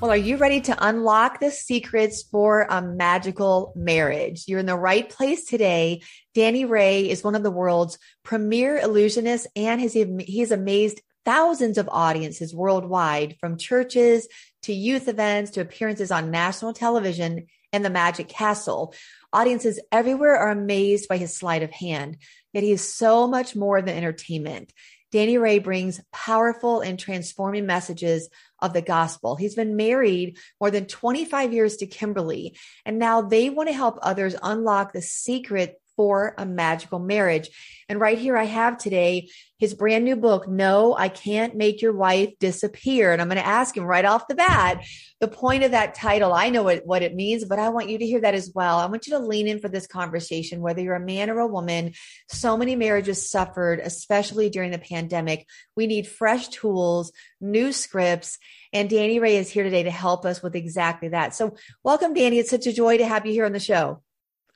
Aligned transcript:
Well, 0.00 0.12
are 0.12 0.16
you 0.16 0.36
ready 0.36 0.60
to 0.60 0.76
unlock 0.78 1.40
the 1.40 1.50
secrets 1.50 2.22
for 2.22 2.68
a 2.70 2.80
magical 2.80 3.72
marriage? 3.74 4.44
You're 4.46 4.60
in 4.60 4.66
the 4.66 4.76
right 4.76 5.08
place 5.08 5.44
today. 5.44 6.02
Danny 6.34 6.64
Ray 6.64 7.10
is 7.10 7.24
one 7.24 7.34
of 7.34 7.42
the 7.42 7.50
world's 7.50 7.98
premier 8.22 8.78
illusionists 8.80 9.48
and 9.56 9.80
has, 9.80 9.94
he's 9.94 10.52
amazed 10.52 11.00
thousands 11.24 11.78
of 11.78 11.88
audiences 11.90 12.54
worldwide 12.54 13.38
from 13.40 13.58
churches 13.58 14.28
to 14.62 14.72
youth 14.72 15.08
events 15.08 15.50
to 15.52 15.62
appearances 15.62 16.12
on 16.12 16.30
national 16.30 16.74
television 16.74 17.48
and 17.72 17.84
the 17.84 17.90
Magic 17.90 18.28
Castle. 18.28 18.94
Audiences 19.32 19.80
everywhere 19.90 20.36
are 20.36 20.52
amazed 20.52 21.08
by 21.08 21.16
his 21.16 21.36
sleight 21.36 21.64
of 21.64 21.72
hand, 21.72 22.18
yet 22.52 22.62
he 22.62 22.70
is 22.70 22.94
so 22.94 23.26
much 23.26 23.56
more 23.56 23.82
than 23.82 23.96
entertainment. 23.96 24.72
Danny 25.10 25.38
Ray 25.38 25.58
brings 25.58 26.00
powerful 26.12 26.82
and 26.82 26.98
transforming 26.98 27.66
messages 27.66 28.28
of 28.60 28.72
the 28.72 28.82
gospel. 28.82 29.36
He's 29.36 29.54
been 29.54 29.76
married 29.76 30.38
more 30.60 30.70
than 30.70 30.86
25 30.86 31.52
years 31.52 31.76
to 31.76 31.86
Kimberly, 31.86 32.56
and 32.84 32.98
now 32.98 33.22
they 33.22 33.50
want 33.50 33.68
to 33.68 33.74
help 33.74 33.98
others 34.02 34.34
unlock 34.42 34.92
the 34.92 35.02
secret 35.02 35.80
for 35.98 36.32
a 36.38 36.46
magical 36.46 37.00
marriage. 37.00 37.50
And 37.88 38.00
right 38.00 38.16
here, 38.16 38.36
I 38.36 38.44
have 38.44 38.78
today 38.78 39.30
his 39.58 39.74
brand 39.74 40.04
new 40.04 40.14
book, 40.14 40.46
No, 40.46 40.94
I 40.96 41.08
Can't 41.08 41.56
Make 41.56 41.82
Your 41.82 41.92
Wife 41.92 42.38
Disappear. 42.38 43.12
And 43.12 43.20
I'm 43.20 43.26
going 43.26 43.38
to 43.38 43.46
ask 43.46 43.76
him 43.76 43.82
right 43.82 44.04
off 44.04 44.28
the 44.28 44.36
bat 44.36 44.84
the 45.20 45.26
point 45.26 45.64
of 45.64 45.72
that 45.72 45.96
title. 45.96 46.32
I 46.32 46.50
know 46.50 46.62
what, 46.62 46.86
what 46.86 47.02
it 47.02 47.16
means, 47.16 47.44
but 47.44 47.58
I 47.58 47.70
want 47.70 47.88
you 47.88 47.98
to 47.98 48.06
hear 48.06 48.20
that 48.20 48.36
as 48.36 48.52
well. 48.54 48.78
I 48.78 48.86
want 48.86 49.08
you 49.08 49.14
to 49.14 49.18
lean 49.18 49.48
in 49.48 49.58
for 49.58 49.68
this 49.68 49.88
conversation, 49.88 50.60
whether 50.60 50.80
you're 50.80 50.94
a 50.94 51.00
man 51.00 51.30
or 51.30 51.40
a 51.40 51.46
woman. 51.48 51.94
So 52.28 52.56
many 52.56 52.76
marriages 52.76 53.28
suffered, 53.28 53.80
especially 53.80 54.50
during 54.50 54.70
the 54.70 54.78
pandemic. 54.78 55.48
We 55.74 55.88
need 55.88 56.06
fresh 56.06 56.46
tools, 56.48 57.10
new 57.40 57.72
scripts. 57.72 58.38
And 58.72 58.88
Danny 58.88 59.18
Ray 59.18 59.36
is 59.36 59.50
here 59.50 59.64
today 59.64 59.82
to 59.82 59.90
help 59.90 60.24
us 60.24 60.44
with 60.44 60.54
exactly 60.54 61.08
that. 61.08 61.34
So, 61.34 61.56
welcome, 61.82 62.14
Danny. 62.14 62.38
It's 62.38 62.50
such 62.50 62.68
a 62.68 62.72
joy 62.72 62.98
to 62.98 63.06
have 63.06 63.26
you 63.26 63.32
here 63.32 63.46
on 63.46 63.52
the 63.52 63.58
show. 63.58 64.02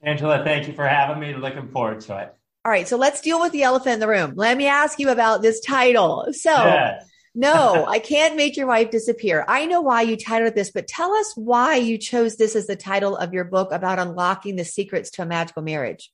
Angela, 0.02 0.42
thank 0.44 0.66
you 0.66 0.74
for 0.74 0.86
having 0.86 1.20
me. 1.20 1.34
Looking 1.34 1.68
forward 1.68 2.00
to 2.00 2.18
it. 2.18 2.34
All 2.64 2.70
right, 2.70 2.86
so 2.86 2.96
let's 2.96 3.20
deal 3.20 3.40
with 3.40 3.52
the 3.52 3.64
elephant 3.64 3.94
in 3.94 4.00
the 4.00 4.08
room. 4.08 4.34
Let 4.36 4.56
me 4.56 4.66
ask 4.66 4.98
you 4.98 5.10
about 5.10 5.42
this 5.42 5.60
title. 5.60 6.28
So, 6.32 6.96
no, 7.34 7.84
I 7.88 7.98
can't 7.98 8.36
make 8.36 8.56
your 8.56 8.68
wife 8.68 8.90
disappear. 8.90 9.44
I 9.48 9.66
know 9.66 9.80
why 9.80 10.02
you 10.02 10.16
titled 10.16 10.54
this, 10.54 10.70
but 10.70 10.86
tell 10.86 11.12
us 11.12 11.32
why 11.34 11.76
you 11.76 11.98
chose 11.98 12.36
this 12.36 12.54
as 12.54 12.68
the 12.68 12.76
title 12.76 13.16
of 13.16 13.32
your 13.32 13.44
book 13.44 13.72
about 13.72 13.98
unlocking 13.98 14.56
the 14.56 14.64
secrets 14.64 15.10
to 15.12 15.22
a 15.22 15.26
magical 15.26 15.62
marriage. 15.62 16.12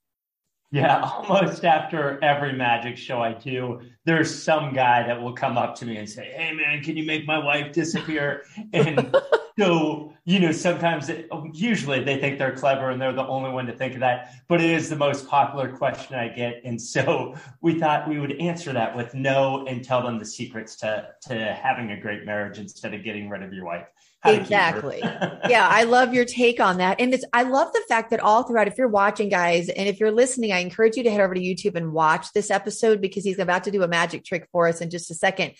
Yeah, 0.71 1.01
almost 1.29 1.65
after 1.65 2.23
every 2.23 2.53
magic 2.53 2.97
show 2.97 3.23
I 3.23 3.33
do, 3.33 3.81
there's 4.05 4.43
some 4.43 4.75
guy 4.75 5.07
that 5.07 5.21
will 5.21 5.33
come 5.33 5.57
up 5.57 5.75
to 5.77 5.87
me 5.87 5.97
and 5.97 6.09
say, 6.09 6.33
Hey, 6.35 6.53
man, 6.53 6.83
can 6.83 6.97
you 6.97 7.05
make 7.05 7.27
my 7.27 7.39
wife 7.39 7.73
disappear? 7.73 8.43
And 8.73 9.15
so, 9.59 10.13
you 10.25 10.39
know, 10.39 10.53
sometimes, 10.53 11.09
it, 11.09 11.29
usually 11.53 12.05
they 12.05 12.19
think 12.21 12.39
they're 12.39 12.55
clever 12.55 12.91
and 12.91 13.01
they're 13.01 13.13
the 13.13 13.27
only 13.27 13.51
one 13.51 13.67
to 13.67 13.73
think 13.73 13.95
of 13.95 14.01
that, 14.01 14.35
but 14.47 14.61
it 14.61 14.71
is 14.71 14.89
the 14.89 14.97
most 14.97 15.27
popular 15.27 15.75
question 15.77 16.17
I 16.17 16.29
get. 16.29 16.61
And 16.65 16.81
so 16.81 17.35
we 17.61 17.79
thought 17.79 18.09
we 18.09 18.21
would 18.21 18.41
answer 18.41 18.73
that 18.73 18.95
with 18.97 19.15
no 19.15 19.67
and 19.67 19.83
tell 19.83 20.03
them 20.03 20.19
the 20.19 20.25
secrets 20.25 20.77
to, 20.77 21.09
to 21.23 21.55
having 21.61 21.91
a 21.93 22.01
great 22.01 22.25
marriage 22.25 22.59
instead 22.59 22.95
of 22.95 23.03
getting 23.03 23.29
rid 23.29 23.43
of 23.43 23.53
your 23.53 23.65
wife. 23.65 23.87
Exactly. 24.25 24.99
yeah, 25.01 25.69
I 25.71 25.85
love 25.85 26.13
your 26.13 26.25
take 26.25 26.61
on 26.61 26.79
that. 26.79 27.01
And 27.01 27.15
it's 27.15 27.25
I 27.33 27.45
love 27.45 27.73
the 27.73 27.83
fact 27.89 28.11
that 28.11 28.21
all 28.21 28.43
throughout, 28.43 28.69
if 28.69 28.77
you're 28.77 28.89
watching, 28.89 29.29
guys, 29.29 29.69
and 29.69 29.89
if 29.89 30.01
you're 30.01 30.11
listening, 30.11 30.53
I 30.53 30.59
encourage 30.59 30.97
you 30.97 31.05
to 31.05 31.11
head 31.11 31.21
over 31.21 31.35
to 31.35 31.41
YouTube 31.41 31.77
and 31.77 31.93
watch 31.93 32.33
this 32.33 32.51
episode 32.51 33.01
because 33.01 33.25
he's 33.25 33.39
about 33.39 33.65
to 33.65 33.71
do 33.71 33.83
a 33.83 33.89
magic 33.89 34.25
trick 34.25 34.49
for 34.51 34.67
us 34.69 34.81
in 34.81 34.91
just 34.91 35.11
a 35.11 35.15
second. 35.15 35.53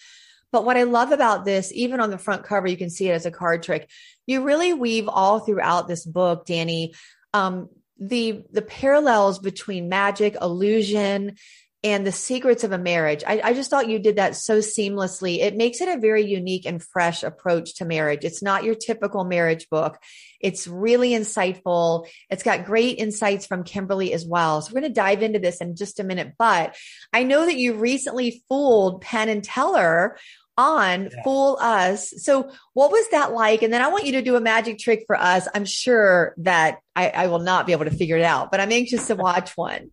But 0.51 0.65
what 0.65 0.77
I 0.77 0.85
love 0.85 1.13
about 1.13 1.45
this, 1.45 1.71
even 1.75 2.01
on 2.01 2.11
the 2.11 2.19
front 2.19 2.43
cover, 2.43 2.67
you 2.67 2.77
can 2.77 2.91
see 2.91 3.09
it 3.09 3.13
as 3.13 3.27
a 3.27 3.31
card 3.31 3.63
trick. 3.63 3.89
You 4.27 4.43
really 4.43 4.73
weave 4.73 5.09
all 5.09 5.41
throughout 5.41 5.89
this 5.89 6.05
book, 6.05 6.47
Danny, 6.47 6.95
um, 7.35 7.69
the 8.01 8.45
the 8.53 8.63
parallels 8.63 9.39
between 9.39 9.89
magic, 9.89 10.37
illusion, 10.41 11.37
and 11.85 12.05
the 12.05 12.13
secrets 12.13 12.65
of 12.65 12.73
a 12.73 12.79
marriage. 12.79 13.23
I, 13.25 13.41
I, 13.43 13.55
just 13.55 13.71
thought 13.71 13.89
you 13.89 14.01
did 14.01 14.17
that 14.17 14.35
so 14.35 14.59
seamlessly. 14.59 15.39
It 15.39 15.57
makes 15.57 15.81
it 15.81 15.89
a 15.89 16.01
very 16.01 16.25
unique 16.25 16.67
and 16.67 16.83
fresh 16.83 17.23
approach 17.23 17.77
to 17.77 17.85
marriage. 17.85 18.25
It's 18.25 18.43
not 18.43 18.65
your 18.65 18.75
typical 18.75 19.23
marriage 19.25 19.69
book. 19.71 19.97
It's 20.41 20.67
really 20.67 21.11
insightful. 21.11 22.09
It's 22.31 22.43
got 22.43 22.65
great 22.65 22.99
insights 22.99 23.47
from 23.47 23.63
Kimberly 23.63 24.13
as 24.13 24.27
well. 24.27 24.61
So 24.61 24.73
we're 24.73 24.81
going 24.81 24.93
to 24.93 25.01
dive 25.01 25.23
into 25.23 25.39
this 25.39 25.61
in 25.61 25.77
just 25.77 26.01
a 26.01 26.05
minute. 26.05 26.33
But 26.37 26.77
I 27.13 27.23
know 27.23 27.47
that 27.47 27.57
you 27.57 27.75
recently 27.75 28.43
fooled 28.49 29.01
Penn 29.01 29.29
and 29.29 29.45
Teller 29.45 30.19
on 30.57 31.05
yeah. 31.05 31.23
Fool 31.23 31.59
Us. 31.61 32.13
So 32.17 32.51
what 32.75 32.91
was 32.91 33.09
that 33.11 33.33
like? 33.33 33.63
And 33.63 33.73
then 33.73 33.83
I 33.83 33.89
want 33.89 34.05
you 34.05 34.13
to 34.13 34.23
do 34.23 34.35
a 34.35 34.41
magic 34.41 34.79
trick 34.79 35.05
for 35.07 35.15
us. 35.15 35.47
I'm 35.55 35.65
sure 35.65 36.35
that 36.39 36.79
I, 36.97 37.11
I 37.11 37.27
will 37.29 37.39
not 37.39 37.67
be 37.67 37.73
able 37.73 37.85
to 37.85 37.93
figure 37.93 38.17
it 38.17 38.25
out, 38.25 38.51
but 38.51 38.59
I'm 38.59 38.73
anxious 38.73 39.07
to 39.07 39.15
watch 39.15 39.57
one. 39.57 39.93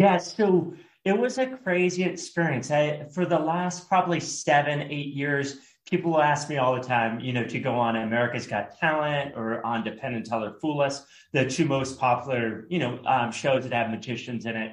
Yeah, 0.00 0.16
so 0.16 0.72
it 1.04 1.12
was 1.12 1.36
a 1.36 1.46
crazy 1.46 2.04
experience. 2.04 2.70
I, 2.70 3.04
for 3.12 3.26
the 3.26 3.38
last 3.38 3.86
probably 3.86 4.18
seven, 4.18 4.80
eight 4.90 5.14
years, 5.14 5.58
people 5.90 6.12
will 6.12 6.22
ask 6.22 6.48
me 6.48 6.56
all 6.56 6.74
the 6.74 6.80
time, 6.80 7.20
you 7.20 7.34
know, 7.34 7.44
to 7.44 7.60
go 7.60 7.74
on 7.74 7.96
America's 7.96 8.46
Got 8.46 8.78
Talent 8.78 9.34
or 9.36 9.62
on 9.64 9.86
and 9.86 10.24
Teller 10.24 10.54
Fool 10.58 10.80
Us, 10.80 11.04
the 11.32 11.44
two 11.44 11.66
most 11.66 11.98
popular, 11.98 12.64
you 12.70 12.78
know, 12.78 12.98
um, 13.04 13.30
shows 13.30 13.64
that 13.64 13.74
have 13.74 13.90
magicians 13.90 14.46
in 14.46 14.56
it. 14.56 14.72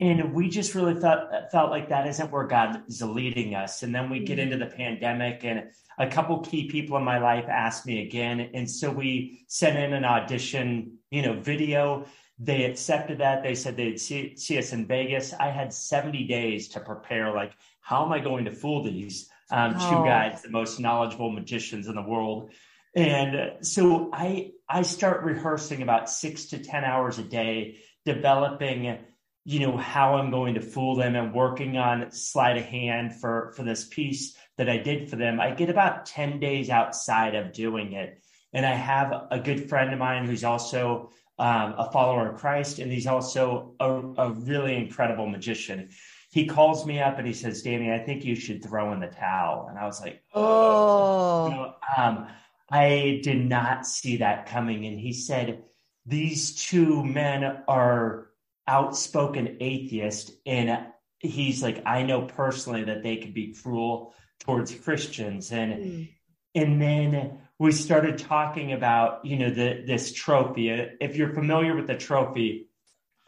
And 0.00 0.32
we 0.32 0.48
just 0.48 0.74
really 0.74 0.98
thought 0.98 1.28
felt 1.52 1.70
like 1.70 1.90
that 1.90 2.06
isn't 2.06 2.32
where 2.32 2.46
God 2.46 2.84
is 2.88 3.02
leading 3.02 3.54
us. 3.54 3.82
And 3.82 3.94
then 3.94 4.08
we 4.08 4.20
get 4.20 4.38
mm-hmm. 4.38 4.50
into 4.50 4.64
the 4.64 4.70
pandemic, 4.70 5.44
and 5.44 5.64
a 5.98 6.06
couple 6.06 6.38
key 6.40 6.70
people 6.70 6.96
in 6.96 7.04
my 7.04 7.18
life 7.18 7.44
asked 7.50 7.84
me 7.84 8.00
again, 8.06 8.40
and 8.54 8.68
so 8.68 8.90
we 8.90 9.44
sent 9.46 9.78
in 9.78 9.92
an 9.92 10.06
audition, 10.06 10.96
you 11.10 11.20
know, 11.20 11.38
video 11.38 12.06
they 12.38 12.64
accepted 12.64 13.18
that. 13.18 13.42
They 13.42 13.54
said 13.54 13.76
they'd 13.76 14.00
see, 14.00 14.36
see 14.36 14.58
us 14.58 14.72
in 14.72 14.86
Vegas. 14.86 15.32
I 15.32 15.50
had 15.50 15.72
70 15.72 16.24
days 16.26 16.68
to 16.68 16.80
prepare. 16.80 17.32
Like, 17.32 17.52
how 17.80 18.04
am 18.04 18.12
I 18.12 18.18
going 18.18 18.46
to 18.46 18.50
fool 18.50 18.82
these 18.82 19.30
um, 19.50 19.74
oh. 19.78 19.90
two 19.90 20.04
guys, 20.04 20.42
the 20.42 20.50
most 20.50 20.80
knowledgeable 20.80 21.30
magicians 21.30 21.86
in 21.86 21.94
the 21.94 22.02
world? 22.02 22.50
And 22.96 23.64
so 23.64 24.10
I 24.12 24.52
I 24.68 24.82
start 24.82 25.24
rehearsing 25.24 25.82
about 25.82 26.08
six 26.08 26.46
to 26.46 26.58
ten 26.58 26.84
hours 26.84 27.18
a 27.18 27.24
day, 27.24 27.78
developing, 28.04 28.98
you 29.44 29.60
know, 29.60 29.76
how 29.76 30.14
I'm 30.14 30.30
going 30.30 30.54
to 30.54 30.60
fool 30.60 30.94
them 30.94 31.16
and 31.16 31.34
working 31.34 31.76
on 31.76 32.12
sleight 32.12 32.56
of 32.56 32.64
hand 32.64 33.20
for 33.20 33.52
for 33.56 33.64
this 33.64 33.84
piece 33.84 34.36
that 34.56 34.68
I 34.68 34.78
did 34.78 35.10
for 35.10 35.16
them. 35.16 35.40
I 35.40 35.50
get 35.50 35.70
about 35.70 36.06
10 36.06 36.38
days 36.38 36.70
outside 36.70 37.34
of 37.34 37.52
doing 37.52 37.92
it. 37.92 38.22
And 38.52 38.64
I 38.64 38.74
have 38.74 39.12
a 39.30 39.40
good 39.40 39.68
friend 39.68 39.92
of 39.92 39.98
mine 39.98 40.26
who's 40.26 40.44
also 40.44 41.10
um, 41.38 41.74
a 41.78 41.90
follower 41.90 42.30
of 42.30 42.40
Christ, 42.40 42.78
and 42.78 42.92
he's 42.92 43.06
also 43.06 43.74
a, 43.80 43.90
a, 43.90 44.30
really 44.30 44.76
incredible 44.76 45.26
magician. 45.26 45.90
He 46.30 46.46
calls 46.46 46.86
me 46.86 47.00
up 47.00 47.18
and 47.18 47.26
he 47.26 47.32
says, 47.32 47.62
"Danny, 47.62 47.92
I 47.92 47.98
think 47.98 48.24
you 48.24 48.36
should 48.36 48.62
throw 48.62 48.92
in 48.92 49.00
the 49.00 49.08
towel." 49.08 49.66
And 49.68 49.78
I 49.78 49.84
was 49.84 50.00
like, 50.00 50.22
"Oh." 50.32 51.48
You 51.48 51.54
know, 51.54 51.74
um, 51.96 52.28
I 52.70 53.20
did 53.22 53.44
not 53.48 53.86
see 53.86 54.18
that 54.18 54.46
coming. 54.46 54.86
And 54.86 54.98
he 54.98 55.12
said, 55.12 55.64
"These 56.06 56.54
two 56.54 57.02
men 57.02 57.62
are 57.66 58.28
outspoken 58.68 59.56
atheists, 59.60 60.30
and 60.46 60.86
he's 61.18 61.62
like, 61.62 61.82
I 61.84 62.02
know 62.04 62.22
personally 62.22 62.84
that 62.84 63.02
they 63.02 63.16
could 63.16 63.34
be 63.34 63.54
cruel 63.54 64.14
towards 64.38 64.72
Christians, 64.72 65.50
and 65.50 65.72
mm. 65.72 66.08
and 66.54 66.80
then." 66.80 67.40
We 67.58 67.72
started 67.72 68.18
talking 68.18 68.72
about 68.72 69.24
you 69.24 69.36
know 69.36 69.50
the 69.50 69.84
this 69.86 70.12
trophy. 70.12 70.70
If 70.70 71.16
you're 71.16 71.32
familiar 71.32 71.74
with 71.76 71.86
the 71.86 71.96
trophy, 71.96 72.68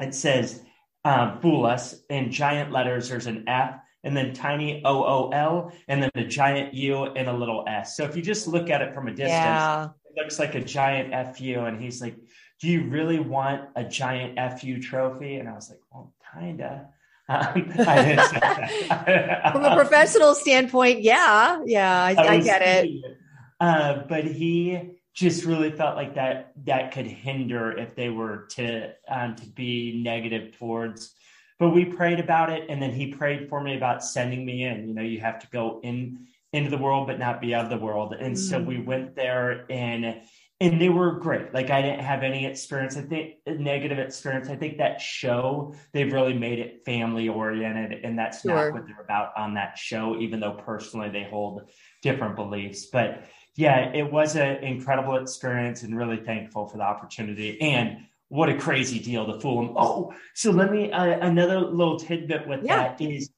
it 0.00 0.14
says 0.14 0.62
um, 1.04 1.40
"Fool 1.40 1.66
Us" 1.66 1.94
in 2.10 2.30
giant 2.32 2.72
letters. 2.72 3.08
There's 3.08 3.26
an 3.26 3.44
F 3.46 3.76
and 4.02 4.16
then 4.16 4.32
tiny 4.32 4.82
O 4.84 5.04
O 5.04 5.30
L 5.30 5.72
and 5.88 6.02
then 6.02 6.10
a 6.14 6.24
giant 6.24 6.74
U 6.74 7.04
and 7.04 7.28
a 7.28 7.32
little 7.32 7.64
S. 7.68 7.96
So 7.96 8.04
if 8.04 8.16
you 8.16 8.22
just 8.22 8.46
look 8.46 8.70
at 8.70 8.82
it 8.82 8.94
from 8.94 9.06
a 9.08 9.10
distance, 9.10 9.30
yeah. 9.30 9.88
it 10.04 10.20
looks 10.20 10.38
like 10.38 10.54
a 10.54 10.64
giant 10.64 11.36
FU. 11.36 11.60
And 11.60 11.80
he's 11.80 12.00
like, 12.00 12.16
"Do 12.60 12.68
you 12.68 12.88
really 12.88 13.20
want 13.20 13.68
a 13.76 13.84
giant 13.84 14.38
FU 14.58 14.80
trophy?" 14.80 15.36
And 15.36 15.48
I 15.48 15.54
was 15.54 15.70
like, 15.70 15.80
"Well, 15.92 16.14
kinda." 16.34 16.88
Um, 17.28 17.52
from 17.72 19.64
a 19.64 19.74
professional 19.74 20.36
standpoint, 20.36 21.02
yeah, 21.02 21.60
yeah, 21.66 22.04
I, 22.04 22.14
I, 22.14 22.28
I 22.34 22.40
get 22.40 22.62
it. 22.62 23.18
Uh, 23.58 24.02
but 24.08 24.24
he 24.24 24.80
just 25.14 25.44
really 25.44 25.70
felt 25.70 25.96
like 25.96 26.14
that 26.14 26.52
that 26.64 26.92
could 26.92 27.06
hinder 27.06 27.72
if 27.72 27.96
they 27.96 28.10
were 28.10 28.46
to 28.50 28.92
um, 29.08 29.34
to 29.34 29.46
be 29.46 30.02
negative 30.04 30.56
towards 30.58 31.14
but 31.58 31.70
we 31.70 31.84
prayed 31.84 32.20
about 32.20 32.50
it 32.50 32.66
and 32.68 32.82
then 32.82 32.92
he 32.92 33.14
prayed 33.14 33.48
for 33.48 33.62
me 33.62 33.76
about 33.76 34.04
sending 34.04 34.44
me 34.44 34.64
in. 34.64 34.88
You 34.88 34.94
know 34.94 35.02
you 35.02 35.20
have 35.20 35.38
to 35.40 35.46
go 35.48 35.80
in 35.82 36.26
into 36.52 36.70
the 36.70 36.78
world 36.78 37.06
but 37.06 37.18
not 37.18 37.40
be 37.40 37.54
of 37.54 37.70
the 37.70 37.78
world. 37.78 38.14
And 38.18 38.34
mm. 38.34 38.38
so 38.38 38.60
we 38.60 38.78
went 38.78 39.16
there 39.16 39.64
and 39.70 40.22
and 40.58 40.80
they 40.80 40.88
were 40.88 41.12
great. 41.12 41.52
Like 41.52 41.70
i 41.70 41.80
didn't 41.82 42.00
have 42.00 42.22
any 42.22 42.46
experience. 42.46 42.96
I 42.96 43.02
think 43.02 43.36
negative 43.46 43.98
experience. 43.98 44.48
I 44.48 44.56
think 44.56 44.78
that 44.78 45.00
show 45.00 45.74
they've 45.92 46.12
really 46.12 46.34
made 46.34 46.58
it 46.58 46.82
family 46.84 47.28
oriented 47.28 48.04
and 48.04 48.18
that's 48.18 48.42
sure. 48.42 48.54
not 48.54 48.72
what 48.72 48.86
they're 48.86 49.04
about 49.04 49.36
on 49.36 49.54
that 49.54 49.78
show 49.78 50.18
even 50.20 50.40
though 50.40 50.52
personally 50.64 51.08
they 51.08 51.24
hold 51.24 51.70
different 52.02 52.36
beliefs. 52.36 52.86
But 52.86 53.24
yeah 53.56 53.90
it 53.92 54.10
was 54.10 54.36
an 54.36 54.56
incredible 54.62 55.16
experience 55.16 55.82
and 55.82 55.96
really 55.96 56.18
thankful 56.18 56.66
for 56.66 56.76
the 56.76 56.82
opportunity 56.82 57.60
and 57.60 58.06
what 58.28 58.48
a 58.48 58.58
crazy 58.58 58.98
deal 58.98 59.26
to 59.26 59.40
fool 59.40 59.66
them. 59.66 59.74
Oh, 59.76 60.12
so 60.34 60.50
let 60.50 60.72
me 60.72 60.90
uh, 60.90 61.18
another 61.20 61.60
little 61.60 61.98
tidbit 61.98 62.46
with 62.46 62.64
yeah. 62.64 62.88
that 62.88 63.00
is 63.00 63.30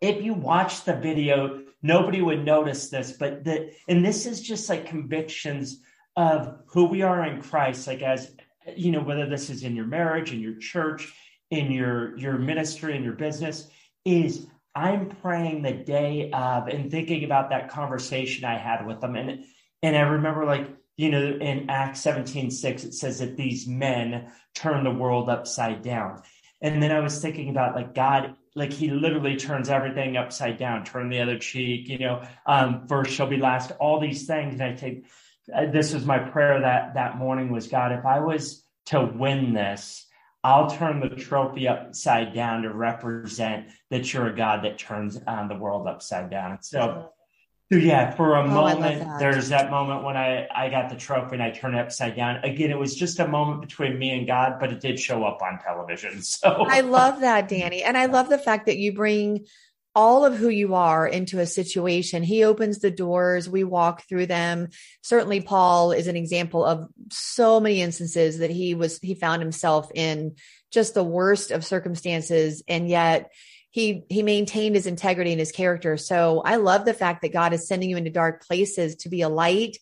if 0.00 0.22
you 0.22 0.32
watch 0.32 0.84
the 0.84 0.94
video, 0.94 1.62
nobody 1.82 2.22
would 2.22 2.44
notice 2.44 2.88
this, 2.88 3.12
but 3.12 3.44
the 3.44 3.72
and 3.88 4.04
this 4.04 4.26
is 4.26 4.40
just 4.40 4.68
like 4.68 4.86
convictions 4.86 5.80
of 6.16 6.60
who 6.66 6.86
we 6.86 7.02
are 7.02 7.24
in 7.26 7.42
Christ, 7.42 7.86
like 7.86 8.02
as 8.02 8.34
you 8.74 8.92
know, 8.92 9.02
whether 9.02 9.28
this 9.28 9.50
is 9.50 9.62
in 9.62 9.76
your 9.76 9.86
marriage, 9.86 10.32
in 10.32 10.40
your 10.40 10.56
church, 10.56 11.12
in 11.50 11.70
your 11.70 12.16
your 12.18 12.38
ministry, 12.38 12.96
in 12.96 13.04
your 13.04 13.14
business, 13.14 13.68
is 14.04 14.46
I'm 14.74 15.08
praying 15.08 15.62
the 15.62 15.72
day 15.72 16.30
of 16.32 16.68
and 16.68 16.90
thinking 16.90 17.24
about 17.24 17.50
that 17.50 17.70
conversation 17.70 18.44
I 18.44 18.58
had 18.58 18.86
with 18.86 19.00
them. 19.00 19.16
And 19.16 19.44
and 19.82 19.96
I 19.96 20.00
remember 20.00 20.44
like 20.44 20.68
you 21.00 21.10
know, 21.10 21.38
in 21.40 21.70
Acts 21.70 22.00
17 22.00 22.50
6, 22.50 22.84
it 22.84 22.92
says 22.92 23.20
that 23.20 23.34
these 23.34 23.66
men 23.66 24.30
turn 24.54 24.84
the 24.84 24.90
world 24.90 25.30
upside 25.30 25.80
down. 25.80 26.20
And 26.60 26.82
then 26.82 26.92
I 26.92 27.00
was 27.00 27.22
thinking 27.22 27.48
about 27.48 27.74
like 27.74 27.94
God, 27.94 28.34
like 28.54 28.70
he 28.70 28.90
literally 28.90 29.36
turns 29.36 29.70
everything 29.70 30.18
upside 30.18 30.58
down, 30.58 30.84
turn 30.84 31.08
the 31.08 31.20
other 31.20 31.38
cheek, 31.38 31.88
you 31.88 31.98
know, 31.98 32.22
um, 32.44 32.86
first 32.86 33.12
shall 33.12 33.28
be 33.28 33.38
last, 33.38 33.72
all 33.80 33.98
these 33.98 34.26
things. 34.26 34.60
And 34.60 34.62
I 34.62 34.76
think 34.76 35.06
uh, 35.54 35.70
this 35.72 35.94
was 35.94 36.04
my 36.04 36.18
prayer 36.18 36.60
that 36.60 36.92
that 36.94 37.16
morning 37.16 37.50
was 37.50 37.68
God, 37.68 37.92
if 37.92 38.04
I 38.04 38.20
was 38.20 38.62
to 38.86 39.02
win 39.02 39.54
this, 39.54 40.06
I'll 40.42 40.70
turn 40.70 41.00
the 41.00 41.10
trophy 41.10 41.68
upside 41.68 42.34
down 42.34 42.62
to 42.62 42.72
represent 42.72 43.68
that 43.90 44.12
you're 44.12 44.28
a 44.28 44.36
God 44.36 44.64
that 44.64 44.78
turns 44.78 45.20
um, 45.26 45.48
the 45.48 45.56
world 45.56 45.86
upside 45.86 46.30
down. 46.30 46.62
So 46.62 47.10
so 47.72 47.78
yeah, 47.78 48.10
for 48.10 48.34
a 48.34 48.42
oh, 48.42 48.48
moment, 48.48 49.04
that. 49.04 49.20
there's 49.20 49.48
that 49.50 49.70
moment 49.70 50.02
when 50.02 50.16
I, 50.16 50.48
I 50.52 50.68
got 50.70 50.90
the 50.90 50.96
trophy 50.96 51.34
and 51.34 51.42
I 51.42 51.50
turned 51.50 51.76
it 51.76 51.78
upside 51.78 52.16
down. 52.16 52.42
Again, 52.42 52.72
it 52.72 52.78
was 52.78 52.96
just 52.96 53.20
a 53.20 53.28
moment 53.28 53.60
between 53.60 53.96
me 53.96 54.10
and 54.10 54.26
God, 54.26 54.56
but 54.58 54.72
it 54.72 54.80
did 54.80 54.98
show 54.98 55.22
up 55.24 55.40
on 55.40 55.58
television. 55.60 56.20
So 56.40 56.64
I 56.68 56.80
love 56.80 57.20
that, 57.20 57.48
Danny. 57.48 57.82
And 57.82 57.98
I 57.98 58.06
love 58.06 58.28
the 58.28 58.38
fact 58.38 58.66
that 58.66 58.78
you 58.78 58.92
bring 58.92 59.46
all 60.00 60.24
of 60.24 60.34
who 60.34 60.48
you 60.48 60.74
are 60.74 61.06
into 61.06 61.40
a 61.40 61.46
situation. 61.46 62.22
He 62.22 62.42
opens 62.42 62.78
the 62.78 62.90
doors, 62.90 63.50
we 63.50 63.64
walk 63.64 64.08
through 64.08 64.24
them. 64.24 64.68
Certainly 65.02 65.42
Paul 65.42 65.92
is 65.92 66.06
an 66.06 66.16
example 66.16 66.64
of 66.64 66.88
so 67.10 67.60
many 67.60 67.82
instances 67.82 68.38
that 68.38 68.48
he 68.48 68.74
was 68.74 68.98
he 69.00 69.14
found 69.14 69.42
himself 69.42 69.90
in 69.94 70.36
just 70.70 70.94
the 70.94 71.04
worst 71.04 71.50
of 71.50 71.66
circumstances 71.66 72.62
and 72.66 72.88
yet 72.88 73.30
he 73.68 74.04
he 74.08 74.22
maintained 74.22 74.74
his 74.74 74.86
integrity 74.86 75.32
and 75.32 75.38
his 75.38 75.52
character. 75.52 75.98
So 75.98 76.40
I 76.46 76.56
love 76.56 76.86
the 76.86 76.94
fact 76.94 77.20
that 77.20 77.34
God 77.34 77.52
is 77.52 77.68
sending 77.68 77.90
you 77.90 77.98
into 77.98 78.08
dark 78.08 78.46
places 78.46 78.96
to 78.96 79.10
be 79.10 79.20
a 79.20 79.28
light 79.28 79.76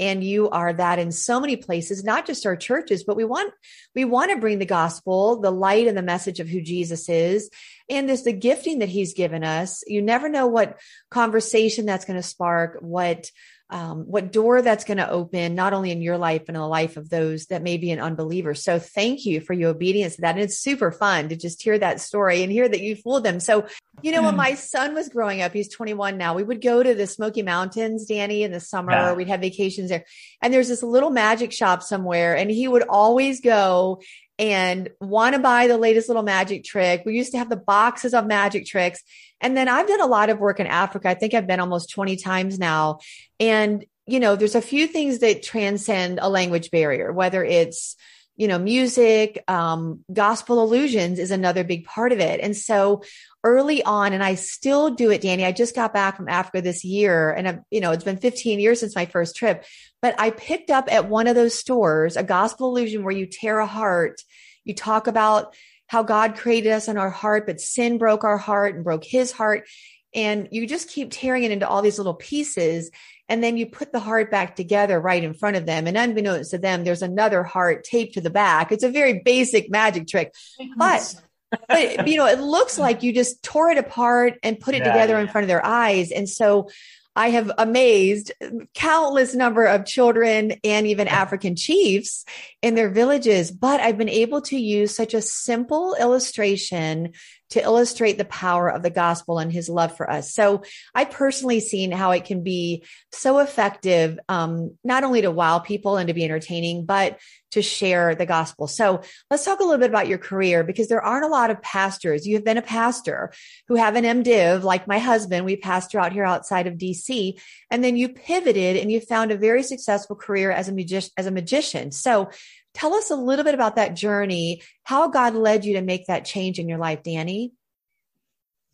and 0.00 0.24
you 0.24 0.48
are 0.48 0.72
that 0.72 0.98
in 0.98 1.12
so 1.12 1.38
many 1.38 1.56
places 1.56 2.02
not 2.02 2.26
just 2.26 2.46
our 2.46 2.56
churches 2.56 3.04
but 3.04 3.16
we 3.16 3.24
want 3.24 3.52
we 3.94 4.04
want 4.04 4.30
to 4.30 4.38
bring 4.38 4.58
the 4.58 4.64
gospel 4.64 5.40
the 5.40 5.52
light 5.52 5.86
and 5.86 5.96
the 5.96 6.02
message 6.02 6.40
of 6.40 6.48
who 6.48 6.60
jesus 6.60 7.08
is 7.08 7.50
and 7.90 8.08
this 8.08 8.22
the 8.22 8.32
gifting 8.32 8.78
that 8.78 8.88
he's 8.88 9.12
given 9.12 9.44
us 9.44 9.82
you 9.86 10.00
never 10.00 10.28
know 10.28 10.46
what 10.46 10.78
conversation 11.10 11.84
that's 11.84 12.04
going 12.04 12.16
to 12.16 12.22
spark 12.22 12.78
what 12.80 13.30
um, 13.70 14.04
what 14.06 14.32
door 14.32 14.62
that's 14.62 14.84
going 14.84 14.98
to 14.98 15.08
open, 15.08 15.54
not 15.54 15.72
only 15.72 15.90
in 15.90 16.02
your 16.02 16.18
life, 16.18 16.42
but 16.46 16.54
in 16.54 16.60
the 16.60 16.66
life 16.66 16.96
of 16.96 17.08
those 17.08 17.46
that 17.46 17.62
may 17.62 17.76
be 17.76 17.90
an 17.92 18.00
unbeliever. 18.00 18.54
So 18.54 18.78
thank 18.78 19.24
you 19.24 19.40
for 19.40 19.52
your 19.52 19.70
obedience 19.70 20.16
to 20.16 20.22
that. 20.22 20.34
And 20.34 20.42
it's 20.44 20.58
super 20.58 20.90
fun 20.90 21.28
to 21.28 21.36
just 21.36 21.62
hear 21.62 21.78
that 21.78 22.00
story 22.00 22.42
and 22.42 22.50
hear 22.50 22.68
that 22.68 22.80
you 22.80 22.96
fooled 22.96 23.24
them. 23.24 23.38
So, 23.38 23.66
you 24.02 24.12
know, 24.12 24.22
when 24.22 24.36
my 24.36 24.54
son 24.56 24.94
was 24.94 25.08
growing 25.08 25.40
up, 25.40 25.52
he's 25.52 25.68
21 25.68 26.18
now, 26.18 26.34
we 26.34 26.42
would 26.42 26.60
go 26.60 26.82
to 26.82 26.94
the 26.94 27.06
Smoky 27.06 27.42
Mountains, 27.42 28.06
Danny, 28.06 28.42
in 28.42 28.50
the 28.50 28.60
summer. 28.60 28.92
Yeah. 28.92 29.12
We'd 29.12 29.28
have 29.28 29.40
vacations 29.40 29.90
there. 29.90 30.04
And 30.42 30.52
there's 30.52 30.68
this 30.68 30.82
little 30.82 31.10
magic 31.10 31.52
shop 31.52 31.82
somewhere. 31.82 32.36
And 32.36 32.50
he 32.50 32.66
would 32.66 32.82
always 32.82 33.40
go 33.40 34.00
and 34.40 34.88
want 35.02 35.34
to 35.34 35.38
buy 35.38 35.66
the 35.66 35.76
latest 35.76 36.08
little 36.08 36.22
magic 36.22 36.64
trick. 36.64 37.02
We 37.04 37.14
used 37.14 37.32
to 37.32 37.38
have 37.38 37.50
the 37.50 37.56
boxes 37.56 38.14
of 38.14 38.26
magic 38.26 38.64
tricks. 38.64 39.02
And 39.38 39.54
then 39.54 39.68
I've 39.68 39.86
done 39.86 40.00
a 40.00 40.06
lot 40.06 40.30
of 40.30 40.38
work 40.38 40.60
in 40.60 40.66
Africa. 40.66 41.10
I 41.10 41.14
think 41.14 41.34
I've 41.34 41.46
been 41.46 41.60
almost 41.60 41.90
20 41.90 42.16
times 42.16 42.58
now. 42.58 43.00
And, 43.38 43.84
you 44.06 44.18
know, 44.18 44.36
there's 44.36 44.54
a 44.54 44.62
few 44.62 44.86
things 44.86 45.18
that 45.18 45.42
transcend 45.42 46.20
a 46.22 46.30
language 46.30 46.70
barrier, 46.70 47.12
whether 47.12 47.44
it's, 47.44 47.96
you 48.38 48.48
know, 48.48 48.58
music, 48.58 49.44
um, 49.46 50.06
gospel 50.10 50.62
illusions 50.62 51.18
is 51.18 51.30
another 51.30 51.62
big 51.62 51.84
part 51.84 52.10
of 52.10 52.18
it. 52.18 52.40
And 52.40 52.56
so 52.56 53.02
early 53.44 53.82
on, 53.82 54.14
and 54.14 54.24
I 54.24 54.36
still 54.36 54.88
do 54.88 55.10
it, 55.10 55.20
Danny. 55.20 55.44
I 55.44 55.52
just 55.52 55.74
got 55.74 55.92
back 55.92 56.16
from 56.16 56.30
Africa 56.30 56.62
this 56.62 56.82
year 56.82 57.30
and, 57.30 57.46
I've, 57.46 57.58
you 57.70 57.82
know, 57.82 57.90
it's 57.92 58.04
been 58.04 58.16
15 58.16 58.58
years 58.58 58.80
since 58.80 58.96
my 58.96 59.04
first 59.04 59.36
trip, 59.36 59.66
but 60.02 60.14
I 60.18 60.30
picked 60.30 60.70
up 60.70 60.90
at 60.90 61.08
one 61.08 61.26
of 61.26 61.34
those 61.34 61.54
stores 61.54 62.16
a 62.16 62.22
gospel 62.22 62.68
illusion 62.68 63.04
where 63.04 63.14
you 63.14 63.26
tear 63.26 63.58
a 63.58 63.66
heart. 63.66 64.20
You 64.64 64.74
talk 64.74 65.06
about 65.06 65.54
how 65.86 66.02
God 66.02 66.36
created 66.36 66.72
us 66.72 66.88
in 66.88 66.96
our 66.96 67.10
heart, 67.10 67.46
but 67.46 67.60
sin 67.60 67.98
broke 67.98 68.24
our 68.24 68.38
heart 68.38 68.74
and 68.74 68.84
broke 68.84 69.04
his 69.04 69.32
heart. 69.32 69.66
And 70.14 70.48
you 70.50 70.66
just 70.66 70.88
keep 70.88 71.10
tearing 71.10 71.44
it 71.44 71.50
into 71.50 71.68
all 71.68 71.82
these 71.82 71.98
little 71.98 72.14
pieces. 72.14 72.90
And 73.28 73.42
then 73.42 73.56
you 73.56 73.66
put 73.66 73.92
the 73.92 74.00
heart 74.00 74.30
back 74.30 74.56
together 74.56 75.00
right 75.00 75.22
in 75.22 75.34
front 75.34 75.56
of 75.56 75.66
them. 75.66 75.86
And 75.86 75.96
unbeknownst 75.96 76.50
to 76.52 76.58
them, 76.58 76.84
there's 76.84 77.02
another 77.02 77.42
heart 77.42 77.84
taped 77.84 78.14
to 78.14 78.20
the 78.20 78.30
back. 78.30 78.72
It's 78.72 78.84
a 78.84 78.90
very 78.90 79.20
basic 79.24 79.70
magic 79.70 80.08
trick, 80.08 80.34
but 80.76 81.14
but 81.68 82.06
you 82.06 82.16
know, 82.16 82.26
it 82.26 82.40
looks 82.40 82.78
like 82.78 83.02
you 83.02 83.12
just 83.12 83.42
tore 83.42 83.70
it 83.70 83.78
apart 83.78 84.34
and 84.42 84.60
put 84.60 84.74
it 84.74 84.78
yeah, 84.78 84.92
together 84.92 85.14
yeah. 85.14 85.20
in 85.20 85.28
front 85.28 85.44
of 85.44 85.48
their 85.48 85.64
eyes. 85.64 86.12
And 86.12 86.28
so 86.28 86.70
I 87.16 87.30
have 87.30 87.50
amazed 87.58 88.32
countless 88.74 89.34
number 89.34 89.64
of 89.64 89.84
children 89.84 90.54
and 90.62 90.86
even 90.86 91.08
African 91.08 91.56
chiefs 91.56 92.24
in 92.62 92.76
their 92.76 92.88
villages, 92.88 93.50
but 93.50 93.80
I've 93.80 93.98
been 93.98 94.08
able 94.08 94.42
to 94.42 94.58
use 94.58 94.94
such 94.94 95.12
a 95.12 95.22
simple 95.22 95.96
illustration 95.98 97.12
to 97.50 97.62
illustrate 97.62 98.16
the 98.16 98.24
power 98.24 98.68
of 98.68 98.82
the 98.82 98.90
gospel 98.90 99.40
and 99.40 99.52
his 99.52 99.68
love 99.68 99.96
for 99.96 100.08
us. 100.08 100.32
So 100.32 100.62
I 100.94 101.04
personally 101.04 101.58
seen 101.58 101.90
how 101.90 102.12
it 102.12 102.24
can 102.24 102.44
be 102.44 102.84
so 103.10 103.40
effective, 103.40 104.18
um, 104.28 104.76
not 104.84 105.02
only 105.02 105.22
to 105.22 105.32
wow 105.32 105.58
people 105.58 105.96
and 105.96 106.06
to 106.08 106.14
be 106.14 106.24
entertaining, 106.24 106.86
but 106.86 107.18
to 107.50 107.62
share 107.62 108.14
the 108.14 108.26
gospel. 108.26 108.66
So 108.66 109.02
let's 109.30 109.44
talk 109.44 109.60
a 109.60 109.64
little 109.64 109.78
bit 109.78 109.90
about 109.90 110.08
your 110.08 110.18
career 110.18 110.64
because 110.64 110.88
there 110.88 111.02
aren't 111.02 111.24
a 111.24 111.28
lot 111.28 111.50
of 111.50 111.62
pastors. 111.62 112.26
You 112.26 112.34
have 112.34 112.44
been 112.44 112.56
a 112.56 112.62
pastor 112.62 113.32
who 113.68 113.76
have 113.76 113.96
an 113.96 114.04
MDiv 114.04 114.62
like 114.62 114.86
my 114.86 114.98
husband. 114.98 115.44
We 115.44 115.56
pastor 115.56 115.98
out 115.98 116.12
here 116.12 116.24
outside 116.24 116.66
of 116.66 116.74
DC. 116.74 117.40
And 117.70 117.82
then 117.82 117.96
you 117.96 118.08
pivoted 118.08 118.76
and 118.76 118.90
you 118.90 119.00
found 119.00 119.30
a 119.30 119.36
very 119.36 119.62
successful 119.62 120.16
career 120.16 120.50
as 120.50 120.68
a 120.68 120.72
magician, 120.72 121.10
as 121.16 121.26
a 121.26 121.30
magician. 121.30 121.92
So 121.92 122.30
Tell 122.74 122.94
us 122.94 123.10
a 123.10 123.16
little 123.16 123.44
bit 123.44 123.54
about 123.54 123.76
that 123.76 123.96
journey, 123.96 124.62
how 124.84 125.08
God 125.08 125.34
led 125.34 125.64
you 125.64 125.74
to 125.74 125.82
make 125.82 126.06
that 126.06 126.24
change 126.24 126.58
in 126.58 126.68
your 126.68 126.78
life, 126.78 127.02
Danny. 127.02 127.52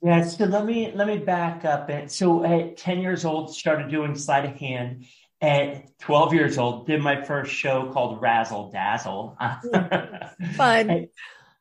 Yeah, 0.02 0.23
so 0.25 0.45
let 0.45 0.66
me 0.66 0.92
let 0.95 1.06
me 1.06 1.18
back 1.18 1.64
up. 1.64 1.88
And 1.88 2.11
so 2.11 2.45
at 2.45 2.76
10 2.76 3.00
years 3.00 3.25
old, 3.25 3.54
started 3.54 3.90
doing 3.90 4.14
sleight 4.14 4.45
of 4.45 4.56
hand. 4.56 5.06
At 5.40 5.99
12 6.00 6.33
years 6.33 6.59
old, 6.59 6.87
did 6.87 7.02
my 7.02 7.23
first 7.23 7.52
show 7.52 7.93
called 7.93 8.23
Razzle 8.23 8.71
Dazzle. 8.71 9.37
Fun. 10.55 10.90
At 10.90 11.09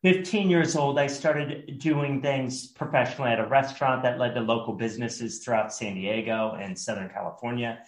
15 0.04 0.50
years 0.50 0.76
old, 0.76 1.00
I 1.00 1.08
started 1.08 1.80
doing 1.80 2.22
things 2.22 2.68
professionally 2.68 3.32
at 3.32 3.40
a 3.40 3.48
restaurant 3.48 4.04
that 4.04 4.20
led 4.20 4.36
to 4.36 4.42
local 4.42 4.74
businesses 4.74 5.44
throughout 5.44 5.74
San 5.74 5.96
Diego 5.96 6.56
and 6.60 6.78
Southern 6.78 7.10
California. 7.10 7.80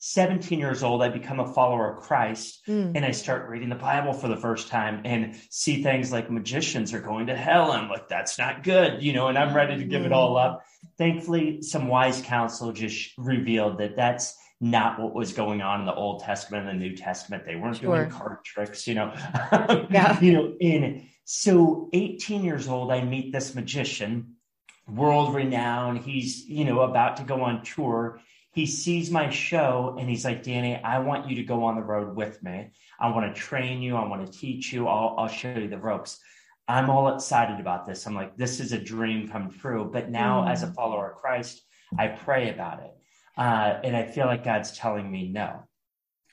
17 0.00 0.58
years 0.58 0.82
old, 0.82 1.02
I 1.02 1.10
become 1.10 1.40
a 1.40 1.52
follower 1.52 1.94
of 1.94 2.02
Christ 2.02 2.62
mm. 2.66 2.92
and 2.96 3.04
I 3.04 3.10
start 3.10 3.50
reading 3.50 3.68
the 3.68 3.74
Bible 3.76 4.14
for 4.14 4.28
the 4.28 4.36
first 4.36 4.68
time 4.68 5.02
and 5.04 5.36
see 5.50 5.82
things 5.82 6.10
like 6.10 6.30
magicians 6.30 6.94
are 6.94 7.02
going 7.02 7.26
to 7.26 7.36
hell. 7.36 7.70
I'm 7.70 7.90
like, 7.90 8.08
that's 8.08 8.38
not 8.38 8.62
good, 8.62 9.02
you 9.02 9.12
know, 9.12 9.28
and 9.28 9.38
I'm 9.38 9.54
ready 9.54 9.76
to 9.76 9.84
give 9.84 10.06
it 10.06 10.12
all 10.12 10.38
up. 10.38 10.64
Thankfully, 10.96 11.60
some 11.60 11.86
wise 11.86 12.22
counsel 12.22 12.72
just 12.72 13.12
revealed 13.18 13.78
that 13.78 13.94
that's 13.94 14.34
not 14.60 15.00
what 15.00 15.14
was 15.14 15.32
going 15.32 15.62
on 15.62 15.80
in 15.80 15.86
the 15.86 15.94
Old 15.94 16.22
Testament 16.22 16.68
and 16.68 16.80
the 16.80 16.88
New 16.88 16.96
Testament. 16.96 17.44
They 17.46 17.56
weren't 17.56 17.78
sure. 17.78 17.96
doing 17.96 18.10
card 18.10 18.44
tricks, 18.44 18.86
you 18.86 18.94
know. 18.94 19.12
yeah. 19.90 20.20
you 20.20 20.32
know, 20.32 20.54
and 20.60 21.06
so 21.24 21.88
18 21.92 22.44
years 22.44 22.68
old, 22.68 22.92
I 22.92 23.02
meet 23.02 23.32
this 23.32 23.54
magician, 23.54 24.36
world 24.86 25.34
renowned. 25.34 25.98
He's, 26.00 26.46
you 26.46 26.64
know, 26.64 26.80
about 26.80 27.16
to 27.18 27.22
go 27.22 27.42
on 27.42 27.64
tour 27.64 28.20
he 28.52 28.66
sees 28.66 29.10
my 29.10 29.30
show 29.30 29.96
and 29.98 30.08
he's 30.08 30.24
like, 30.24 30.42
Danny, 30.42 30.76
I 30.76 30.98
want 30.98 31.28
you 31.28 31.36
to 31.36 31.44
go 31.44 31.64
on 31.64 31.76
the 31.76 31.82
road 31.82 32.16
with 32.16 32.42
me. 32.42 32.72
I 32.98 33.10
want 33.10 33.34
to 33.34 33.40
train 33.40 33.80
you. 33.80 33.96
I 33.96 34.06
want 34.08 34.26
to 34.26 34.38
teach 34.38 34.72
you. 34.72 34.88
I'll, 34.88 35.14
I'll 35.18 35.28
show 35.28 35.54
you 35.54 35.68
the 35.68 35.78
ropes. 35.78 36.18
I'm 36.66 36.90
all 36.90 37.14
excited 37.14 37.60
about 37.60 37.86
this. 37.86 38.06
I'm 38.06 38.14
like, 38.14 38.36
this 38.36 38.60
is 38.60 38.72
a 38.72 38.78
dream 38.78 39.28
come 39.28 39.50
true. 39.50 39.88
But 39.92 40.10
now, 40.10 40.44
mm. 40.44 40.50
as 40.50 40.62
a 40.62 40.72
follower 40.72 41.12
of 41.12 41.18
Christ, 41.18 41.62
I 41.96 42.08
pray 42.08 42.50
about 42.50 42.80
it. 42.80 42.90
Uh, 43.40 43.80
and 43.82 43.96
I 43.96 44.04
feel 44.04 44.26
like 44.26 44.44
God's 44.44 44.76
telling 44.76 45.10
me 45.10 45.28
no. 45.28 45.62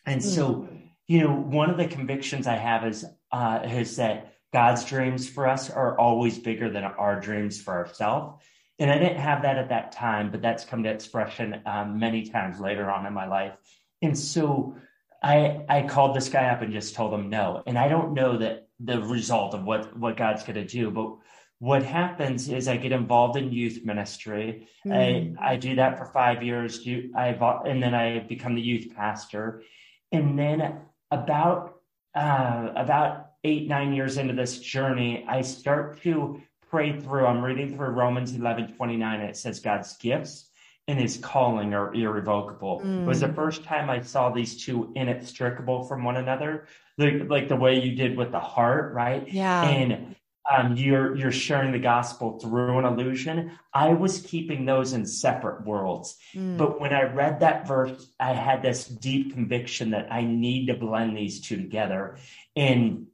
And 0.05 0.19
mm. 0.19 0.25
so, 0.25 0.67
you 1.07 1.21
know, 1.21 1.33
one 1.33 1.69
of 1.69 1.77
the 1.77 1.87
convictions 1.87 2.47
I 2.47 2.57
have 2.57 2.85
is, 2.85 3.05
uh, 3.31 3.61
is 3.63 3.95
that 3.95 4.33
God's 4.51 4.83
dreams 4.83 5.29
for 5.29 5.47
us 5.47 5.69
are 5.69 5.97
always 5.97 6.37
bigger 6.37 6.69
than 6.69 6.83
our 6.83 7.17
dreams 7.21 7.61
for 7.61 7.73
ourselves. 7.73 8.43
And 8.77 8.91
I 8.91 8.97
didn't 8.97 9.19
have 9.19 9.43
that 9.43 9.57
at 9.57 9.69
that 9.69 9.93
time, 9.93 10.31
but 10.31 10.41
that's 10.41 10.65
come 10.65 10.83
to 10.83 10.89
expression 10.89 11.61
um, 11.65 11.97
many 11.97 12.29
times 12.29 12.59
later 12.59 12.91
on 12.91 13.05
in 13.05 13.13
my 13.13 13.25
life. 13.25 13.53
And 14.01 14.17
so 14.17 14.75
I 15.23 15.65
I 15.67 15.83
called 15.83 16.15
this 16.15 16.29
guy 16.29 16.49
up 16.49 16.61
and 16.61 16.73
just 16.73 16.93
told 16.93 17.13
him 17.13 17.29
no. 17.29 17.63
And 17.65 17.77
I 17.77 17.87
don't 17.87 18.13
know 18.13 18.37
that 18.37 18.67
the 18.79 19.01
result 19.01 19.55
of 19.55 19.63
what 19.63 19.97
what 19.97 20.17
God's 20.17 20.43
going 20.43 20.55
to 20.55 20.65
do, 20.65 20.91
but 20.91 21.15
what 21.59 21.83
happens 21.83 22.49
is 22.49 22.67
I 22.67 22.77
get 22.77 22.91
involved 22.91 23.37
in 23.37 23.51
youth 23.51 23.83
ministry. 23.83 24.67
Mm. 24.85 25.37
I 25.39 25.53
I 25.53 25.55
do 25.55 25.75
that 25.75 25.97
for 25.97 26.05
five 26.05 26.43
years. 26.43 26.83
Do 26.83 27.11
I 27.15 27.29
and 27.65 27.81
then 27.81 27.93
I 27.95 28.19
become 28.19 28.55
the 28.55 28.61
youth 28.61 28.93
pastor, 28.95 29.63
and 30.11 30.37
then 30.37 30.79
about 31.11 31.79
uh, 32.15 32.69
about 32.75 33.31
eight 33.43 33.67
nine 33.67 33.93
years 33.93 34.17
into 34.17 34.33
this 34.33 34.59
journey, 34.59 35.25
I 35.27 35.41
start 35.41 36.01
to 36.03 36.41
pray 36.69 36.99
through. 36.99 37.25
I'm 37.25 37.43
reading 37.43 37.75
through 37.75 37.89
Romans 37.89 38.35
11 38.35 38.75
29, 38.75 39.19
and 39.19 39.29
it 39.29 39.37
says 39.37 39.59
God's 39.59 39.97
gifts 39.97 40.49
and 40.87 40.99
his 40.99 41.17
calling 41.17 41.73
are 41.73 41.93
irrevocable. 41.93 42.81
Mm. 42.83 43.03
It 43.03 43.07
was 43.07 43.19
the 43.19 43.27
mm. 43.27 43.35
first 43.35 43.63
time 43.63 43.89
I 43.89 44.01
saw 44.01 44.29
these 44.29 44.63
two 44.63 44.91
inextricable 44.95 45.83
from 45.83 46.03
one 46.03 46.15
another, 46.15 46.67
like, 46.97 47.29
like 47.29 47.47
the 47.49 47.57
way 47.57 47.79
you 47.79 47.93
did 47.93 48.15
with 48.15 48.31
the 48.31 48.39
heart, 48.39 48.93
right? 48.93 49.27
Yeah. 49.31 49.63
And 49.63 50.15
um, 50.49 50.75
you're 50.75 51.15
you're 51.15 51.31
sharing 51.31 51.71
the 51.71 51.79
gospel 51.79 52.39
through 52.39 52.79
an 52.79 52.85
illusion. 52.85 53.57
I 53.73 53.89
was 53.89 54.21
keeping 54.21 54.65
those 54.65 54.93
in 54.93 55.05
separate 55.05 55.65
worlds, 55.65 56.17
mm. 56.33 56.57
but 56.57 56.79
when 56.79 56.93
I 56.93 57.03
read 57.03 57.41
that 57.41 57.67
verse, 57.67 58.09
I 58.19 58.33
had 58.33 58.61
this 58.61 58.85
deep 58.85 59.33
conviction 59.33 59.91
that 59.91 60.11
I 60.11 60.23
need 60.23 60.67
to 60.67 60.75
blend 60.75 61.17
these 61.17 61.41
two 61.41 61.57
together. 61.57 62.17
And 62.55 63.07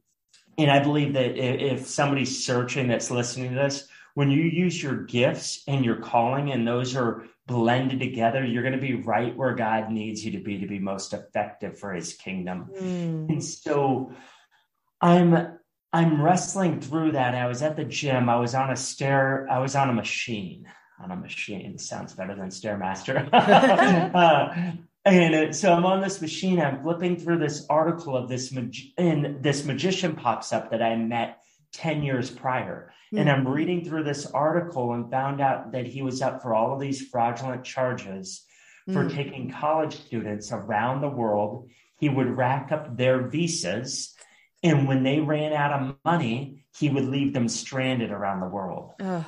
and 0.56 0.70
I 0.70 0.80
believe 0.82 1.14
that 1.14 1.36
if 1.36 1.86
somebody's 1.86 2.44
searching 2.44 2.88
that's 2.88 3.10
listening 3.10 3.50
to 3.50 3.56
this, 3.56 3.88
when 4.14 4.30
you 4.30 4.42
use 4.42 4.80
your 4.80 5.02
gifts 5.02 5.64
and 5.66 5.84
your 5.84 5.96
calling, 5.96 6.52
and 6.52 6.66
those 6.66 6.94
are 6.94 7.24
blended 7.46 7.98
together, 7.98 8.44
you're 8.44 8.62
going 8.62 8.74
to 8.74 8.80
be 8.80 8.94
right 8.94 9.36
where 9.36 9.54
God 9.54 9.90
needs 9.90 10.24
you 10.24 10.32
to 10.32 10.38
be 10.38 10.60
to 10.60 10.66
be 10.66 10.78
most 10.78 11.12
effective 11.12 11.78
for 11.78 11.92
his 11.92 12.14
kingdom. 12.14 12.70
Mm. 12.74 13.28
And 13.28 13.44
so 13.44 14.12
I'm 15.00 15.58
I'm 15.94 16.20
wrestling 16.20 16.80
through 16.80 17.12
that. 17.12 17.36
I 17.36 17.46
was 17.46 17.62
at 17.62 17.76
the 17.76 17.84
gym. 17.84 18.28
I 18.28 18.34
was 18.34 18.52
on 18.56 18.70
a 18.70 18.76
stair. 18.76 19.46
I 19.48 19.60
was 19.60 19.76
on 19.76 19.90
a 19.90 19.92
machine. 19.92 20.66
On 21.00 21.12
a 21.12 21.16
machine 21.16 21.78
sounds 21.78 22.14
better 22.14 22.34
than 22.34 22.48
stairmaster. 22.48 23.28
uh, 24.12 24.72
and 25.04 25.54
so 25.54 25.72
I'm 25.72 25.86
on 25.86 26.00
this 26.00 26.20
machine. 26.20 26.60
I'm 26.60 26.82
flipping 26.82 27.16
through 27.16 27.38
this 27.38 27.64
article 27.70 28.16
of 28.16 28.28
this 28.28 28.50
mag- 28.50 28.74
and 28.98 29.40
this 29.40 29.64
magician 29.64 30.16
pops 30.16 30.52
up 30.52 30.72
that 30.72 30.82
I 30.82 30.96
met 30.96 31.38
10 31.74 32.02
years 32.02 32.28
prior. 32.28 32.92
Mm-hmm. 33.12 33.18
And 33.18 33.30
I'm 33.30 33.46
reading 33.46 33.84
through 33.84 34.02
this 34.02 34.26
article 34.26 34.94
and 34.94 35.08
found 35.08 35.40
out 35.40 35.70
that 35.72 35.86
he 35.86 36.02
was 36.02 36.20
up 36.20 36.42
for 36.42 36.56
all 36.56 36.74
of 36.74 36.80
these 36.80 37.06
fraudulent 37.06 37.62
charges 37.62 38.44
for 38.86 39.04
mm-hmm. 39.04 39.16
taking 39.16 39.50
college 39.52 39.94
students 39.94 40.50
around 40.50 41.02
the 41.02 41.08
world. 41.08 41.68
He 41.98 42.08
would 42.08 42.36
rack 42.36 42.72
up 42.72 42.96
their 42.96 43.28
visas. 43.28 44.13
And 44.64 44.88
when 44.88 45.02
they 45.02 45.20
ran 45.20 45.52
out 45.52 45.72
of 45.72 45.96
money, 46.04 46.64
he 46.76 46.88
would 46.88 47.04
leave 47.04 47.34
them 47.34 47.48
stranded 47.48 48.10
around 48.10 48.40
the 48.40 48.48
world. 48.48 48.92
Ugh. 48.98 49.24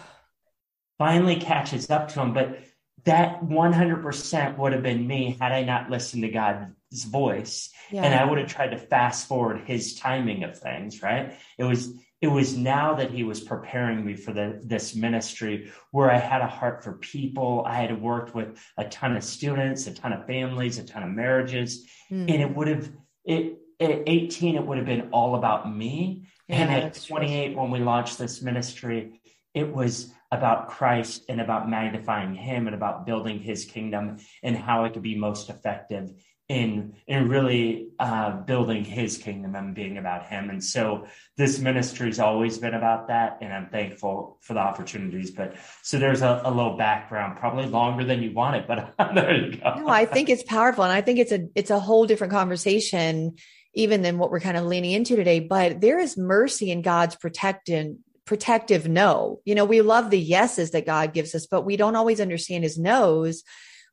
Finally 0.99 1.37
catches 1.37 1.91
up 1.91 2.09
to 2.09 2.21
him. 2.21 2.33
But 2.33 2.59
that 3.05 3.43
100% 3.43 4.59
would 4.59 4.73
have 4.73 4.83
been 4.83 5.07
me 5.07 5.37
had 5.39 5.53
I 5.53 5.63
not 5.63 5.91
listened 5.91 6.23
to 6.23 6.31
God's 6.31 7.05
voice. 7.05 7.71
Yeah. 7.91 8.03
And 8.03 8.15
I 8.15 8.25
would 8.25 8.39
have 8.39 8.49
tried 8.49 8.71
to 8.71 8.79
fast 8.79 9.29
forward 9.29 9.61
his 9.67 9.95
timing 9.95 10.43
of 10.43 10.59
things, 10.59 11.03
right? 11.03 11.35
It 11.59 11.65
was 11.65 11.93
it 12.23 12.29
was 12.29 12.57
now 12.57 12.95
that 12.95 13.11
he 13.11 13.25
was 13.25 13.41
preparing 13.41 14.05
me 14.05 14.17
for 14.17 14.33
the, 14.33 14.59
this 14.65 14.95
ministry 14.95 15.71
where 15.91 16.11
I 16.11 16.17
had 16.17 16.41
a 16.41 16.47
heart 16.47 16.83
for 16.83 16.95
people. 16.95 17.63
I 17.67 17.75
had 17.75 18.01
worked 18.01 18.35
with 18.35 18.59
a 18.79 18.85
ton 18.85 19.17
of 19.17 19.23
students, 19.23 19.87
a 19.87 19.93
ton 19.93 20.15
of 20.15 20.27
families, 20.27 20.79
a 20.79 20.85
ton 20.85 21.03
of 21.03 21.11
marriages. 21.11 21.87
Mm. 22.11 22.33
And 22.33 22.43
it 22.43 22.57
would 22.57 22.69
have, 22.69 22.91
it, 23.27 23.59
at 23.81 24.03
18, 24.07 24.57
it 24.57 24.67
would 24.67 24.79
have 24.79 24.87
been 24.87 25.09
all 25.13 25.35
about 25.35 25.75
me. 25.75 26.27
Yeah, 26.49 26.57
and 26.57 26.71
at 26.71 27.05
28, 27.07 27.49
true. 27.49 27.61
when 27.61 27.71
we 27.71 27.81
launched 27.81 28.19
this 28.19 28.41
ministry, 28.43 29.21
it 29.55 29.73
was 29.73 30.13
about 30.31 30.69
Christ 30.69 31.25
and 31.29 31.41
about 31.41 31.69
magnifying 31.69 32.35
him 32.35 32.67
and 32.67 32.75
about 32.75 33.07
building 33.07 33.41
his 33.41 33.65
kingdom 33.65 34.19
and 34.43 34.57
how 34.57 34.85
it 34.85 34.93
could 34.93 35.03
be 35.03 35.17
most 35.17 35.51
effective 35.51 36.11
in 36.49 36.95
in 37.09 37.29
really 37.29 37.89
uh, 37.99 38.31
building 38.43 38.85
his 38.85 39.19
kingdom 39.19 39.57
and 39.57 39.75
being 39.75 39.99
about 39.99 40.27
him 40.27 40.49
and 40.49 40.63
so 40.63 41.05
this 41.37 41.59
ministry's 41.59 42.21
always 42.21 42.57
been 42.59 42.75
about 42.75 43.09
that 43.09 43.39
and 43.41 43.53
i'm 43.53 43.69
thankful 43.69 44.39
for 44.43 44.55
the 44.55 44.61
opportunities 44.61 45.33
but 45.33 45.57
so 45.83 45.99
there's 45.99 46.23
a, 46.23 46.43
a 46.45 46.51
little 46.51 46.77
background 46.77 47.37
probably 47.37 47.67
longer 47.67 48.05
than 48.05 48.23
you 48.23 48.33
wanted 48.33 48.65
but 48.69 48.95
there 49.17 49.35
you 49.35 49.57
go 49.57 49.75
no 49.75 49.89
i 49.89 50.05
think 50.05 50.29
it's 50.29 50.45
powerful 50.45 50.85
and 50.85 50.93
i 50.93 51.01
think 51.01 51.19
it's 51.19 51.33
a 51.33 51.49
it's 51.57 51.71
a 51.71 51.81
whole 51.81 52.07
different 52.07 52.33
conversation 52.33 53.35
even 53.77 54.03
than 54.03 54.19
what 54.19 54.33
we're 54.33 54.41
kind 54.41 54.57
of 54.57 54.67
leaning 54.67 54.91
into 54.91 55.15
today 55.15 55.39
but 55.39 55.81
there 55.81 56.01
is 56.01 56.17
mercy 56.17 56.71
in 56.71 56.83
god's 56.83 57.15
protecting 57.15 57.99
protective 58.25 58.89
no 58.89 59.41
you 59.45 59.55
know 59.55 59.65
we 59.65 59.81
love 59.81 60.11
the 60.11 60.19
yeses 60.19 60.73
that 60.73 60.87
god 60.87 61.13
gives 61.13 61.35
us 61.35 61.47
but 61.47 61.63
we 61.63 61.77
don't 61.77 61.97
always 61.97 62.21
understand 62.21 62.65
his 62.65 62.79
no's 62.79 63.45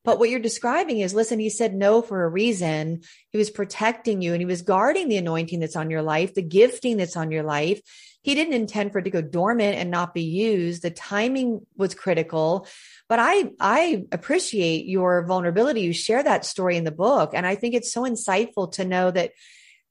but 0.05 0.19
what 0.19 0.29
you're 0.29 0.39
describing 0.39 0.99
is 0.99 1.13
listen, 1.13 1.39
he 1.39 1.49
said 1.49 1.73
no 1.73 2.01
for 2.01 2.23
a 2.23 2.29
reason. 2.29 3.01
He 3.29 3.37
was 3.37 3.49
protecting 3.49 4.21
you 4.21 4.33
and 4.33 4.41
he 4.41 4.45
was 4.45 4.61
guarding 4.61 5.07
the 5.07 5.17
anointing 5.17 5.59
that's 5.59 5.75
on 5.75 5.89
your 5.89 6.01
life, 6.01 6.33
the 6.33 6.41
gifting 6.41 6.97
that's 6.97 7.15
on 7.15 7.31
your 7.31 7.43
life. 7.43 7.81
He 8.21 8.35
didn't 8.35 8.53
intend 8.53 8.91
for 8.91 8.99
it 8.99 9.03
to 9.03 9.09
go 9.09 9.21
dormant 9.21 9.75
and 9.75 9.91
not 9.91 10.13
be 10.13 10.23
used. 10.23 10.81
The 10.81 10.91
timing 10.91 11.65
was 11.77 11.95
critical. 11.95 12.67
But 13.09 13.19
I, 13.19 13.51
I 13.59 14.05
appreciate 14.11 14.85
your 14.85 15.25
vulnerability. 15.25 15.81
You 15.81 15.93
share 15.93 16.23
that 16.23 16.45
story 16.45 16.77
in 16.77 16.85
the 16.85 16.91
book. 16.91 17.31
And 17.33 17.45
I 17.45 17.55
think 17.55 17.73
it's 17.75 17.91
so 17.91 18.03
insightful 18.03 18.71
to 18.73 18.85
know 18.85 19.11
that 19.11 19.31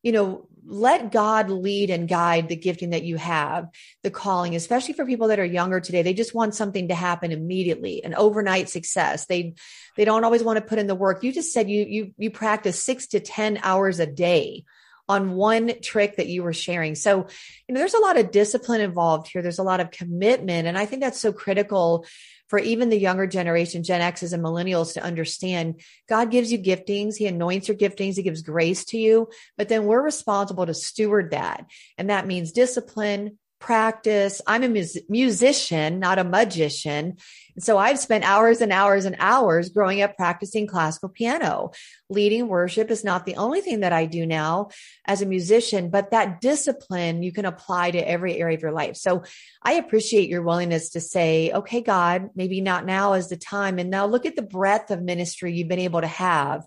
you 0.03 0.13
know, 0.13 0.47
let 0.65 1.11
God 1.11 1.51
lead 1.51 1.91
and 1.91 2.09
guide 2.09 2.49
the 2.49 2.57
gifting 2.57 2.91
that 2.91 3.03
you 3.03 3.17
have, 3.17 3.69
the 4.03 4.11
calling, 4.11 4.55
especially 4.55 4.95
for 4.95 5.05
people 5.05 5.29
that 5.29 5.41
are 5.41 5.45
younger 5.45 5.81
today. 5.81 6.03
They 6.03 6.15
just 6.15 6.35
want 6.35 6.55
something 6.55 6.89
to 6.89 6.95
happen 6.95 7.33
immediately, 7.33 8.05
an 8.05 8.15
overnight 8.15 8.69
success. 8.69 9.27
They 9.27 9.55
they 9.97 10.05
don't 10.05 10.25
always 10.25 10.43
want 10.43 10.59
to 10.59 10.65
put 10.65 10.79
in 10.79 10.87
the 10.87 10.95
work. 10.95 11.25
You 11.25 11.33
just 11.33 11.53
said 11.53 11.69
you 11.69 11.85
you 11.85 12.15
you 12.17 12.31
practice 12.31 12.83
6 12.83 13.09
to 13.09 13.21
10 13.21 13.61
hours 13.63 13.99
a 13.99 14.07
day 14.07 14.65
on 15.09 15.33
one 15.33 15.73
trick 15.83 16.17
that 16.17 16.29
you 16.29 16.45
were 16.45 16.53
sharing. 16.53 16.95
So, 16.95 17.27
you 17.69 17.75
know, 17.75 17.81
there's 17.81 17.95
a 17.95 17.99
lot 17.99 18.17
of 18.17 18.31
discipline 18.31 18.81
involved 18.81 19.29
here. 19.29 19.43
There's 19.43 19.59
a 19.59 19.65
lot 19.65 19.81
of 19.81 19.91
commitment 19.91 20.69
and 20.69 20.79
I 20.79 20.87
think 20.87 21.03
that's 21.03 21.21
so 21.21 21.33
critical 21.33 22.07
for 22.53 22.59
even 22.59 22.91
the 22.91 22.99
younger 22.99 23.27
generation, 23.27 23.83
Gen 23.83 24.03
X's 24.03 24.35
and 24.35 24.45
millennials 24.45 24.93
to 24.93 25.03
understand 25.03 25.81
God 26.07 26.31
gives 26.31 26.53
you 26.53 26.59
giftings. 26.59 27.17
He 27.17 27.27
anoints 27.27 27.67
your 27.67 27.79
giftings. 27.79 28.17
He 28.17 28.23
gives 28.23 28.43
grace 28.43 28.85
to 28.87 28.99
you, 28.99 29.31
but 29.57 29.71
then 29.71 29.87
we're 29.87 30.03
responsible 30.03 30.67
to 30.67 30.75
steward 30.75 31.31
that. 31.31 31.65
And 31.97 32.11
that 32.11 32.27
means 32.27 32.53
discipline, 32.53 33.39
practice. 33.62 34.42
I'm 34.47 34.64
a 34.64 34.69
mus- 34.69 34.99
musician, 35.09 36.00
not 36.00 36.19
a 36.19 36.25
magician. 36.25 37.16
So 37.59 37.78
I've 37.78 37.99
spent 37.99 38.25
hours 38.25 38.61
and 38.61 38.73
hours 38.73 39.04
and 39.04 39.16
hours 39.19 39.71
growing 39.71 40.02
up 40.02 40.16
practicing 40.16 40.66
classical 40.66 41.09
piano. 41.09 41.71
Leading 42.11 42.49
worship 42.49 42.90
is 42.90 43.04
not 43.04 43.25
the 43.25 43.37
only 43.37 43.61
thing 43.61 43.81
that 43.81 43.92
I 43.92 44.07
do 44.07 44.26
now 44.26 44.69
as 45.07 45.23
a 45.23 45.26
musician, 45.26 45.88
but 45.88 46.11
that 46.11 46.40
discipline 46.40 47.23
you 47.23 47.33
can 47.33 47.45
apply 47.45 47.92
to 47.92 47.99
every 47.99 48.37
area 48.37 48.57
of 48.57 48.62
your 48.62 48.73
life. 48.73 48.97
So 48.97 49.23
I 49.62 49.75
appreciate 49.75 50.28
your 50.28 50.42
willingness 50.42 50.90
to 50.90 51.00
say, 51.00 51.52
okay, 51.52 51.81
God, 51.81 52.31
maybe 52.35 52.61
not 52.61 52.85
now 52.85 53.12
is 53.14 53.28
the 53.28 53.37
time. 53.37 53.78
And 53.78 53.90
now 53.90 54.07
look 54.07 54.26
at 54.26 54.37
the 54.37 54.42
breadth 54.42 54.90
of 54.90 55.02
ministry 55.02 55.54
you've 55.54 55.69
been 55.69 55.78
able 55.78 56.00
to 56.00 56.07
have 56.07 56.66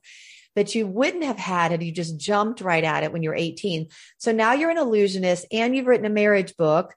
that 0.55 0.75
you 0.75 0.88
wouldn't 0.88 1.24
have 1.24 1.38
had 1.38 1.71
had 1.71 1.83
you 1.83 1.91
just 1.91 2.17
jumped 2.17 2.62
right 2.62 2.83
at 2.83 3.03
it 3.03 3.12
when 3.12 3.24
you 3.24 3.29
were 3.29 3.35
18. 3.35 3.88
So 4.17 4.31
now 4.31 4.53
you're 4.53 4.69
an 4.69 4.77
illusionist 4.77 5.45
and 5.51 5.75
you've 5.75 5.88
written 5.88 6.05
a 6.05 6.09
marriage 6.09 6.55
book. 6.57 6.93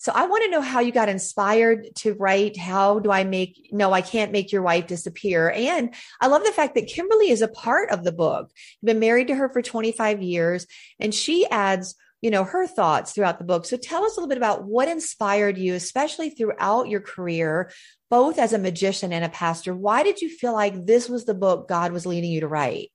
So 0.00 0.12
I 0.14 0.26
want 0.26 0.44
to 0.44 0.50
know 0.50 0.60
how 0.60 0.78
you 0.78 0.92
got 0.92 1.08
inspired 1.08 1.88
to 1.96 2.14
write. 2.14 2.56
How 2.56 3.00
do 3.00 3.10
I 3.10 3.24
make, 3.24 3.70
no, 3.72 3.92
I 3.92 4.00
can't 4.00 4.30
make 4.30 4.52
your 4.52 4.62
wife 4.62 4.86
disappear. 4.86 5.50
And 5.50 5.92
I 6.20 6.28
love 6.28 6.44
the 6.44 6.52
fact 6.52 6.76
that 6.76 6.86
Kimberly 6.86 7.30
is 7.30 7.42
a 7.42 7.48
part 7.48 7.90
of 7.90 8.04
the 8.04 8.12
book. 8.12 8.50
You've 8.80 8.86
been 8.86 9.00
married 9.00 9.26
to 9.28 9.34
her 9.34 9.48
for 9.48 9.60
25 9.60 10.22
years 10.22 10.66
and 11.00 11.12
she 11.12 11.46
adds 11.48 11.96
you 12.20 12.30
know, 12.30 12.42
her 12.42 12.66
thoughts 12.66 13.12
throughout 13.12 13.38
the 13.38 13.44
book. 13.44 13.64
So 13.64 13.76
tell 13.76 14.04
us 14.04 14.16
a 14.16 14.20
little 14.20 14.28
bit 14.28 14.38
about 14.38 14.64
what 14.64 14.88
inspired 14.88 15.56
you, 15.56 15.74
especially 15.74 16.30
throughout 16.30 16.88
your 16.88 17.00
career, 17.00 17.70
both 18.10 18.38
as 18.38 18.52
a 18.52 18.58
magician 18.58 19.12
and 19.12 19.24
a 19.24 19.28
pastor. 19.28 19.74
Why 19.74 20.02
did 20.02 20.20
you 20.20 20.28
feel 20.28 20.52
like 20.52 20.84
this 20.84 21.08
was 21.08 21.24
the 21.24 21.34
book 21.34 21.68
God 21.68 21.92
was 21.92 22.06
leading 22.06 22.30
you 22.30 22.40
to 22.40 22.48
write? 22.48 22.90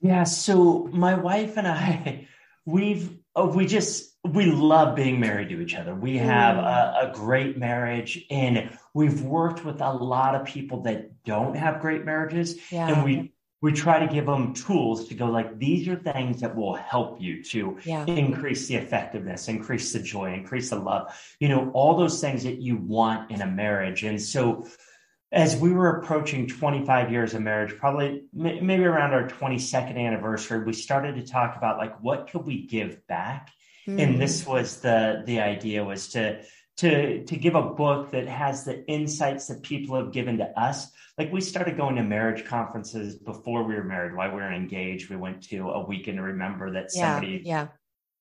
Yeah. 0.00 0.24
So 0.24 0.88
my 0.92 1.14
wife 1.14 1.56
and 1.56 1.66
I, 1.66 2.28
we've, 2.64 3.16
uh, 3.34 3.46
we 3.46 3.66
just, 3.66 4.16
we 4.24 4.46
love 4.46 4.96
being 4.96 5.20
married 5.20 5.48
to 5.50 5.60
each 5.60 5.74
other. 5.74 5.94
We 5.94 6.18
have 6.18 6.56
mm. 6.56 6.62
a, 6.64 7.10
a, 7.10 7.14
great 7.14 7.56
marriage 7.56 8.24
and 8.30 8.76
we've 8.92 9.22
worked 9.22 9.64
with 9.64 9.80
a 9.80 9.92
lot 9.92 10.34
of 10.34 10.44
people 10.44 10.82
that 10.82 11.22
don't 11.24 11.56
have 11.56 11.80
great 11.80 12.04
marriages. 12.04 12.58
Yeah. 12.70 12.88
And 12.88 13.04
we, 13.04 13.32
we 13.60 13.72
try 13.72 14.04
to 14.04 14.12
give 14.12 14.26
them 14.26 14.54
tools 14.54 15.08
to 15.08 15.14
go 15.14 15.26
like 15.26 15.58
these 15.58 15.88
are 15.88 15.96
things 15.96 16.40
that 16.40 16.54
will 16.54 16.74
help 16.74 17.20
you 17.20 17.42
to 17.42 17.78
yeah. 17.84 18.04
increase 18.06 18.68
the 18.68 18.76
effectiveness 18.76 19.48
increase 19.48 19.92
the 19.92 19.98
joy 19.98 20.32
increase 20.32 20.70
the 20.70 20.76
love 20.76 21.12
you 21.40 21.48
know 21.48 21.70
all 21.74 21.96
those 21.96 22.20
things 22.20 22.44
that 22.44 22.60
you 22.60 22.76
want 22.76 23.30
in 23.30 23.40
a 23.40 23.46
marriage 23.46 24.04
and 24.04 24.20
so 24.22 24.66
as 25.30 25.56
we 25.56 25.72
were 25.72 25.98
approaching 25.98 26.46
25 26.46 27.12
years 27.12 27.34
of 27.34 27.42
marriage 27.42 27.76
probably 27.76 28.24
maybe 28.32 28.84
around 28.84 29.12
our 29.12 29.28
22nd 29.28 29.98
anniversary 29.98 30.64
we 30.64 30.72
started 30.72 31.16
to 31.16 31.26
talk 31.26 31.56
about 31.56 31.78
like 31.78 32.00
what 32.00 32.30
could 32.30 32.46
we 32.46 32.66
give 32.66 33.06
back? 33.06 33.50
Mm. 33.86 34.02
and 34.02 34.20
this 34.20 34.46
was 34.46 34.80
the 34.80 35.22
the 35.24 35.40
idea 35.40 35.84
was 35.84 36.08
to 36.08 36.42
to 36.78 37.24
to 37.24 37.36
give 37.36 37.54
a 37.54 37.62
book 37.62 38.12
that 38.12 38.26
has 38.26 38.64
the 38.64 38.86
insights 38.86 39.46
that 39.48 39.62
people 39.62 39.96
have 39.96 40.12
given 40.12 40.38
to 40.38 40.60
us. 40.60 40.90
Like 41.16 41.32
we 41.32 41.40
started 41.40 41.76
going 41.76 41.96
to 41.96 42.02
marriage 42.02 42.44
conferences 42.44 43.16
before 43.16 43.64
we 43.64 43.74
were 43.74 43.84
married. 43.84 44.14
While 44.14 44.30
we 44.30 44.36
were 44.36 44.52
engaged 44.52 45.10
we 45.10 45.16
went 45.16 45.42
to 45.44 45.70
a 45.70 45.84
weekend 45.84 46.18
to 46.18 46.22
remember 46.22 46.72
that 46.72 46.90
somebody 46.90 47.42
yeah, 47.44 47.62
yeah 47.62 47.66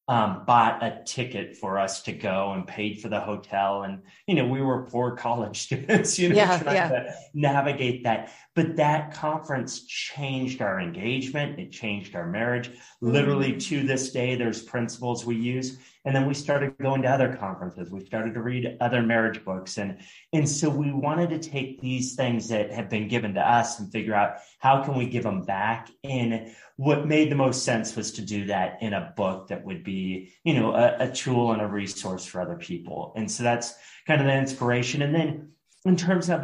um, 0.09 0.43
bought 0.45 0.81
a 0.81 1.01
ticket 1.05 1.57
for 1.57 1.77
us 1.77 2.01
to 2.03 2.13
go 2.13 2.53
and 2.53 2.65
paid 2.65 3.01
for 3.01 3.09
the 3.09 3.19
hotel. 3.19 3.83
And, 3.83 4.03
you 4.25 4.35
know, 4.35 4.47
we 4.47 4.61
were 4.61 4.83
poor 4.83 5.11
college 5.17 5.59
students, 5.59 6.17
you 6.17 6.29
know, 6.29 6.35
yeah, 6.35 6.59
trying 6.59 6.75
yeah. 6.75 6.89
to 6.89 7.15
navigate 7.33 8.03
that. 8.05 8.31
But 8.55 8.77
that 8.77 9.13
conference 9.13 9.85
changed 9.85 10.61
our 10.61 10.79
engagement. 10.79 11.59
It 11.59 11.71
changed 11.71 12.15
our 12.15 12.25
marriage. 12.25 12.69
Mm-hmm. 12.69 13.11
Literally 13.11 13.57
to 13.57 13.85
this 13.85 14.11
day, 14.11 14.35
there's 14.35 14.61
principles 14.61 15.25
we 15.25 15.35
use. 15.35 15.77
And 16.07 16.15
then 16.15 16.25
we 16.25 16.33
started 16.33 16.73
going 16.77 17.01
to 17.01 17.09
other 17.09 17.35
conferences. 17.35 17.91
We 17.91 18.05
started 18.05 18.33
to 18.35 18.41
read 18.41 18.77
other 18.79 19.03
marriage 19.03 19.43
books. 19.43 19.77
And, 19.77 19.97
and 20.31 20.47
so 20.47 20.69
we 20.69 20.93
wanted 20.93 21.29
to 21.31 21.49
take 21.49 21.81
these 21.81 22.15
things 22.15 22.47
that 22.47 22.71
have 22.71 22.89
been 22.89 23.09
given 23.09 23.33
to 23.33 23.41
us 23.41 23.81
and 23.81 23.91
figure 23.91 24.15
out 24.15 24.37
how 24.59 24.81
can 24.85 24.95
we 24.95 25.09
give 25.09 25.23
them 25.23 25.43
back 25.43 25.89
in 26.03 26.55
what 26.77 27.05
made 27.05 27.29
the 27.29 27.35
most 27.35 27.65
sense 27.65 27.97
was 27.97 28.13
to 28.13 28.21
do 28.21 28.45
that 28.45 28.77
in 28.81 28.93
a 28.93 29.13
book 29.17 29.49
that 29.49 29.65
would 29.65 29.83
be, 29.83 30.33
you 30.45 30.53
know, 30.53 30.73
a, 30.73 30.95
a 30.97 31.11
tool 31.11 31.51
and 31.51 31.61
a 31.61 31.67
resource 31.67 32.25
for 32.25 32.39
other 32.39 32.55
people. 32.55 33.11
And 33.17 33.29
so 33.29 33.43
that's 33.43 33.73
kind 34.07 34.21
of 34.21 34.27
the 34.27 34.33
inspiration. 34.33 35.01
And 35.01 35.13
then 35.13 35.49
in 35.87 35.95
terms 35.95 36.29
of 36.29 36.43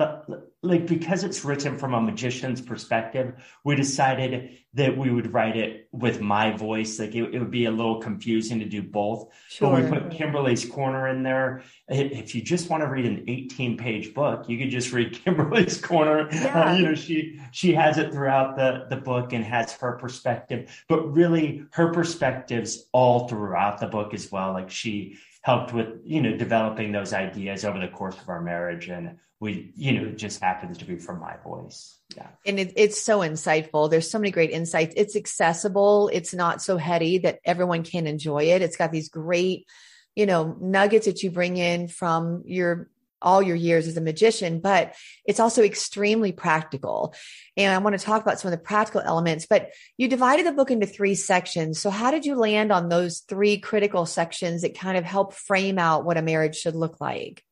like 0.62 0.88
because 0.88 1.24
it's 1.24 1.44
written 1.44 1.78
from 1.78 1.94
a 1.94 2.02
magician's 2.02 2.62
perspective 2.62 3.34
we 3.64 3.76
decided 3.76 4.58
that 4.76 4.98
we 4.98 5.12
would 5.12 5.32
write 5.34 5.56
it 5.56 5.88
with 5.92 6.20
my 6.20 6.52
voice. 6.52 7.00
Like 7.00 7.14
it, 7.14 7.34
it 7.34 7.40
would 7.40 7.52
be 7.52 7.66
a 7.66 7.72
little 7.72 8.00
confusing 8.00 8.58
to 8.60 8.66
do 8.66 8.82
both. 8.82 9.30
Sure. 9.50 9.70
but 9.70 9.84
we 9.84 9.90
put 9.90 10.12
kimberly's 10.12 10.66
corner 10.66 11.10
in 11.10 11.22
there. 11.22 11.62
If 11.88 12.34
you 12.34 12.42
just 12.42 12.70
want 12.70 12.82
to 12.82 12.88
read 12.88 13.06
an 13.06 13.26
18 13.28 13.78
page 13.78 14.14
book 14.14 14.48
you 14.48 14.58
could 14.58 14.70
just 14.70 14.92
read 14.92 15.14
kimberly's 15.24 15.80
corner. 15.80 16.30
Yeah. 16.32 16.72
uh, 16.72 16.76
you 16.76 16.84
know 16.84 16.96
she 16.96 17.40
she 17.52 17.74
has 17.74 17.98
it 17.98 18.12
throughout 18.12 18.56
the 18.56 18.86
the 18.90 18.98
book 18.98 19.34
and 19.34 19.44
has 19.44 19.74
her 19.74 19.94
perspective 19.94 20.84
but 20.88 21.02
really 21.14 21.66
her 21.72 21.92
perspectives 21.92 22.88
all 22.92 23.28
throughout 23.28 23.80
the 23.80 23.88
book 23.88 24.14
as 24.14 24.32
well. 24.32 24.54
Like 24.54 24.70
she 24.70 25.18
helped 25.44 25.74
with 25.74 25.88
you 26.04 26.22
know 26.22 26.36
developing 26.36 26.92
those 26.92 27.14
ideas 27.14 27.64
over 27.64 27.80
the 27.80 27.88
course 27.88 28.18
of 28.20 28.28
our 28.30 28.42
marriage 28.42 28.88
and 28.90 29.18
we 29.40 29.74
you 29.76 29.92
know 29.92 30.12
just 30.12 30.42
happens 30.42 30.78
to 30.78 30.86
be 30.86 30.98
from 30.98 31.20
my 31.20 31.36
voice. 31.44 32.00
Yeah. 32.16 32.28
And 32.46 32.60
it, 32.60 32.74
it's 32.76 33.02
so 33.02 33.20
insightful. 33.20 33.90
There's 33.90 34.10
so 34.10 34.20
many 34.20 34.32
great 34.32 34.52
insights. 34.52 34.94
It's 34.96 35.16
accessible. 35.16 36.10
It's 36.14 36.34
not 36.34 36.62
so 36.62 36.78
heady 36.78 37.20
that 37.20 37.40
everyone 37.44 37.84
can 37.84 38.08
enjoy 38.08 38.44
it. 38.44 38.62
It's 38.62 38.78
got 38.78 38.92
these 38.92 39.10
great 39.10 39.68
you 40.16 40.26
know 40.26 40.56
nuggets 40.60 41.06
that 41.08 41.24
you 41.24 41.32
bring 41.32 41.58
in 41.58 41.88
from 41.88 42.44
your 42.46 42.90
all 43.24 43.42
your 43.42 43.56
years 43.56 43.88
as 43.88 43.98
a 43.98 44.02
magician, 44.02 44.60
but 44.60 44.96
it's 45.26 45.40
also 45.40 45.64
extremely 45.64 46.32
practical. 46.32 47.16
And 47.58 47.74
I 47.74 47.78
want 47.80 47.98
to 47.98 48.06
talk 48.06 48.22
about 48.22 48.40
some 48.40 48.52
of 48.52 48.58
the 48.58 48.64
practical 48.64 49.02
elements, 49.02 49.46
but 49.50 49.70
you 49.98 50.08
divided 50.08 50.46
the 50.46 50.52
book 50.52 50.72
into 50.72 50.86
three 50.86 51.16
sections. 51.16 51.80
So 51.80 51.90
how 51.90 52.12
did 52.12 52.26
you 52.26 52.36
land 52.36 52.72
on 52.72 52.90
those 52.90 53.20
three 53.20 53.58
critical 53.58 54.06
sections 54.06 54.62
that 54.62 54.78
kind 54.78 54.98
of 54.98 55.04
help 55.04 55.34
frame 55.34 55.80
out 55.80 56.06
what 56.06 56.18
a 56.18 56.22
marriage 56.22 56.56
should 56.56 56.76
look 56.76 57.00
like? 57.00 57.44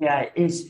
Yeah, 0.00 0.30
it's 0.34 0.62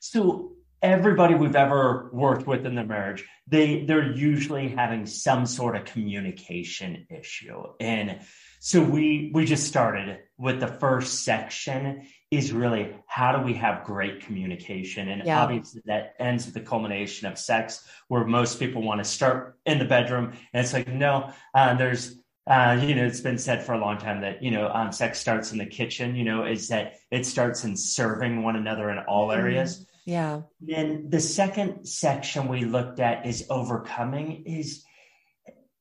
so 0.00 0.52
everybody 0.82 1.34
we've 1.34 1.56
ever 1.56 2.10
worked 2.12 2.46
with 2.46 2.64
in 2.64 2.74
the 2.74 2.84
marriage, 2.84 3.26
they 3.46 3.84
they're 3.84 4.12
usually 4.12 4.68
having 4.68 5.06
some 5.06 5.46
sort 5.46 5.76
of 5.76 5.84
communication 5.84 7.06
issue. 7.10 7.62
And 7.78 8.20
so 8.60 8.82
we 8.82 9.30
we 9.34 9.44
just 9.44 9.66
started 9.66 10.18
with 10.38 10.60
the 10.60 10.66
first 10.68 11.24
section 11.24 12.06
is 12.30 12.52
really 12.52 12.94
how 13.06 13.36
do 13.36 13.42
we 13.42 13.54
have 13.54 13.84
great 13.84 14.20
communication 14.20 15.08
and 15.08 15.22
yeah. 15.24 15.42
obviously 15.42 15.82
that 15.86 16.14
ends 16.20 16.44
with 16.44 16.54
the 16.54 16.60
culmination 16.60 17.26
of 17.26 17.36
sex 17.38 17.84
where 18.08 18.24
most 18.24 18.60
people 18.60 18.82
want 18.82 19.02
to 19.02 19.04
start 19.04 19.58
in 19.66 19.78
the 19.78 19.84
bedroom 19.84 20.32
and 20.52 20.64
it's 20.64 20.72
like 20.72 20.86
no 20.86 21.32
uh, 21.54 21.74
there's 21.74 22.20
uh, 22.46 22.80
you 22.82 22.96
know, 22.96 23.04
it's 23.04 23.20
been 23.20 23.38
said 23.38 23.62
for 23.62 23.74
a 23.74 23.78
long 23.78 23.96
time 23.96 24.22
that, 24.22 24.42
you 24.42 24.50
know, 24.50 24.68
um, 24.70 24.90
sex 24.90 25.20
starts 25.20 25.52
in 25.52 25.58
the 25.58 25.66
kitchen, 25.66 26.16
you 26.16 26.24
know, 26.24 26.44
is 26.44 26.66
that 26.66 26.94
it 27.10 27.24
starts 27.24 27.62
in 27.62 27.76
serving 27.76 28.42
one 28.42 28.56
another 28.56 28.90
in 28.90 28.98
all 28.98 29.28
mm-hmm. 29.28 29.40
areas. 29.40 29.86
Yeah. 30.04 30.40
Then 30.60 31.10
the 31.10 31.20
second 31.20 31.86
section 31.86 32.48
we 32.48 32.64
looked 32.64 32.98
at 32.98 33.24
is 33.24 33.46
overcoming 33.50 34.42
is 34.46 34.84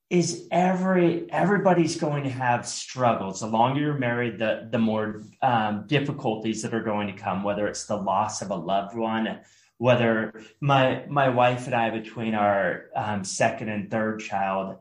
is 0.09 0.47
every 0.51 1.31
everybody's 1.31 1.99
going 1.99 2.23
to 2.23 2.29
have 2.29 2.67
struggles 2.67 3.41
the 3.41 3.47
longer 3.47 3.79
you're 3.79 3.97
married 3.97 4.39
the 4.39 4.67
the 4.71 4.77
more 4.77 5.21
um, 5.41 5.85
difficulties 5.87 6.61
that 6.61 6.73
are 6.73 6.83
going 6.83 7.07
to 7.07 7.13
come 7.13 7.43
whether 7.43 7.67
it's 7.67 7.85
the 7.85 7.95
loss 7.95 8.41
of 8.41 8.49
a 8.49 8.55
loved 8.55 8.95
one 8.95 9.39
whether 9.77 10.33
my 10.59 11.05
my 11.07 11.29
wife 11.29 11.65
and 11.67 11.75
i 11.75 11.89
between 11.89 12.33
our 12.33 12.85
um, 12.95 13.23
second 13.23 13.69
and 13.69 13.91
third 13.91 14.19
child 14.19 14.77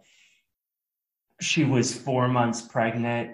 she 1.41 1.65
was 1.65 1.95
four 1.95 2.27
months 2.27 2.63
pregnant 2.63 3.31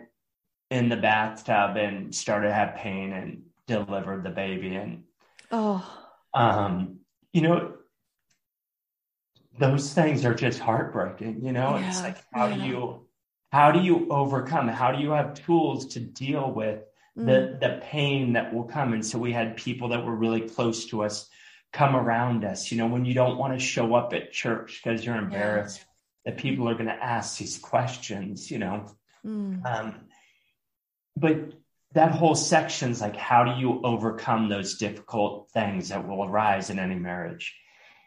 in 0.70 0.88
the 0.88 0.96
bathtub 0.96 1.76
and 1.76 2.14
started 2.14 2.48
to 2.48 2.54
have 2.54 2.74
pain 2.74 3.12
and 3.12 3.42
delivered 3.66 4.24
the 4.24 4.30
baby 4.30 4.74
and 4.74 5.04
Oh. 5.54 5.88
Um, 6.34 6.98
you 7.32 7.42
know, 7.42 7.74
those 9.58 9.92
things 9.92 10.24
are 10.24 10.34
just 10.34 10.58
heartbreaking, 10.58 11.44
you 11.44 11.52
know? 11.52 11.76
Yeah, 11.76 11.88
it's 11.88 12.02
like 12.02 12.18
how 12.32 12.46
yeah. 12.46 12.56
do 12.56 12.62
you 12.62 13.06
how 13.52 13.70
do 13.70 13.80
you 13.80 14.08
overcome? 14.10 14.68
How 14.68 14.92
do 14.92 15.02
you 15.02 15.10
have 15.10 15.34
tools 15.34 15.94
to 15.94 16.00
deal 16.00 16.50
with 16.50 16.80
mm. 17.16 17.26
the 17.26 17.58
the 17.66 17.80
pain 17.82 18.32
that 18.34 18.52
will 18.52 18.64
come? 18.64 18.92
And 18.92 19.06
so 19.06 19.18
we 19.18 19.32
had 19.32 19.56
people 19.56 19.88
that 19.88 20.04
were 20.04 20.14
really 20.14 20.42
close 20.42 20.86
to 20.86 21.04
us 21.04 21.28
come 21.72 21.96
around 21.96 22.44
us, 22.44 22.70
you 22.70 22.78
know, 22.78 22.86
when 22.86 23.04
you 23.04 23.14
don't 23.14 23.36
want 23.36 23.52
to 23.52 23.64
show 23.64 23.94
up 23.94 24.12
at 24.12 24.32
church 24.32 24.80
because 24.82 25.04
you're 25.04 25.16
embarrassed 25.16 25.80
yeah. 26.24 26.32
that 26.32 26.40
people 26.40 26.68
are 26.68 26.74
going 26.74 26.86
to 26.86 26.92
ask 26.92 27.38
these 27.38 27.58
questions, 27.58 28.50
you 28.50 28.58
know. 28.58 28.86
Mm. 29.26 29.64
Um, 29.64 29.94
but 31.16 31.52
that 31.92 32.12
whole 32.12 32.34
section's 32.34 33.00
like 33.00 33.16
how 33.16 33.44
do 33.44 33.60
you 33.60 33.80
overcome 33.82 34.48
those 34.48 34.78
difficult 34.78 35.50
things 35.52 35.88
that 35.88 36.06
will 36.06 36.24
arise 36.24 36.70
in 36.70 36.78
any 36.78 36.96
marriage 36.96 37.56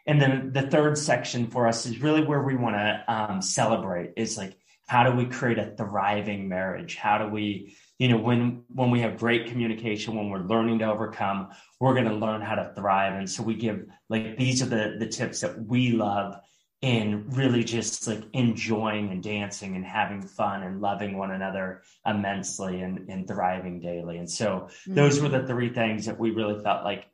and 0.08 0.20
then 0.20 0.52
the 0.52 0.62
third 0.62 0.98
section 0.98 1.46
for 1.46 1.68
us 1.68 1.86
is 1.86 2.00
really 2.00 2.24
where 2.24 2.42
we 2.42 2.56
want 2.56 2.74
to 2.74 3.04
um, 3.06 3.42
celebrate 3.42 4.14
is 4.16 4.36
like 4.36 4.56
how 4.86 5.04
do 5.04 5.14
we 5.14 5.26
create 5.26 5.58
a 5.58 5.74
thriving 5.76 6.48
marriage 6.48 6.96
how 6.96 7.18
do 7.18 7.28
we 7.28 7.76
you 7.98 8.08
know 8.08 8.16
when 8.16 8.64
when 8.74 8.90
we 8.90 9.00
have 9.00 9.18
great 9.18 9.46
communication 9.46 10.16
when 10.16 10.30
we're 10.30 10.38
learning 10.38 10.80
to 10.80 10.86
overcome 10.86 11.48
we're 11.78 11.94
going 11.94 12.06
to 12.06 12.14
learn 12.14 12.40
how 12.40 12.56
to 12.56 12.72
thrive 12.74 13.14
and 13.14 13.30
so 13.30 13.42
we 13.42 13.54
give 13.54 13.84
like 14.08 14.36
these 14.36 14.62
are 14.62 14.66
the 14.66 14.96
the 14.98 15.06
tips 15.06 15.42
that 15.42 15.64
we 15.66 15.92
love 15.92 16.40
in 16.80 17.28
really 17.30 17.64
just 17.64 18.06
like 18.06 18.22
enjoying 18.32 19.10
and 19.10 19.22
dancing 19.22 19.74
and 19.74 19.84
having 19.84 20.22
fun 20.22 20.62
and 20.62 20.80
loving 20.80 21.18
one 21.18 21.32
another 21.32 21.82
immensely 22.06 22.80
and, 22.82 23.08
and 23.08 23.26
thriving 23.26 23.80
daily. 23.80 24.16
And 24.18 24.30
so 24.30 24.68
mm-hmm. 24.68 24.94
those 24.94 25.20
were 25.20 25.28
the 25.28 25.44
three 25.44 25.70
things 25.70 26.06
that 26.06 26.20
we 26.20 26.30
really 26.30 26.62
felt 26.62 26.84
like 26.84 27.06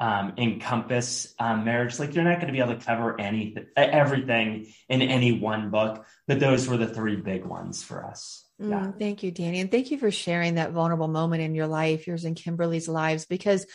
um, 0.00 0.34
encompass 0.36 1.34
um, 1.38 1.64
marriage. 1.64 1.98
Like 1.98 2.14
you're 2.14 2.24
not 2.24 2.36
going 2.36 2.46
to 2.46 2.52
be 2.52 2.60
able 2.60 2.74
to 2.74 2.84
cover 2.84 3.20
anything, 3.20 3.66
everything 3.76 4.72
in 4.88 5.02
any 5.02 5.32
one 5.32 5.70
book, 5.70 6.06
but 6.26 6.40
those 6.40 6.68
were 6.68 6.76
the 6.76 6.86
three 6.86 7.16
big 7.16 7.44
ones 7.44 7.82
for 7.82 8.04
us. 8.04 8.44
Mm, 8.60 8.70
yeah. 8.70 8.92
thank 8.98 9.22
you, 9.22 9.30
Danny. 9.30 9.60
And 9.60 9.70
thank 9.70 9.90
you 9.90 9.98
for 9.98 10.10
sharing 10.10 10.54
that 10.54 10.72
vulnerable 10.72 11.08
moment 11.08 11.42
in 11.42 11.54
your 11.54 11.66
life, 11.66 12.06
yours 12.06 12.24
and 12.24 12.36
Kimberly's 12.36 12.88
lives, 12.88 13.26
because 13.26 13.66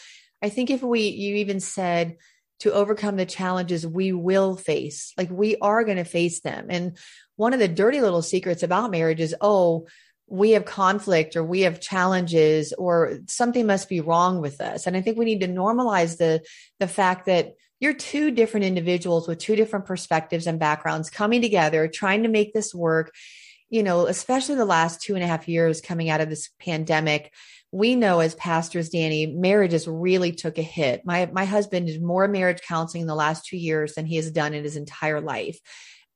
I 0.41 0.49
think 0.49 0.69
if 0.69 0.81
we, 0.81 1.07
you 1.09 1.35
even 1.35 1.59
said, 1.59 2.17
to 2.59 2.71
overcome 2.71 3.17
the 3.17 3.25
challenges 3.25 3.85
we 3.85 4.13
will 4.13 4.55
face. 4.55 5.13
Like 5.17 5.29
we 5.29 5.57
are 5.57 5.83
going 5.83 5.97
to 5.97 6.05
face 6.05 6.39
them. 6.41 6.67
And 6.69 6.97
one 7.35 7.51
of 7.51 7.59
the 7.59 7.67
dirty 7.67 7.99
little 7.99 8.21
secrets 8.21 8.63
about 8.63 8.91
marriage 8.91 9.19
is, 9.19 9.35
oh, 9.41 9.87
we 10.33 10.51
have 10.51 10.65
conflict 10.65 11.35
or 11.35 11.43
we 11.43 11.61
have 11.61 11.79
challenges 11.79 12.73
or 12.73 13.19
something 13.27 13.67
must 13.67 13.87
be 13.87 14.01
wrong 14.01 14.41
with 14.41 14.61
us. 14.61 14.87
And 14.87 14.97
I 14.97 15.01
think 15.01 15.15
we 15.15 15.25
need 15.25 15.41
to 15.41 15.47
normalize 15.47 16.17
the, 16.17 16.41
the 16.79 16.87
fact 16.87 17.27
that 17.27 17.53
you're 17.79 17.93
two 17.93 18.31
different 18.31 18.65
individuals 18.65 19.27
with 19.27 19.37
two 19.37 19.55
different 19.55 19.85
perspectives 19.85 20.47
and 20.47 20.57
backgrounds 20.59 21.11
coming 21.11 21.43
together, 21.43 21.87
trying 21.87 22.23
to 22.23 22.29
make 22.29 22.51
this 22.51 22.73
work. 22.73 23.13
You 23.69 23.83
know, 23.83 24.07
especially 24.07 24.55
the 24.55 24.65
last 24.65 25.03
two 25.03 25.13
and 25.13 25.23
a 25.23 25.27
half 25.27 25.47
years 25.47 25.81
coming 25.81 26.09
out 26.09 26.21
of 26.21 26.29
this 26.29 26.49
pandemic, 26.59 27.31
we 27.71 27.95
know 27.95 28.19
as 28.19 28.33
pastors, 28.33 28.89
Danny, 28.89 29.27
marriages 29.27 29.87
really 29.87 30.31
took 30.31 30.57
a 30.57 30.63
hit. 30.63 31.05
My 31.05 31.29
my 31.31 31.45
husband 31.45 31.87
did 31.87 32.01
more 32.01 32.27
marriage 32.27 32.61
counseling 32.67 33.01
in 33.01 33.07
the 33.07 33.15
last 33.15 33.45
two 33.45 33.57
years 33.57 33.93
than 33.93 34.07
he 34.07 34.15
has 34.15 34.31
done 34.31 34.55
in 34.55 34.63
his 34.63 34.77
entire 34.77 35.21
life. 35.21 35.59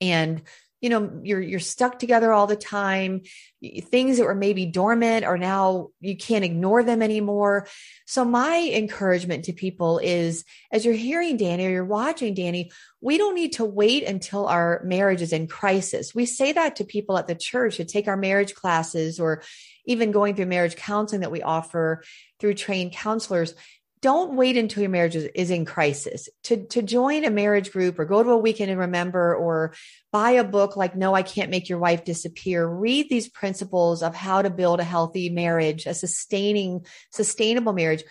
And 0.02 0.42
you 0.82 0.90
know 0.90 1.20
you're 1.24 1.42
you're 1.42 1.60
stuck 1.60 2.00
together 2.00 2.32
all 2.32 2.48
the 2.48 2.56
time. 2.56 3.22
Things 3.62 4.18
that 4.18 4.26
were 4.26 4.36
maybe 4.36 4.66
dormant 4.66 5.26
are 5.26 5.38
now 5.38 5.90
you 6.00 6.16
can't 6.16 6.46
ignore 6.46 6.84
them 6.84 7.02
anymore. 7.02 7.68
So 8.06 8.24
my 8.24 8.72
encouragement 8.74 9.46
to 9.46 9.54
people 9.54 10.00
is 10.00 10.46
as 10.72 10.86
you're 10.86 10.94
hearing 10.94 11.38
danny 11.38 11.66
or 11.66 11.70
you're 11.70 11.86
watching 11.86 12.34
danny 12.34 12.72
we 13.02 13.18
don't 13.18 13.36
need 13.36 13.54
to 13.54 13.66
wait 13.66 14.04
until 14.04 14.48
our 14.48 14.82
marriage 14.84 15.22
is 15.22 15.32
in 15.32 15.48
crisis. 15.48 16.16
We 16.16 16.26
say 16.26 16.54
that 16.54 16.78
to 16.78 16.84
people 16.84 17.18
at 17.18 17.28
the 17.28 17.36
church 17.36 17.78
to 17.78 17.86
take 17.86 18.08
our 18.08 18.18
marriage 18.18 18.56
classes 18.56 19.20
or 19.20 19.44
even 19.86 20.12
going 20.12 20.36
through 20.36 20.48
marriage 20.48 20.76
counseling 20.76 21.22
that 21.22 21.32
we 21.32 21.42
offer 21.42 22.04
through 22.40 22.56
trained 22.56 22.94
counselors 22.94 23.54
don't 24.02 24.36
wait 24.36 24.58
until 24.58 24.82
your 24.82 24.92
marriage 24.92 25.16
is, 25.16 25.52
in 25.52 25.66
crisis. 25.66 26.30
To 26.46 26.66
to 26.68 26.82
join 26.82 27.26
a 27.26 27.32
marriage 27.32 27.72
group 27.72 27.98
or 27.98 28.06
go 28.06 28.22
to 28.22 28.30
a 28.32 28.38
weekend 28.38 28.70
and 28.70 28.80
remember 28.80 29.36
or 29.36 29.74
buy 30.12 30.32
a 30.32 30.44
book 30.44 30.76
like 30.76 30.96
no 30.96 31.14
i 31.14 31.22
can't 31.24 31.50
make 31.50 31.70
your 31.70 31.80
wife 31.80 32.04
disappear. 32.04 32.68
Read 32.68 33.10
these 33.10 33.30
principles 33.30 34.04
of 34.04 34.16
how 34.16 34.42
to 34.42 34.50
build 34.50 34.80
a 34.80 34.84
healthy 34.84 35.30
marriage 35.30 35.86
a 35.86 35.94
sustaining 35.94 36.86
sustainable 37.12 37.74
marriage. 37.74 38.04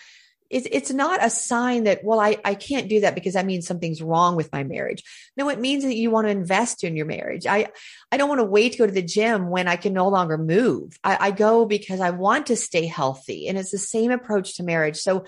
It's, 0.48 0.68
it's 0.70 0.92
not 0.92 1.24
a 1.24 1.28
sign 1.28 1.84
that 1.84 2.04
well 2.04 2.20
I, 2.20 2.38
I 2.44 2.54
can't 2.54 2.88
do 2.88 3.00
that 3.00 3.14
because 3.14 3.34
that 3.34 3.46
means 3.46 3.66
something's 3.66 4.02
wrong 4.02 4.36
with 4.36 4.52
my 4.52 4.64
marriage. 4.64 5.02
No 5.36 5.48
it 5.48 5.60
means 5.60 5.84
that 5.84 5.96
you 5.96 6.10
want 6.10 6.26
to 6.26 6.30
invest 6.32 6.84
in 6.84 6.96
your 6.96 7.06
marriage. 7.06 7.46
I 7.46 7.68
i 8.10 8.16
don't 8.16 8.28
want 8.28 8.40
to 8.40 8.44
wait 8.44 8.72
to 8.72 8.78
go 8.78 8.86
to 8.86 8.92
the 8.92 9.02
gym 9.02 9.50
when 9.50 9.68
i 9.68 9.76
can 9.76 9.92
no 9.92 10.08
longer 10.08 10.38
move. 10.38 10.98
I, 11.04 11.18
I 11.20 11.30
go 11.30 11.64
because 11.64 12.00
i 12.00 12.10
want 12.10 12.46
to 12.46 12.56
stay 12.56 12.86
healthy 12.86 13.48
and 13.48 13.58
it's 13.58 13.72
the 13.72 13.78
same 13.78 14.10
approach 14.10 14.56
to 14.56 14.62
marriage. 14.62 14.96
So 14.96 15.24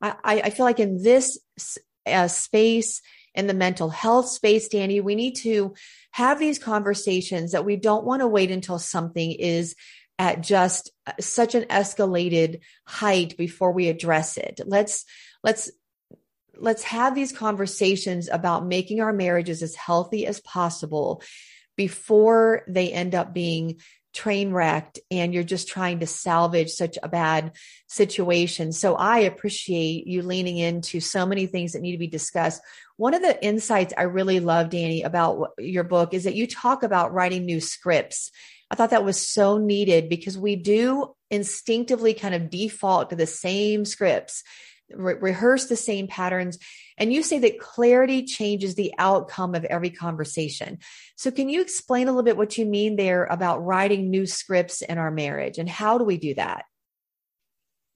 I, 0.00 0.42
I 0.44 0.50
feel 0.50 0.66
like 0.66 0.80
in 0.80 1.02
this 1.02 1.38
uh, 2.06 2.28
space, 2.28 3.02
in 3.34 3.46
the 3.46 3.54
mental 3.54 3.90
health 3.90 4.28
space, 4.28 4.68
Danny, 4.68 5.00
we 5.00 5.14
need 5.14 5.36
to 5.36 5.74
have 6.10 6.38
these 6.38 6.58
conversations 6.58 7.52
that 7.52 7.64
we 7.64 7.76
don't 7.76 8.04
want 8.04 8.20
to 8.20 8.26
wait 8.26 8.50
until 8.50 8.78
something 8.78 9.30
is 9.32 9.76
at 10.18 10.42
just 10.42 10.90
uh, 11.06 11.12
such 11.20 11.54
an 11.54 11.64
escalated 11.64 12.60
height 12.84 13.36
before 13.36 13.72
we 13.72 13.88
address 13.88 14.36
it. 14.36 14.60
Let's, 14.66 15.04
let's, 15.44 15.70
let's 16.56 16.82
have 16.82 17.14
these 17.14 17.32
conversations 17.32 18.28
about 18.28 18.66
making 18.66 19.00
our 19.00 19.12
marriages 19.12 19.62
as 19.62 19.74
healthy 19.74 20.26
as 20.26 20.40
possible 20.40 21.22
before 21.76 22.62
they 22.68 22.92
end 22.92 23.14
up 23.14 23.32
being 23.32 23.80
train 24.12 24.52
wrecked 24.52 24.98
and 25.10 25.32
you're 25.32 25.42
just 25.42 25.68
trying 25.68 26.00
to 26.00 26.06
salvage 26.06 26.70
such 26.70 26.98
a 27.02 27.08
bad 27.08 27.52
situation. 27.88 28.72
So 28.72 28.96
I 28.96 29.18
appreciate 29.18 30.06
you 30.06 30.22
leaning 30.22 30.58
into 30.58 31.00
so 31.00 31.26
many 31.26 31.46
things 31.46 31.72
that 31.72 31.82
need 31.82 31.92
to 31.92 31.98
be 31.98 32.06
discussed. 32.06 32.60
One 32.96 33.14
of 33.14 33.22
the 33.22 33.42
insights 33.44 33.94
I 33.96 34.02
really 34.02 34.40
love, 34.40 34.70
Danny, 34.70 35.02
about 35.02 35.50
your 35.58 35.84
book 35.84 36.12
is 36.12 36.24
that 36.24 36.34
you 36.34 36.46
talk 36.46 36.82
about 36.82 37.12
writing 37.12 37.44
new 37.44 37.60
scripts. 37.60 38.30
I 38.70 38.74
thought 38.74 38.90
that 38.90 39.04
was 39.04 39.20
so 39.20 39.58
needed 39.58 40.08
because 40.08 40.38
we 40.38 40.56
do 40.56 41.14
instinctively 41.30 42.14
kind 42.14 42.34
of 42.34 42.50
default 42.50 43.10
to 43.10 43.16
the 43.16 43.26
same 43.26 43.84
scripts, 43.84 44.42
re- 44.94 45.14
rehearse 45.14 45.66
the 45.66 45.76
same 45.76 46.06
patterns. 46.06 46.58
And 46.98 47.12
you 47.12 47.22
say 47.22 47.38
that 47.40 47.58
clarity 47.58 48.24
changes 48.24 48.74
the 48.74 48.92
outcome 48.98 49.54
of 49.54 49.64
every 49.64 49.90
conversation. 49.90 50.78
So, 51.16 51.30
can 51.30 51.48
you 51.48 51.60
explain 51.62 52.08
a 52.08 52.12
little 52.12 52.22
bit 52.22 52.36
what 52.36 52.58
you 52.58 52.66
mean 52.66 52.96
there 52.96 53.24
about 53.24 53.64
writing 53.64 54.10
new 54.10 54.26
scripts 54.26 54.82
in 54.82 54.98
our 54.98 55.10
marriage 55.10 55.58
and 55.58 55.68
how 55.68 55.98
do 55.98 56.04
we 56.04 56.18
do 56.18 56.34
that? 56.34 56.64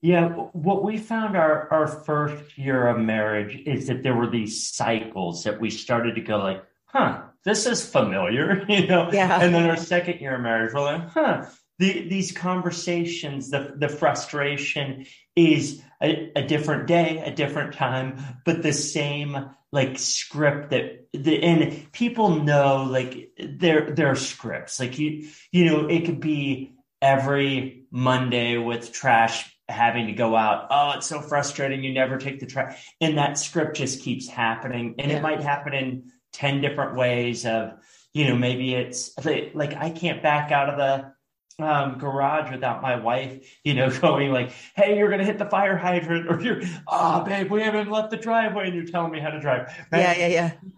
Yeah, 0.01 0.29
what 0.29 0.83
we 0.83 0.97
found 0.97 1.35
our, 1.35 1.67
our 1.71 1.87
first 1.87 2.59
year 2.59 2.87
of 2.87 2.99
marriage 2.99 3.55
is 3.65 3.87
that 3.87 4.03
there 4.03 4.15
were 4.15 4.29
these 4.29 4.69
cycles 4.69 5.45
that 5.45 5.59
we 5.59 5.71
started 5.71 6.13
to 6.13 6.21
go 6.21 6.37
like, 6.37 6.63
huh, 6.85 7.23
this 7.43 7.65
is 7.65 7.83
familiar, 7.83 8.65
you 8.69 8.85
know? 8.85 9.09
Yeah. 9.11 9.41
And 9.41 9.55
then 9.55 9.67
our 9.67 9.77
second 9.77 10.19
year 10.19 10.35
of 10.35 10.41
marriage, 10.41 10.73
we're 10.75 10.81
like, 10.81 11.09
huh, 11.09 11.45
the, 11.79 12.07
these 12.07 12.31
conversations, 12.31 13.49
the, 13.49 13.73
the 13.75 13.89
frustration 13.89 15.07
is 15.35 15.81
a, 16.05 16.31
a, 16.35 16.47
different 16.47 16.87
day, 16.87 17.21
a 17.25 17.31
different 17.31 17.73
time, 17.73 18.19
but 18.45 18.61
the 18.61 18.73
same 18.73 19.49
like 19.71 19.99
script 19.99 20.69
that 20.69 21.07
the 21.11 21.43
and 21.43 21.91
people 21.91 22.43
know 22.43 22.83
like 22.83 23.31
there 23.37 23.91
there 23.91 24.11
are 24.11 24.15
scripts. 24.15 24.79
Like 24.79 24.97
you 24.99 25.27
you 25.51 25.65
know, 25.65 25.87
it 25.87 26.05
could 26.05 26.19
be 26.19 26.75
every 27.01 27.85
Monday 27.91 28.57
with 28.57 28.91
trash 28.91 29.51
having 29.67 30.07
to 30.07 30.13
go 30.13 30.35
out. 30.35 30.67
Oh, 30.69 30.93
it's 30.97 31.07
so 31.07 31.21
frustrating. 31.21 31.83
You 31.83 31.93
never 31.93 32.17
take 32.17 32.39
the 32.39 32.45
trash. 32.45 32.87
And 33.01 33.17
that 33.17 33.37
script 33.37 33.77
just 33.77 34.01
keeps 34.01 34.27
happening. 34.27 34.95
And 34.99 35.11
yeah. 35.11 35.17
it 35.17 35.23
might 35.23 35.41
happen 35.41 35.73
in 35.73 36.11
10 36.33 36.61
different 36.61 36.95
ways 36.95 37.45
of, 37.45 37.73
you 38.13 38.27
know, 38.27 38.35
maybe 38.35 38.75
it's 38.75 39.11
like 39.25 39.73
I 39.75 39.89
can't 39.89 40.21
back 40.21 40.51
out 40.51 40.69
of 40.69 40.77
the 40.77 41.14
um, 41.59 41.97
garage 41.97 42.51
without 42.51 42.81
my 42.81 42.97
wife, 42.97 43.45
you 43.63 43.73
know, 43.73 43.89
going 44.01 44.31
like, 44.31 44.51
"Hey, 44.75 44.97
you're 44.97 45.09
gonna 45.09 45.25
hit 45.25 45.37
the 45.37 45.49
fire 45.49 45.77
hydrant," 45.77 46.29
or 46.29 46.41
"You're, 46.41 46.61
oh, 46.87 47.23
babe, 47.23 47.49
we 47.49 47.61
haven't 47.61 47.89
left 47.89 48.11
the 48.11 48.17
driveway, 48.17 48.67
and 48.67 48.75
you're 48.75 48.85
telling 48.85 49.11
me 49.11 49.19
how 49.19 49.29
to 49.29 49.39
drive." 49.39 49.67
Right? 49.91 50.01
Yeah, 50.01 50.27
yeah, 50.27 50.27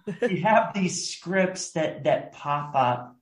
yeah. 0.06 0.14
we 0.22 0.42
have 0.42 0.74
these 0.74 1.10
scripts 1.10 1.72
that 1.72 2.04
that 2.04 2.34
pop 2.34 2.76
up, 2.76 3.18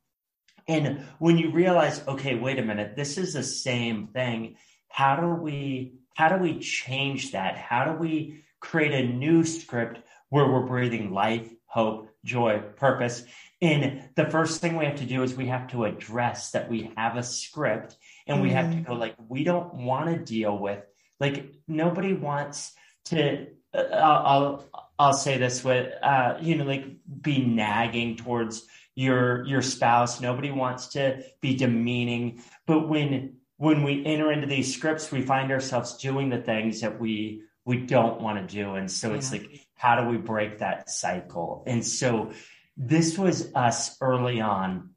and 0.68 1.06
when 1.20 1.38
you 1.38 1.52
realize, 1.52 2.06
okay, 2.08 2.36
wait 2.36 2.60
a 2.60 2.64
minute, 2.64 2.96
this 2.96 3.18
is 3.18 3.34
the 3.34 3.44
same 3.44 4.08
thing. 4.08 4.58
How 4.90 5.16
do 5.16 5.30
we 5.30 5.94
how 6.16 6.30
do 6.30 6.42
we 6.42 6.60
change 6.60 7.32
that? 7.32 7.58
How 7.58 7.86
do 7.86 7.98
we 7.98 8.44
create 8.60 8.94
a 8.94 9.08
new 9.08 9.44
script 9.44 10.02
where 10.30 10.50
we're 10.50 10.66
breathing 10.66 11.12
life, 11.12 11.50
hope, 11.68 12.10
joy, 12.26 12.62
purpose? 12.76 13.24
And 13.62 14.04
the 14.16 14.26
first 14.26 14.60
thing 14.60 14.76
we 14.76 14.86
have 14.86 14.98
to 14.98 15.06
do 15.06 15.24
is 15.24 15.34
we 15.34 15.48
have 15.48 15.68
to 15.70 15.86
address 15.86 16.52
that 16.52 16.70
we 16.70 16.92
have 16.98 17.16
a 17.16 17.24
script 17.24 17.96
and 18.28 18.42
we 18.42 18.50
mm 18.50 18.54
have 18.54 18.72
to 18.72 18.78
mm. 18.78 18.86
go 18.86 18.94
like, 18.94 19.16
we 19.30 19.44
don't 19.46 19.74
want 19.74 20.08
to 20.08 20.18
deal 20.18 20.58
with, 20.58 20.84
like, 21.20 21.54
nobody 21.68 22.14
wants 22.14 22.74
to, 23.06 23.48
uh, 23.74 23.82
I'll, 23.94 24.66
I'll 25.00 25.14
say 25.14 25.38
this 25.38 25.64
with, 25.64 25.94
uh, 26.04 26.38
you 26.42 26.58
know, 26.58 26.66
like 26.66 26.86
be 27.22 27.46
nagging 27.46 28.18
towards 28.18 28.66
your, 28.96 29.46
your 29.46 29.62
spouse. 29.62 30.22
Nobody 30.22 30.52
wants 30.52 30.88
to 30.90 31.24
be 31.42 31.56
demeaning. 31.56 32.42
But 32.66 32.90
when, 32.90 33.38
when 33.58 33.84
we 33.84 34.06
enter 34.06 34.32
into 34.32 34.48
these 34.48 34.74
scripts, 34.74 35.12
we 35.12 35.22
find 35.22 35.52
ourselves 35.52 35.98
doing 35.98 36.30
the 36.30 36.42
things 36.42 36.82
that 36.82 37.00
we, 37.00 37.44
we 37.66 37.78
don't 37.78 38.22
want 38.22 38.48
to 38.48 38.56
do. 38.56 38.76
And 38.76 38.90
so 38.90 39.10
yeah. 39.10 39.16
it's 39.16 39.32
like, 39.32 39.68
how 39.76 40.02
do 40.02 40.08
we 40.08 40.18
break 40.18 40.60
that 40.60 40.90
cycle? 40.90 41.64
And 41.66 41.86
so 41.86 42.32
this 42.78 43.18
was 43.18 43.54
us 43.56 43.98
early 44.02 44.42
on 44.42 44.92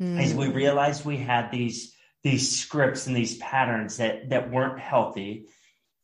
mm. 0.00 0.20
as 0.20 0.34
we 0.34 0.48
realized 0.48 1.04
we 1.04 1.16
had 1.16 1.50
these 1.50 1.94
these 2.24 2.60
scripts 2.60 3.06
and 3.06 3.16
these 3.16 3.36
patterns 3.38 3.98
that 3.98 4.30
that 4.30 4.50
weren't 4.50 4.80
healthy 4.80 5.46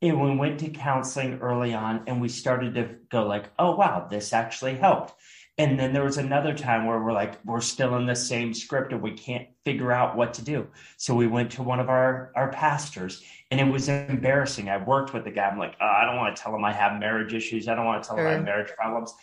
and 0.03 0.21
we 0.21 0.37
went 0.37 0.61
to 0.61 0.69
counseling 0.69 1.41
early 1.41 1.75
on 1.75 2.05
and 2.07 2.21
we 2.21 2.29
started 2.29 2.75
to 2.75 2.97
go 3.11 3.27
like 3.27 3.51
oh 3.59 3.75
wow 3.75 4.07
this 4.09 4.33
actually 4.33 4.77
helped 4.77 5.13
and 5.57 5.79
then 5.79 5.93
there 5.93 6.05
was 6.05 6.19
another 6.19 6.53
time 6.53 6.87
where 6.87 7.01
we're 7.01 7.13
like 7.13 7.39
we're 7.45 7.61
still 7.61 7.97
in 7.97 8.07
the 8.07 8.17
same 8.17 8.53
script 8.53 8.93
and 8.93 9.01
we 9.01 9.13
can't 9.13 9.47
figure 9.65 9.93
out 9.93 10.17
what 10.17 10.35
to 10.35 10.43
do 10.43 10.67
so 10.97 11.15
we 11.15 11.27
went 11.27 11.51
to 11.53 11.63
one 11.63 11.81
of 11.81 11.89
our 11.89 12.33
our 12.35 12.51
pastors 12.51 13.23
and 13.51 13.61
it 13.61 13.73
was 13.73 13.89
embarrassing 13.89 14.69
i 14.69 14.77
worked 14.77 15.15
with 15.15 15.25
the 15.25 15.31
guy 15.31 15.47
i'm 15.47 15.59
like 15.59 15.77
oh, 15.81 15.85
i 15.87 16.05
don't 16.05 16.17
want 16.17 16.35
to 16.35 16.43
tell 16.43 16.55
him 16.55 16.65
i 16.65 16.73
have 16.73 16.99
marriage 16.99 17.35
issues 17.35 17.69
i 17.69 17.75
don't 17.75 17.87
want 17.87 18.03
to 18.03 18.09
tell 18.09 18.17
sure. 18.17 18.27
him 18.27 18.33
i 18.33 18.35
have 18.37 18.45
marriage 18.45 18.73
problems 18.77 19.15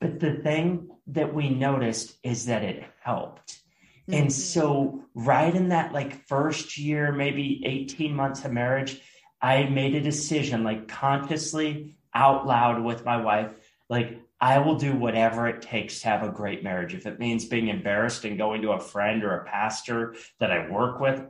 but 0.00 0.18
the 0.18 0.32
thing 0.32 0.88
that 1.08 1.32
we 1.32 1.50
noticed 1.50 2.16
is 2.22 2.46
that 2.46 2.62
it 2.62 2.84
helped. 3.02 3.60
Mm-hmm. 4.08 4.14
And 4.14 4.32
so, 4.32 5.02
right 5.14 5.54
in 5.54 5.68
that 5.68 5.92
like 5.92 6.26
first 6.26 6.78
year, 6.78 7.12
maybe 7.12 7.62
18 7.66 8.14
months 8.14 8.44
of 8.44 8.52
marriage, 8.52 9.00
I 9.42 9.64
made 9.64 9.94
a 9.94 10.00
decision, 10.00 10.64
like 10.64 10.88
consciously 10.88 11.96
out 12.14 12.46
loud 12.46 12.82
with 12.82 13.04
my 13.04 13.18
wife, 13.18 13.52
like, 13.88 14.20
I 14.40 14.58
will 14.58 14.76
do 14.76 14.94
whatever 14.94 15.48
it 15.48 15.60
takes 15.60 16.00
to 16.00 16.08
have 16.08 16.22
a 16.22 16.30
great 16.30 16.64
marriage. 16.64 16.94
If 16.94 17.06
it 17.06 17.18
means 17.18 17.44
being 17.44 17.68
embarrassed 17.68 18.24
and 18.24 18.38
going 18.38 18.62
to 18.62 18.72
a 18.72 18.80
friend 18.80 19.22
or 19.22 19.36
a 19.36 19.44
pastor 19.44 20.14
that 20.38 20.50
I 20.50 20.70
work 20.70 20.98
with, 20.98 21.26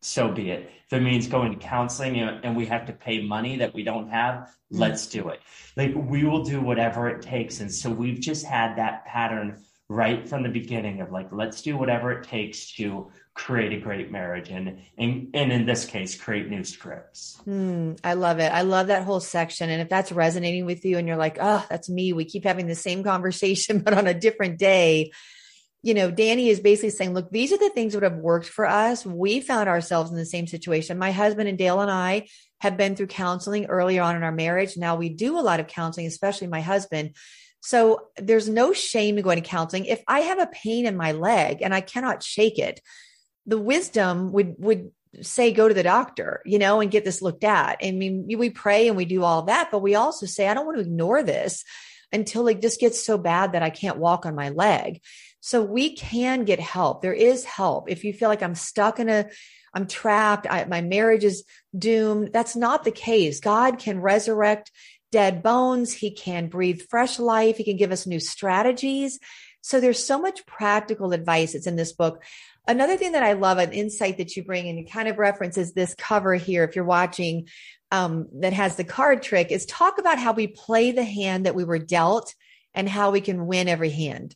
so 0.00 0.30
be 0.30 0.50
it. 0.50 0.70
If 0.86 0.92
it 0.92 1.02
means 1.02 1.26
going 1.28 1.52
to 1.52 1.58
counseling 1.58 2.18
and 2.18 2.56
we 2.56 2.66
have 2.66 2.86
to 2.86 2.92
pay 2.92 3.22
money 3.22 3.56
that 3.56 3.74
we 3.74 3.82
don't 3.82 4.08
have, 4.08 4.34
mm. 4.34 4.48
let's 4.70 5.06
do 5.06 5.28
it. 5.28 5.40
Like 5.76 5.94
we 5.94 6.24
will 6.24 6.44
do 6.44 6.60
whatever 6.60 7.08
it 7.08 7.22
takes. 7.22 7.60
And 7.60 7.72
so 7.72 7.90
we've 7.90 8.20
just 8.20 8.44
had 8.44 8.76
that 8.76 9.04
pattern 9.06 9.62
right 9.88 10.28
from 10.28 10.42
the 10.42 10.48
beginning 10.48 11.00
of 11.00 11.10
like, 11.10 11.28
let's 11.32 11.62
do 11.62 11.76
whatever 11.76 12.12
it 12.12 12.24
takes 12.24 12.74
to 12.76 13.10
create 13.34 13.72
a 13.72 13.80
great 13.80 14.12
marriage 14.12 14.48
and 14.48 14.78
and, 14.96 15.30
and 15.34 15.52
in 15.52 15.66
this 15.66 15.84
case 15.84 16.16
create 16.16 16.48
new 16.48 16.62
scripts. 16.62 17.40
Hmm, 17.44 17.94
i 18.04 18.14
love 18.14 18.38
it. 18.38 18.52
I 18.52 18.62
love 18.62 18.86
that 18.86 19.02
whole 19.02 19.20
section. 19.20 19.70
And 19.70 19.82
if 19.82 19.88
that's 19.88 20.12
resonating 20.12 20.66
with 20.66 20.84
you 20.84 20.98
and 20.98 21.08
you're 21.08 21.16
like 21.16 21.38
oh 21.40 21.64
that's 21.68 21.90
me 21.90 22.12
we 22.12 22.24
keep 22.24 22.44
having 22.44 22.68
the 22.68 22.76
same 22.76 23.02
conversation 23.02 23.78
but 23.84 23.94
on 23.94 24.06
a 24.06 24.14
different 24.14 24.58
day. 24.58 25.10
You 25.82 25.94
know 25.94 26.10
danny 26.10 26.48
is 26.48 26.60
basically 26.60 26.90
saying 26.90 27.12
look 27.12 27.30
these 27.30 27.52
are 27.52 27.58
the 27.58 27.70
things 27.70 27.92
that 27.94 28.04
have 28.04 28.16
worked 28.16 28.46
for 28.46 28.66
us. 28.66 29.04
We 29.04 29.40
found 29.40 29.68
ourselves 29.68 30.10
in 30.10 30.16
the 30.16 30.24
same 30.24 30.46
situation. 30.46 30.96
My 30.96 31.10
husband 31.10 31.48
and 31.48 31.58
dale 31.58 31.80
and 31.80 31.90
i 31.90 32.28
have 32.60 32.76
been 32.76 32.94
through 32.94 33.08
counseling 33.08 33.66
earlier 33.66 34.02
on 34.02 34.16
in 34.16 34.22
our 34.22 34.32
marriage. 34.32 34.76
Now 34.76 34.94
we 34.94 35.08
do 35.08 35.38
a 35.38 35.42
lot 35.42 35.60
of 35.60 35.66
counseling 35.66 36.06
especially 36.06 36.46
my 36.46 36.60
husband. 36.60 37.16
So 37.60 38.08
there's 38.16 38.48
no 38.48 38.72
shame 38.72 39.16
in 39.16 39.24
going 39.24 39.42
to 39.42 39.48
counseling. 39.48 39.86
If 39.86 40.04
i 40.06 40.20
have 40.20 40.38
a 40.38 40.46
pain 40.46 40.86
in 40.86 40.96
my 40.96 41.10
leg 41.10 41.62
and 41.62 41.74
i 41.74 41.80
cannot 41.80 42.22
shake 42.22 42.60
it 42.60 42.80
the 43.46 43.58
wisdom 43.58 44.32
would 44.32 44.56
would 44.58 44.90
say 45.22 45.52
go 45.52 45.68
to 45.68 45.74
the 45.74 45.82
doctor 45.82 46.42
you 46.44 46.58
know 46.58 46.80
and 46.80 46.90
get 46.90 47.04
this 47.04 47.22
looked 47.22 47.44
at. 47.44 47.78
I 47.82 47.92
mean 47.92 48.26
we 48.36 48.50
pray 48.50 48.88
and 48.88 48.96
we 48.96 49.04
do 49.04 49.22
all 49.22 49.42
that 49.42 49.70
but 49.70 49.80
we 49.80 49.94
also 49.94 50.26
say 50.26 50.48
i 50.48 50.54
don't 50.54 50.66
want 50.66 50.78
to 50.78 50.82
ignore 50.82 51.22
this 51.22 51.64
until 52.12 52.48
it 52.48 52.60
just 52.60 52.80
gets 52.80 53.04
so 53.04 53.18
bad 53.18 53.52
that 53.52 53.62
i 53.62 53.70
can't 53.70 53.98
walk 53.98 54.26
on 54.26 54.34
my 54.34 54.50
leg. 54.50 55.00
So 55.40 55.62
we 55.62 55.94
can 55.94 56.44
get 56.44 56.58
help. 56.58 57.02
There 57.02 57.12
is 57.12 57.44
help. 57.44 57.90
If 57.90 58.04
you 58.04 58.12
feel 58.12 58.28
like 58.28 58.42
i'm 58.42 58.54
stuck 58.54 58.98
in 58.98 59.08
a 59.08 59.26
i'm 59.72 59.86
trapped 59.86 60.46
I, 60.48 60.64
my 60.64 60.80
marriage 60.80 61.24
is 61.24 61.44
doomed 61.76 62.32
that's 62.32 62.56
not 62.56 62.84
the 62.84 62.90
case. 62.90 63.40
God 63.40 63.78
can 63.78 64.00
resurrect 64.00 64.72
dead 65.12 65.44
bones. 65.44 65.92
He 65.92 66.10
can 66.10 66.48
breathe 66.48 66.82
fresh 66.90 67.20
life. 67.20 67.56
He 67.56 67.64
can 67.64 67.76
give 67.76 67.92
us 67.92 68.04
new 68.04 68.18
strategies 68.18 69.20
so 69.64 69.80
there's 69.80 70.04
so 70.04 70.20
much 70.20 70.46
practical 70.46 71.12
advice 71.12 71.54
that's 71.54 71.66
in 71.66 71.76
this 71.76 71.92
book 71.92 72.22
Another 72.66 72.96
thing 72.96 73.12
that 73.12 73.22
I 73.22 73.34
love, 73.34 73.58
an 73.58 73.72
insight 73.72 74.16
that 74.18 74.36
you 74.36 74.42
bring, 74.42 74.68
and 74.68 74.90
kind 74.90 75.06
of 75.06 75.18
references 75.18 75.72
this 75.72 75.94
cover 75.94 76.34
here, 76.34 76.64
if 76.64 76.74
you're 76.74 76.84
watching, 76.84 77.48
um, 77.90 78.28
that 78.40 78.54
has 78.54 78.76
the 78.76 78.84
card 78.84 79.22
trick, 79.22 79.52
is 79.52 79.66
talk 79.66 79.98
about 79.98 80.18
how 80.18 80.32
we 80.32 80.46
play 80.46 80.90
the 80.90 81.04
hand 81.04 81.44
that 81.44 81.54
we 81.54 81.64
were 81.64 81.78
dealt 81.78 82.34
and 82.72 82.88
how 82.88 83.10
we 83.10 83.20
can 83.20 83.46
win 83.46 83.68
every 83.68 83.90
hand. 83.90 84.34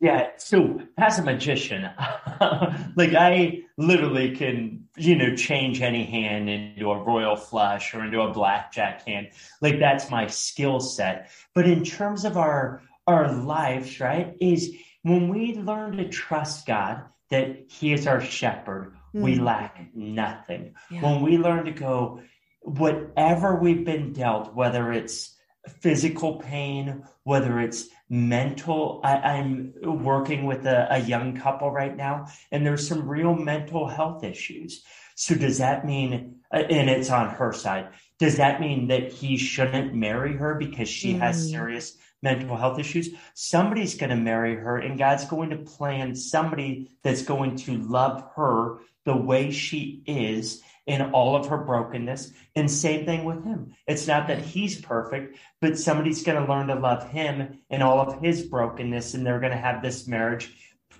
Yeah, 0.00 0.28
so 0.38 0.80
as 0.96 1.18
a 1.18 1.22
magician, 1.22 1.82
like 2.96 3.14
I 3.14 3.62
literally 3.76 4.34
can, 4.34 4.88
you 4.96 5.16
know, 5.16 5.34
change 5.36 5.82
any 5.82 6.04
hand 6.04 6.48
into 6.48 6.90
a 6.90 7.02
royal 7.02 7.36
flush 7.36 7.94
or 7.94 8.04
into 8.04 8.20
a 8.20 8.32
blackjack 8.32 9.06
hand. 9.06 9.30
Like 9.60 9.78
that's 9.78 10.10
my 10.10 10.26
skill 10.26 10.80
set. 10.80 11.30
But 11.54 11.66
in 11.66 11.84
terms 11.84 12.24
of 12.24 12.36
our 12.36 12.82
our 13.06 13.32
lives, 13.32 14.00
right, 14.00 14.36
is 14.40 14.74
when 15.02 15.28
we 15.28 15.54
learn 15.54 15.96
to 15.98 16.08
trust 16.08 16.66
God, 16.66 17.02
that 17.30 17.66
He 17.68 17.92
is 17.92 18.06
our 18.06 18.20
shepherd, 18.20 18.94
mm. 19.14 19.22
we 19.22 19.36
lack 19.36 19.94
nothing. 19.94 20.74
Yeah. 20.90 21.02
When 21.02 21.22
we 21.22 21.38
learn 21.38 21.64
to 21.66 21.72
go, 21.72 22.22
whatever 22.60 23.56
we've 23.56 23.84
been 23.84 24.12
dealt, 24.12 24.54
whether 24.54 24.92
it's 24.92 25.36
physical 25.80 26.36
pain, 26.36 27.04
whether 27.24 27.60
it's 27.60 27.88
mental, 28.08 29.00
I, 29.02 29.38
am 29.38 29.74
working 29.82 30.46
with 30.46 30.66
a, 30.66 30.86
a 30.90 30.98
young 30.98 31.36
couple 31.36 31.70
right 31.70 31.96
now, 31.96 32.26
and 32.52 32.64
there's 32.64 32.86
some 32.86 33.08
real 33.08 33.34
mental 33.34 33.88
health 33.88 34.22
issues. 34.22 34.84
So, 35.16 35.34
does 35.34 35.58
that 35.58 35.84
mean, 35.84 36.36
uh, 36.52 36.58
and 36.58 36.90
it's 36.90 37.10
on 37.10 37.30
her 37.30 37.52
side, 37.52 37.88
does 38.18 38.36
that 38.36 38.60
mean 38.60 38.88
that 38.88 39.12
he 39.12 39.36
shouldn't 39.36 39.94
marry 39.94 40.36
her 40.36 40.54
because 40.54 40.88
she 40.88 41.14
mm. 41.14 41.18
has 41.18 41.50
serious 41.50 41.96
mental 42.22 42.56
health 42.56 42.78
issues, 42.78 43.10
somebody's 43.34 43.96
going 43.96 44.10
to 44.10 44.16
marry 44.16 44.56
her, 44.56 44.76
and 44.78 44.98
God's 44.98 45.24
going 45.26 45.50
to 45.50 45.56
plan 45.56 46.14
somebody 46.14 46.90
that's 47.02 47.22
going 47.22 47.56
to 47.56 47.78
love 47.78 48.28
her 48.36 48.78
the 49.04 49.16
way 49.16 49.50
she 49.50 50.02
is 50.06 50.62
in 50.86 51.02
all 51.12 51.36
of 51.36 51.46
her 51.48 51.58
brokenness. 51.58 52.32
And 52.54 52.70
same 52.70 53.04
thing 53.04 53.24
with 53.24 53.44
him. 53.44 53.74
It's 53.86 54.06
not 54.06 54.28
that 54.28 54.40
he's 54.40 54.80
perfect, 54.80 55.38
but 55.60 55.78
somebody's 55.78 56.22
going 56.22 56.44
to 56.44 56.50
learn 56.50 56.68
to 56.68 56.74
love 56.74 57.08
him 57.10 57.60
in 57.70 57.82
all 57.82 58.00
of 58.00 58.20
his 58.20 58.42
brokenness, 58.42 59.14
and 59.14 59.26
they're 59.26 59.40
going 59.40 59.52
to 59.52 59.58
have 59.58 59.82
this 59.82 60.06
marriage. 60.06 60.52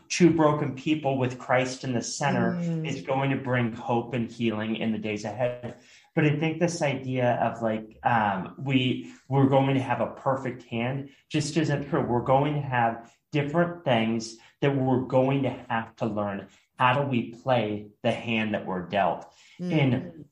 Two 0.09 0.31
broken 0.31 0.77
people 0.77 1.19
with 1.19 1.39
Christ 1.39 1.83
in 1.83 1.93
the 1.93 2.03
center 2.03 2.53
mm. 2.53 2.87
is 2.87 3.03
going 3.03 3.31
to 3.31 3.37
bring 3.37 3.73
hope 3.73 4.15
and 4.15 4.31
healing 4.31 4.77
in 4.77 4.93
the 4.93 4.99
days 4.99 5.25
ahead. 5.25 5.77
But 6.17 6.25
I 6.25 6.31
think 6.31 6.59
this 6.59 6.81
idea 6.81 7.35
of 7.43 7.63
like 7.63 7.99
um, 8.03 8.55
we 8.59 9.13
we're 9.29 9.47
going 9.47 9.75
to 9.75 9.83
have 9.83 10.01
a 10.01 10.07
perfect 10.07 10.65
hand 10.65 11.11
just 11.29 11.57
isn't 11.59 11.91
true. 11.91 12.01
We're 12.01 12.23
going 12.23 12.55
to 12.55 12.63
have 12.63 13.13
different 13.33 13.85
things 13.85 14.37
that 14.63 14.75
we're 14.75 15.03
going 15.03 15.43
to 15.43 15.51
have 15.69 15.95
to 15.97 16.07
learn. 16.07 16.49
How 16.79 17.03
do 17.03 17.07
we 17.07 17.35
play 17.35 17.89
the 18.03 18.13
hand 18.13 18.55
that 18.55 18.65
we're 18.65 18.83
dealt? 18.83 19.27
Mm. 19.61 19.83
And 19.83 20.25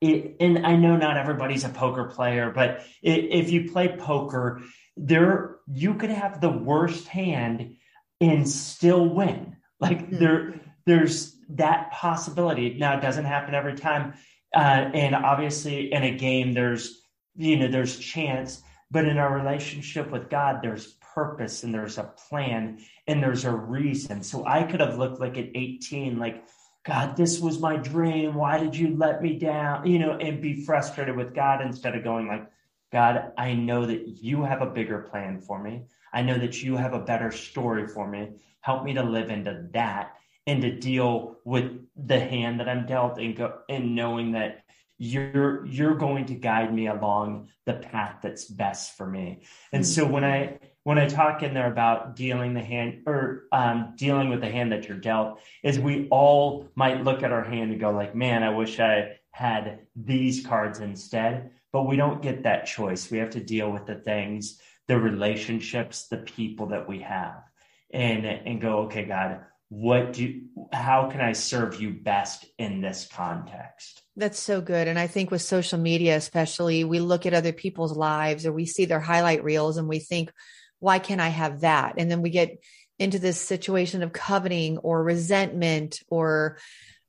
it, 0.00 0.36
and 0.38 0.64
I 0.64 0.76
know 0.76 0.96
not 0.96 1.16
everybody's 1.16 1.64
a 1.64 1.70
poker 1.70 2.04
player, 2.04 2.52
but 2.54 2.86
if 3.02 3.50
you 3.50 3.70
play 3.70 3.96
poker, 3.96 4.62
there 4.96 5.56
you 5.66 5.94
could 5.94 6.10
have 6.10 6.40
the 6.40 6.50
worst 6.50 7.08
hand 7.08 7.76
and 8.20 8.48
still 8.48 9.08
win. 9.08 9.56
Like 9.80 10.08
mm. 10.08 10.18
there, 10.18 10.60
there's 10.86 11.36
that 11.50 11.90
possibility. 11.92 12.76
Now 12.78 12.96
it 12.96 13.02
doesn't 13.02 13.24
happen 13.24 13.54
every 13.54 13.74
time, 13.74 14.14
uh, 14.54 14.90
and 14.94 15.14
obviously, 15.14 15.92
in 15.92 16.02
a 16.02 16.16
game, 16.16 16.52
there's 16.52 17.02
you 17.34 17.56
know 17.58 17.68
there's 17.68 17.98
chance, 17.98 18.62
but 18.90 19.06
in 19.06 19.18
our 19.18 19.36
relationship 19.36 20.10
with 20.10 20.30
God, 20.30 20.60
there's 20.62 20.94
purpose 21.14 21.62
and 21.62 21.72
there's 21.72 21.98
a 21.98 22.12
plan 22.28 22.78
and 23.06 23.22
there's 23.22 23.44
a 23.44 23.50
reason. 23.50 24.22
So 24.22 24.46
I 24.46 24.62
could 24.62 24.80
have 24.80 24.98
looked 24.98 25.18
like 25.18 25.38
at 25.38 25.48
18, 25.54 26.18
like 26.18 26.44
God, 26.84 27.16
this 27.16 27.40
was 27.40 27.58
my 27.58 27.76
dream. 27.76 28.34
Why 28.34 28.58
did 28.58 28.76
you 28.76 28.96
let 28.96 29.22
me 29.22 29.38
down? 29.38 29.86
You 29.86 29.98
know, 29.98 30.12
and 30.12 30.40
be 30.40 30.64
frustrated 30.64 31.16
with 31.16 31.34
God 31.34 31.62
instead 31.62 31.96
of 31.96 32.04
going 32.04 32.28
like, 32.28 32.46
God, 32.92 33.32
I 33.36 33.54
know 33.54 33.86
that 33.86 34.22
you 34.22 34.44
have 34.44 34.62
a 34.62 34.70
bigger 34.70 35.00
plan 35.00 35.40
for 35.40 35.60
me. 35.60 35.86
I 36.12 36.22
know 36.22 36.38
that 36.38 36.62
you 36.62 36.76
have 36.76 36.94
a 36.94 37.00
better 37.00 37.32
story 37.32 37.88
for 37.88 38.06
me. 38.06 38.36
Help 38.60 38.84
me 38.84 38.94
to 38.94 39.02
live 39.02 39.30
into 39.30 39.68
that 39.72 40.12
and 40.46 40.62
to 40.62 40.78
deal 40.78 41.38
with 41.44 41.72
the 41.96 42.20
hand 42.20 42.60
that 42.60 42.68
I'm 42.68 42.86
dealt 42.86 43.18
and 43.18 43.36
go 43.36 43.58
and 43.68 43.94
knowing 43.94 44.32
that 44.32 44.62
you're 44.98 45.66
you're 45.66 45.94
going 45.94 46.26
to 46.26 46.34
guide 46.34 46.72
me 46.72 46.86
along 46.86 47.48
the 47.66 47.74
path 47.74 48.16
that's 48.22 48.46
best 48.46 48.96
for 48.96 49.06
me. 49.06 49.42
And 49.72 49.82
mm-hmm. 49.82 49.90
so 49.90 50.06
when 50.06 50.24
I 50.24 50.58
when 50.84 50.98
I 50.98 51.06
talk 51.06 51.42
in 51.42 51.52
there 51.52 51.70
about 51.70 52.14
dealing 52.16 52.54
the 52.54 52.62
hand 52.62 53.02
or 53.06 53.46
um, 53.52 53.94
dealing 53.96 54.28
with 54.28 54.40
the 54.40 54.50
hand 54.50 54.72
that 54.72 54.88
you're 54.88 54.96
dealt, 54.96 55.40
is 55.62 55.78
we 55.78 56.08
all 56.10 56.68
might 56.76 57.02
look 57.02 57.22
at 57.22 57.32
our 57.32 57.44
hand 57.44 57.72
and 57.72 57.80
go 57.80 57.90
like, 57.90 58.14
man, 58.14 58.42
I 58.42 58.50
wish 58.50 58.78
I 58.78 59.16
had 59.32 59.80
these 59.96 60.46
cards 60.46 60.78
instead. 60.78 61.50
But 61.72 61.88
we 61.88 61.96
don't 61.96 62.22
get 62.22 62.44
that 62.44 62.66
choice. 62.66 63.10
We 63.10 63.18
have 63.18 63.30
to 63.30 63.40
deal 63.40 63.70
with 63.70 63.84
the 63.84 63.96
things, 63.96 64.60
the 64.86 64.98
relationships, 64.98 66.06
the 66.08 66.18
people 66.18 66.68
that 66.68 66.88
we 66.88 67.00
have, 67.00 67.42
and 67.90 68.24
and 68.24 68.60
go, 68.60 68.82
okay, 68.84 69.04
God, 69.04 69.40
what 69.68 70.12
do 70.12 70.24
you, 70.24 70.42
how 70.72 71.08
can 71.10 71.20
i 71.20 71.32
serve 71.32 71.80
you 71.80 71.90
best 71.90 72.46
in 72.58 72.80
this 72.80 73.08
context? 73.12 74.02
That's 74.16 74.38
so 74.38 74.60
good. 74.60 74.88
And 74.88 74.98
i 74.98 75.06
think 75.06 75.30
with 75.30 75.42
social 75.42 75.78
media 75.78 76.16
especially 76.16 76.84
we 76.84 77.00
look 77.00 77.26
at 77.26 77.34
other 77.34 77.52
people's 77.52 77.96
lives 77.96 78.46
or 78.46 78.52
we 78.52 78.66
see 78.66 78.84
their 78.84 79.00
highlight 79.00 79.44
reels 79.44 79.76
and 79.76 79.88
we 79.88 79.98
think 79.98 80.32
why 80.78 80.98
can't 80.98 81.20
i 81.20 81.28
have 81.28 81.60
that? 81.60 81.94
And 81.98 82.10
then 82.10 82.22
we 82.22 82.30
get 82.30 82.58
into 82.98 83.18
this 83.18 83.40
situation 83.40 84.02
of 84.02 84.12
coveting 84.12 84.78
or 84.78 85.02
resentment 85.02 86.00
or 86.08 86.58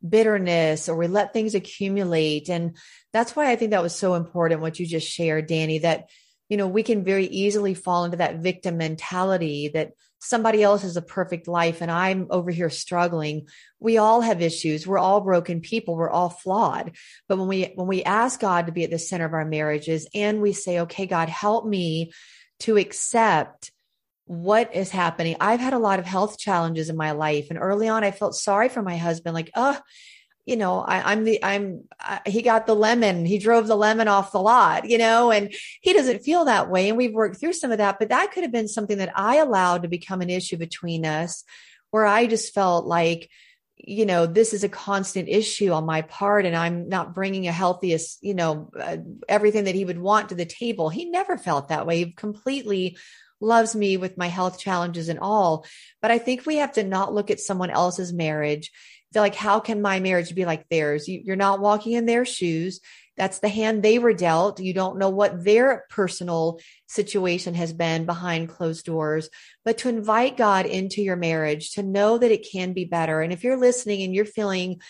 bitterness 0.08 0.90
or 0.90 0.96
we 0.96 1.08
let 1.08 1.34
things 1.34 1.56
accumulate. 1.56 2.50
And 2.50 2.78
that's 3.14 3.36
why 3.36 3.52
i 3.52 3.56
think 3.56 3.72
that 3.72 3.84
was 3.84 3.96
so 3.96 4.16
important 4.16 4.62
what 4.62 4.80
you 4.80 4.86
just 4.86 5.08
shared 5.08 5.48
danny 5.48 5.80
that 5.80 6.10
you 6.50 6.58
know 6.58 6.68
we 6.68 6.84
can 6.84 7.04
very 7.04 7.26
easily 7.26 7.74
fall 7.74 8.06
into 8.06 8.18
that 8.18 8.38
victim 8.38 8.78
mentality 8.78 9.70
that 9.70 9.94
somebody 10.20 10.64
else 10.64 10.82
has 10.82 10.98
a 10.98 11.02
perfect 11.02 11.48
life 11.48 11.82
and 11.82 11.92
I'm 11.92 12.28
over 12.30 12.52
here 12.52 12.70
struggling. 12.70 13.48
We 13.80 13.98
all 13.98 14.22
have 14.22 14.42
issues. 14.42 14.88
We're 14.88 14.98
all 14.98 15.22
broken 15.22 15.62
people. 15.62 15.96
We're 15.96 16.10
all 16.10 16.30
flawed. 16.30 16.96
But 17.28 17.38
when 17.38 17.48
we, 17.48 17.72
when 17.76 17.88
we 17.88 18.04
ask 18.04 18.40
God 18.40 18.66
to 18.66 18.72
be 18.72 18.84
at 18.84 18.90
the 18.90 19.00
center 19.00 19.26
of 19.26 19.34
our 19.34 19.46
marriages 19.46 20.08
and 20.14 20.42
we 20.42 20.54
say, 20.54 20.82
okay, 20.82 21.06
God, 21.06 21.30
help 21.30 21.66
me 21.66 22.12
to 22.62 22.78
accept 22.78 23.72
what 24.26 24.76
is 24.76 24.90
happening. 24.90 25.38
I've 25.40 25.60
had 25.60 25.74
a 25.74 25.80
lot 25.80 26.00
of 26.00 26.06
health 26.06 26.38
challenges 26.38 26.90
in 26.90 26.98
my 26.98 27.12
life. 27.12 27.48
And 27.50 27.58
early 27.60 27.88
on, 27.88 28.04
I 28.04 28.12
felt 28.12 28.36
sorry 28.36 28.68
for 28.68 28.82
my 28.82 28.98
husband, 28.98 29.34
like, 29.34 29.52
oh, 29.56 29.80
you 30.48 30.56
know, 30.56 30.80
I, 30.80 31.12
am 31.12 31.26
the, 31.26 31.44
I'm, 31.44 31.84
I, 32.00 32.22
he 32.26 32.42
got 32.42 32.68
the 32.68 32.74
lemon, 32.74 33.26
he 33.26 33.38
drove 33.38 33.68
the 33.68 33.76
lemon 33.76 34.08
off 34.08 34.32
the 34.32 34.40
lot, 34.40 34.90
you 34.90 34.98
know, 34.98 35.30
and 35.30 35.54
he 35.82 35.92
doesn't 35.92 36.24
feel 36.24 36.46
that 36.46 36.70
way. 36.70 36.88
And 36.88 36.98
we've 36.98 37.14
worked 37.14 37.38
through 37.38 37.52
some 37.52 37.74
of 37.74 37.80
that, 37.80 38.00
but 38.00 38.08
that 38.10 38.32
could 38.32 38.44
have 38.44 38.52
been 38.52 38.70
something 38.70 38.98
that 39.00 39.12
I 39.14 39.36
allowed 39.36 39.84
to 39.84 39.90
become 39.90 40.22
an 40.22 40.30
issue 40.30 40.56
between 40.56 41.06
us 41.06 41.44
where 41.92 42.06
I 42.06 42.28
just 42.28 42.54
felt 42.54 42.86
like, 42.86 43.30
you 43.76 44.06
know, 44.06 44.26
this 44.26 44.54
is 44.54 44.64
a 44.64 44.70
constant 44.70 45.28
issue 45.28 45.74
on 45.74 45.86
my 45.86 46.02
part 46.02 46.46
and 46.46 46.56
I'm 46.56 46.88
not 46.88 47.14
bringing 47.14 47.50
a 47.50 47.52
healthiest, 47.52 48.20
you 48.22 48.34
know, 48.34 48.72
uh, 48.80 48.98
everything 49.28 49.66
that 49.66 49.76
he 49.76 49.84
would 49.84 50.00
want 50.00 50.30
to 50.30 50.36
the 50.36 50.46
table. 50.46 50.88
He 50.88 51.10
never 51.10 51.38
felt 51.38 51.68
that 51.68 51.86
way. 51.86 51.98
He 51.98 52.12
completely 52.14 52.98
loves 53.42 53.76
me 53.76 53.98
with 53.98 54.18
my 54.18 54.28
health 54.28 54.60
challenges 54.60 55.10
and 55.10 55.20
all. 55.20 55.66
But 56.02 56.12
I 56.12 56.20
think 56.20 56.46
we 56.46 56.58
have 56.58 56.72
to 56.74 56.84
not 56.84 57.14
look 57.14 57.30
at 57.30 57.42
someone 57.42 57.70
else's 57.70 58.14
marriage. 58.14 58.72
Like, 59.22 59.36
how 59.36 59.60
can 59.60 59.82
my 59.82 60.00
marriage 60.00 60.34
be 60.34 60.46
like 60.46 60.68
theirs? 60.70 61.08
You, 61.08 61.22
you're 61.24 61.36
not 61.36 61.60
walking 61.60 61.94
in 61.94 62.06
their 62.06 62.26
shoes. 62.26 62.80
That's 63.18 63.40
the 63.40 63.50
hand 63.50 63.82
they 63.82 63.98
were 63.98 64.14
dealt. 64.14 64.60
You 64.60 64.74
don't 64.74 65.00
know 65.00 65.10
what 65.10 65.44
their 65.44 65.86
personal 65.90 66.60
situation 66.88 67.56
has 67.56 67.74
been 67.74 68.06
behind 68.06 68.50
closed 68.50 68.86
doors, 68.86 69.30
but 69.66 69.80
to 69.80 69.90
invite 69.90 70.38
God 70.38 70.68
into 70.68 71.02
your 71.02 71.16
marriage, 71.16 71.72
to 71.72 71.84
know 71.84 72.18
that 72.18 72.32
it 72.32 72.48
can 72.52 72.74
be 72.74 72.86
better. 72.86 73.22
And 73.22 73.34
if 73.34 73.44
you're 73.44 73.60
listening 73.60 74.04
and 74.04 74.14
you're 74.14 74.26
feeling, 74.26 74.82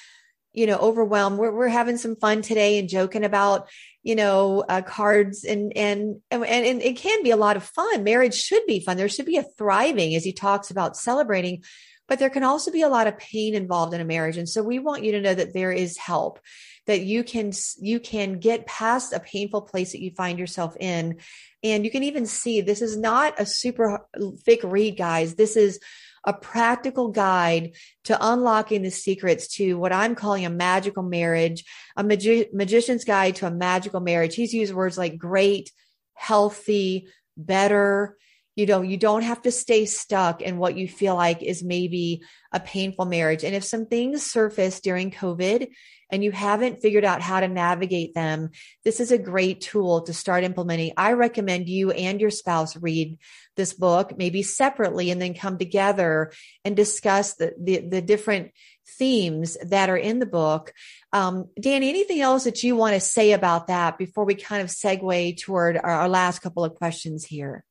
you 0.52 0.68
know, 0.68 0.78
overwhelmed, 0.78 1.38
we're, 1.38 1.56
we're 1.56 1.68
having 1.70 1.98
some 1.98 2.18
fun 2.18 2.42
today 2.42 2.80
and 2.80 2.90
joking 2.90 3.24
about, 3.24 3.70
you 4.04 4.16
know, 4.16 4.64
uh, 4.68 4.82
cards 4.82 5.46
and, 5.46 5.72
and, 5.78 6.18
and, 6.30 6.44
and 6.44 6.82
it 6.82 6.98
can 6.98 7.24
be 7.24 7.32
a 7.32 7.38
lot 7.38 7.58
of 7.58 7.64
fun. 7.64 8.04
Marriage 8.04 8.36
should 8.36 8.66
be 8.66 8.82
fun. 8.82 8.98
There 8.98 9.08
should 9.08 9.26
be 9.26 9.38
a 9.38 9.46
thriving 9.58 10.16
as 10.16 10.26
he 10.26 10.34
talks 10.34 10.70
about 10.70 10.98
celebrating, 10.98 11.64
but 12.08 12.20
there 12.20 12.30
can 12.30 12.44
also 12.44 12.72
be 12.72 12.82
a 12.82 12.90
lot 12.90 13.08
of 13.08 13.18
pain 13.18 13.54
involved 13.54 13.94
in 13.94 14.02
a 14.02 14.06
marriage. 14.06 14.38
And 14.38 14.48
so 14.48 14.64
we 14.64 14.80
want 14.80 15.04
you 15.04 15.12
to 15.14 15.22
know 15.22 15.34
that 15.34 15.54
there 15.54 15.72
is 15.72 15.98
help 15.98 16.40
that 16.88 17.02
you 17.02 17.24
can 17.24 17.52
you 17.80 18.00
can 18.00 18.40
get 18.40 18.66
past 18.66 19.14
a 19.14 19.20
painful 19.20 19.62
place 19.62 19.92
that 19.92 20.02
you 20.02 20.12
find 20.12 20.40
yourself 20.40 20.76
in 20.80 21.18
and 21.64 21.84
you 21.84 21.92
can 21.92 22.04
even 22.04 22.26
see 22.26 22.62
this 22.62 22.82
is 22.82 22.96
not 22.96 23.34
a 23.40 23.46
super 23.46 24.08
thick 24.46 24.62
read 24.64 24.96
guys 24.96 25.36
this 25.36 25.58
is 25.58 25.80
a 26.28 26.34
practical 26.34 27.08
guide 27.08 27.72
to 28.04 28.18
unlocking 28.20 28.82
the 28.82 28.92
secrets 28.92 29.48
to 29.48 29.76
what 29.76 29.94
I'm 29.94 30.14
calling 30.14 30.46
a 30.46 30.50
magical 30.50 31.02
marriage, 31.02 31.64
a 31.96 32.04
magi- 32.04 32.50
magician's 32.52 33.06
guide 33.06 33.38
to 33.38 33.48
a 33.48 33.52
magical 33.52 34.02
marriage. 34.02 34.36
He's 34.36 34.54
used 34.54 34.74
words 34.74 34.98
like 34.98 35.18
great, 35.18 35.72
healthy, 36.16 37.08
better, 37.38 38.18
you 38.58 38.66
know 38.66 38.82
you 38.82 38.98
don't 38.98 39.22
have 39.22 39.42
to 39.44 39.52
stay 39.52 39.86
stuck 39.86 40.42
in 40.42 40.58
what 40.58 40.76
you 40.76 40.88
feel 40.88 41.16
like 41.16 41.44
is 41.44 41.64
maybe 41.64 42.24
a 42.52 42.60
painful 42.60 43.06
marriage. 43.06 43.44
And 43.44 43.56
if 43.56 43.64
some 43.64 43.86
things 43.86 44.26
surface 44.26 44.82
during 44.82 45.12
covid 45.12 45.70
and 46.10 46.24
you 46.24 46.32
haven't 46.32 46.82
figured 46.82 47.06
out 47.06 47.22
how 47.22 47.40
to 47.40 47.48
navigate 47.48 48.16
them 48.16 48.50
this 48.84 49.00
is 49.00 49.12
a 49.12 49.18
great 49.18 49.62
tool 49.62 50.02
to 50.02 50.14
start 50.14 50.44
implementing. 50.44 50.92
I 50.98 51.14
recommend 51.14 51.70
you 51.70 51.92
and 51.92 52.20
your 52.20 52.32
spouse 52.32 52.76
read 52.76 53.20
this 53.56 53.74
book 53.74 54.18
maybe 54.18 54.42
separately 54.42 55.12
and 55.12 55.22
then 55.22 55.36
come 55.36 55.58
together 55.58 56.32
and 56.66 56.76
discuss 56.76 57.36
the 57.36 57.54
the, 57.62 57.78
the 57.78 58.02
different 58.02 58.52
themes 58.98 59.58
that 59.62 59.90
are 59.90 59.98
in 59.98 60.18
the 60.18 60.26
book. 60.26 60.74
Um, 61.14 61.46
danny 61.62 61.90
anything 61.90 62.22
else 62.22 62.46
that 62.46 62.64
you 62.64 62.76
want 62.76 62.96
to 62.96 63.00
say 63.00 63.34
about 63.34 63.68
that 63.68 64.00
before 64.00 64.26
we 64.26 64.34
kind 64.34 64.64
of 64.64 64.70
segue 64.70 65.40
toward 65.40 65.78
our, 65.78 65.92
our 65.92 66.10
last 66.10 66.40
couple 66.40 66.64
of 66.64 66.74
questions 66.74 67.24
here 67.24 67.64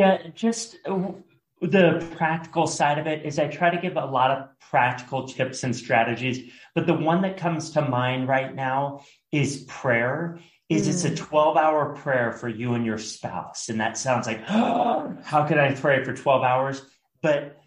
yeah, 0.00 0.28
just 0.34 0.78
uh, 0.86 1.12
the 1.60 2.02
practical 2.16 2.66
side 2.66 2.98
of 2.98 3.06
it 3.06 3.26
is 3.26 3.38
I 3.38 3.48
try 3.48 3.68
to 3.68 3.78
give 3.78 3.98
a 3.98 4.06
lot 4.06 4.30
of 4.30 4.48
practical 4.70 5.28
tips 5.28 5.62
and 5.62 5.76
strategies, 5.76 6.50
but 6.74 6.86
the 6.86 6.94
one 6.94 7.20
that 7.20 7.36
comes 7.36 7.72
to 7.72 7.82
mind 7.82 8.26
right 8.26 8.54
now 8.54 9.04
is 9.30 9.64
prayer. 9.68 10.40
Is 10.70 10.86
mm. 10.86 10.90
it's 10.90 11.04
a 11.04 11.10
mm. 11.10 11.18
12 11.18 11.56
hour 11.58 11.94
prayer 11.96 12.32
for 12.32 12.48
you 12.48 12.72
and 12.72 12.86
your 12.86 12.96
spouse. 12.96 13.68
And 13.68 13.78
that 13.82 13.98
sounds 13.98 14.26
like, 14.26 14.40
oh, 14.48 15.18
how 15.22 15.46
can 15.46 15.58
I 15.58 15.74
pray 15.74 16.02
for 16.02 16.14
12 16.14 16.42
hours? 16.44 16.80
But 17.20 17.60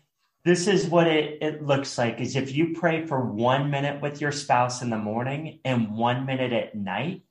this 0.44 0.68
is 0.68 0.88
what 0.88 1.06
it, 1.06 1.38
it 1.44 1.64
looks 1.64 2.00
like 2.00 2.20
is 2.20 2.36
if 2.36 2.56
you 2.56 2.74
pray 2.74 3.06
for 3.06 3.24
one 3.24 3.70
minute 3.70 4.02
with 4.02 4.22
your 4.22 4.32
spouse 4.32 4.82
in 4.82 4.90
the 4.90 4.98
morning 4.98 5.60
and 5.64 5.96
one 5.96 6.26
minute 6.26 6.52
at 6.52 6.74
night, 6.74 7.22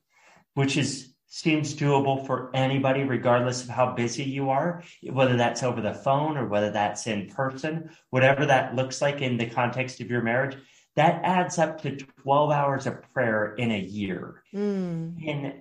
which 0.53 0.77
is 0.77 1.12
seems 1.33 1.73
doable 1.73 2.27
for 2.27 2.51
anybody, 2.53 3.01
regardless 3.01 3.63
of 3.63 3.69
how 3.69 3.91
busy 3.91 4.23
you 4.23 4.51
are, 4.51 4.83
whether 5.01 5.35
that's 5.35 5.63
over 5.63 5.81
the 5.81 5.91
phone 5.91 6.37
or 6.37 6.45
whether 6.45 6.69
that's 6.69 7.07
in 7.07 7.27
person, 7.27 7.89
whatever 8.11 8.45
that 8.45 8.75
looks 8.75 9.01
like 9.01 9.19
in 9.19 9.35
the 9.37 9.49
context 9.49 9.99
of 9.99 10.11
your 10.11 10.21
marriage, 10.21 10.55
that 10.95 11.21
adds 11.23 11.57
up 11.57 11.81
to 11.81 11.95
12 12.21 12.51
hours 12.51 12.85
of 12.85 13.01
prayer 13.15 13.55
in 13.55 13.71
a 13.71 13.79
year. 13.79 14.43
Mm. 14.53 15.27
And 15.27 15.53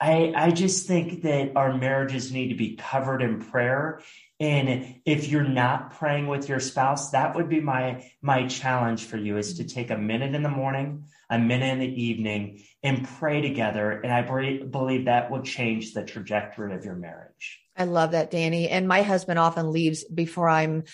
I, 0.00 0.32
I 0.34 0.50
just 0.50 0.88
think 0.88 1.22
that 1.22 1.52
our 1.54 1.78
marriages 1.78 2.32
need 2.32 2.48
to 2.48 2.56
be 2.56 2.74
covered 2.74 3.22
in 3.22 3.40
prayer. 3.40 4.00
And 4.40 4.96
if 5.04 5.28
you're 5.28 5.44
not 5.44 5.92
praying 5.92 6.26
with 6.26 6.48
your 6.48 6.58
spouse, 6.58 7.10
that 7.10 7.36
would 7.36 7.48
be 7.48 7.60
my 7.60 8.10
my 8.20 8.48
challenge 8.48 9.04
for 9.04 9.16
you 9.16 9.36
is 9.36 9.58
to 9.58 9.64
take 9.64 9.90
a 9.90 9.96
minute 9.96 10.34
in 10.34 10.42
the 10.42 10.48
morning, 10.48 11.04
a 11.30 11.38
minute 11.38 11.72
in 11.72 11.78
the 11.78 12.02
evening, 12.02 12.64
and 12.82 13.08
pray 13.18 13.40
together. 13.40 13.92
And 13.92 14.12
I 14.12 14.22
believe 14.22 15.04
that 15.04 15.30
will 15.30 15.42
change 15.42 15.94
the 15.94 16.04
trajectory 16.04 16.74
of 16.74 16.84
your 16.84 16.96
marriage. 16.96 17.60
I 17.76 17.84
love 17.84 18.10
that, 18.10 18.30
Danny. 18.30 18.68
And 18.68 18.88
my 18.88 19.02
husband 19.02 19.38
often 19.38 19.72
leaves 19.72 20.04
before 20.04 20.48
I'm, 20.48 20.84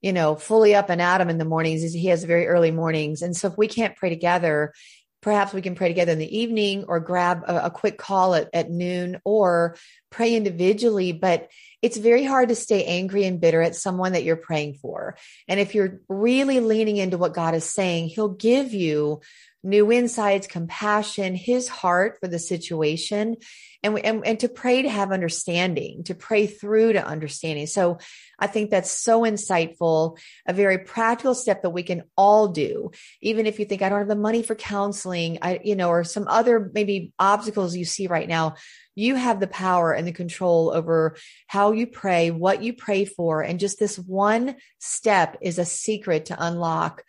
you 0.00 0.12
know, 0.12 0.36
fully 0.36 0.74
up 0.74 0.88
and 0.88 1.02
at 1.02 1.20
him 1.20 1.28
in 1.28 1.38
the 1.38 1.44
mornings. 1.44 1.92
He 1.92 2.06
has 2.06 2.24
very 2.24 2.46
early 2.46 2.70
mornings. 2.70 3.20
And 3.20 3.36
so 3.36 3.48
if 3.48 3.58
we 3.58 3.68
can't 3.68 3.96
pray 3.96 4.08
together, 4.08 4.72
perhaps 5.20 5.52
we 5.52 5.60
can 5.60 5.74
pray 5.74 5.88
together 5.88 6.12
in 6.12 6.18
the 6.18 6.38
evening 6.38 6.84
or 6.88 7.00
grab 7.00 7.42
a, 7.46 7.66
a 7.66 7.70
quick 7.70 7.98
call 7.98 8.34
at, 8.34 8.48
at 8.54 8.70
noon 8.70 9.20
or 9.24 9.76
pray 10.10 10.34
individually. 10.34 11.12
But 11.12 11.48
it's 11.82 11.96
very 11.96 12.24
hard 12.24 12.50
to 12.50 12.54
stay 12.54 12.84
angry 12.84 13.24
and 13.24 13.40
bitter 13.40 13.62
at 13.62 13.74
someone 13.74 14.12
that 14.12 14.24
you're 14.24 14.36
praying 14.36 14.74
for. 14.74 15.16
And 15.48 15.58
if 15.58 15.74
you're 15.74 16.00
really 16.08 16.60
leaning 16.60 16.98
into 16.98 17.18
what 17.18 17.34
God 17.34 17.54
is 17.54 17.64
saying, 17.64 18.08
He'll 18.08 18.28
give 18.28 18.74
you 18.74 19.20
new 19.62 19.92
insights, 19.92 20.46
compassion, 20.46 21.34
his 21.34 21.68
heart 21.68 22.18
for 22.20 22.28
the 22.28 22.38
situation, 22.38 23.36
and, 23.82 23.98
and, 23.98 24.26
and 24.26 24.40
to 24.40 24.48
pray 24.48 24.82
to 24.82 24.88
have 24.88 25.12
understanding, 25.12 26.04
to 26.04 26.14
pray 26.14 26.46
through 26.46 26.94
to 26.94 27.06
understanding. 27.06 27.66
So 27.66 27.98
I 28.38 28.46
think 28.46 28.70
that's 28.70 28.90
so 28.90 29.22
insightful, 29.22 30.18
a 30.46 30.52
very 30.52 30.78
practical 30.78 31.34
step 31.34 31.62
that 31.62 31.70
we 31.70 31.82
can 31.82 32.04
all 32.16 32.48
do. 32.48 32.90
Even 33.20 33.46
if 33.46 33.58
you 33.58 33.66
think 33.66 33.82
I 33.82 33.88
don't 33.88 33.98
have 33.98 34.08
the 34.08 34.16
money 34.16 34.42
for 34.42 34.54
counseling, 34.54 35.38
I, 35.42 35.60
you 35.62 35.76
know, 35.76 35.88
or 35.88 36.04
some 36.04 36.26
other 36.28 36.70
maybe 36.72 37.12
obstacles 37.18 37.76
you 37.76 37.84
see 37.84 38.06
right 38.06 38.28
now, 38.28 38.54
you 38.94 39.14
have 39.14 39.40
the 39.40 39.46
power 39.46 39.92
and 39.92 40.06
the 40.06 40.12
control 40.12 40.72
over 40.74 41.16
how 41.46 41.72
you 41.72 41.86
pray, 41.86 42.30
what 42.30 42.62
you 42.62 42.72
pray 42.72 43.04
for. 43.04 43.42
And 43.42 43.60
just 43.60 43.78
this 43.78 43.98
one 43.98 44.56
step 44.78 45.38
is 45.40 45.58
a 45.58 45.64
secret 45.64 46.26
to 46.26 46.36
unlock 46.38 47.02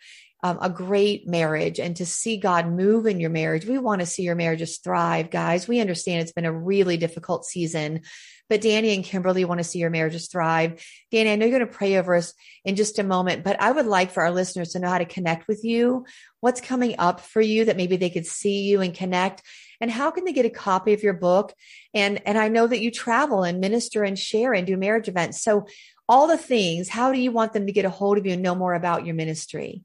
um, 0.44 0.58
a 0.60 0.68
great 0.68 1.28
marriage 1.28 1.78
and 1.78 1.94
to 1.96 2.06
see 2.06 2.36
God 2.36 2.66
move 2.66 3.06
in 3.06 3.20
your 3.20 3.30
marriage. 3.30 3.64
We 3.64 3.78
want 3.78 4.00
to 4.00 4.06
see 4.06 4.24
your 4.24 4.34
marriages 4.34 4.78
thrive, 4.78 5.30
guys. 5.30 5.68
We 5.68 5.80
understand 5.80 6.20
it's 6.20 6.32
been 6.32 6.44
a 6.44 6.52
really 6.52 6.96
difficult 6.96 7.44
season, 7.44 8.00
but 8.48 8.60
Danny 8.60 8.92
and 8.94 9.04
Kimberly 9.04 9.44
want 9.44 9.58
to 9.58 9.64
see 9.64 9.78
your 9.78 9.90
marriages 9.90 10.26
thrive. 10.26 10.84
Danny, 11.12 11.30
I 11.30 11.36
know 11.36 11.46
you're 11.46 11.58
going 11.58 11.70
to 11.70 11.76
pray 11.76 11.96
over 11.96 12.16
us 12.16 12.34
in 12.64 12.74
just 12.74 12.98
a 12.98 13.04
moment, 13.04 13.44
but 13.44 13.60
I 13.60 13.70
would 13.70 13.86
like 13.86 14.10
for 14.10 14.24
our 14.24 14.32
listeners 14.32 14.70
to 14.70 14.80
know 14.80 14.88
how 14.88 14.98
to 14.98 15.04
connect 15.04 15.46
with 15.46 15.64
you. 15.64 16.06
What's 16.40 16.60
coming 16.60 16.96
up 16.98 17.20
for 17.20 17.40
you 17.40 17.66
that 17.66 17.76
maybe 17.76 17.96
they 17.96 18.10
could 18.10 18.26
see 18.26 18.62
you 18.62 18.80
and 18.80 18.92
connect? 18.92 19.42
And 19.82 19.90
how 19.90 20.12
can 20.12 20.24
they 20.24 20.32
get 20.32 20.46
a 20.46 20.50
copy 20.50 20.92
of 20.92 21.02
your 21.02 21.12
book? 21.12 21.52
And, 21.92 22.22
and 22.24 22.38
I 22.38 22.46
know 22.46 22.68
that 22.68 22.80
you 22.80 22.92
travel 22.92 23.42
and 23.42 23.60
minister 23.60 24.04
and 24.04 24.16
share 24.16 24.54
and 24.54 24.64
do 24.64 24.76
marriage 24.76 25.08
events. 25.08 25.42
So 25.42 25.66
all 26.08 26.28
the 26.28 26.38
things, 26.38 26.88
how 26.88 27.12
do 27.12 27.18
you 27.18 27.32
want 27.32 27.52
them 27.52 27.66
to 27.66 27.72
get 27.72 27.84
a 27.84 27.90
hold 27.90 28.16
of 28.16 28.24
you 28.24 28.34
and 28.34 28.42
know 28.42 28.54
more 28.54 28.74
about 28.74 29.04
your 29.04 29.16
ministry? 29.16 29.82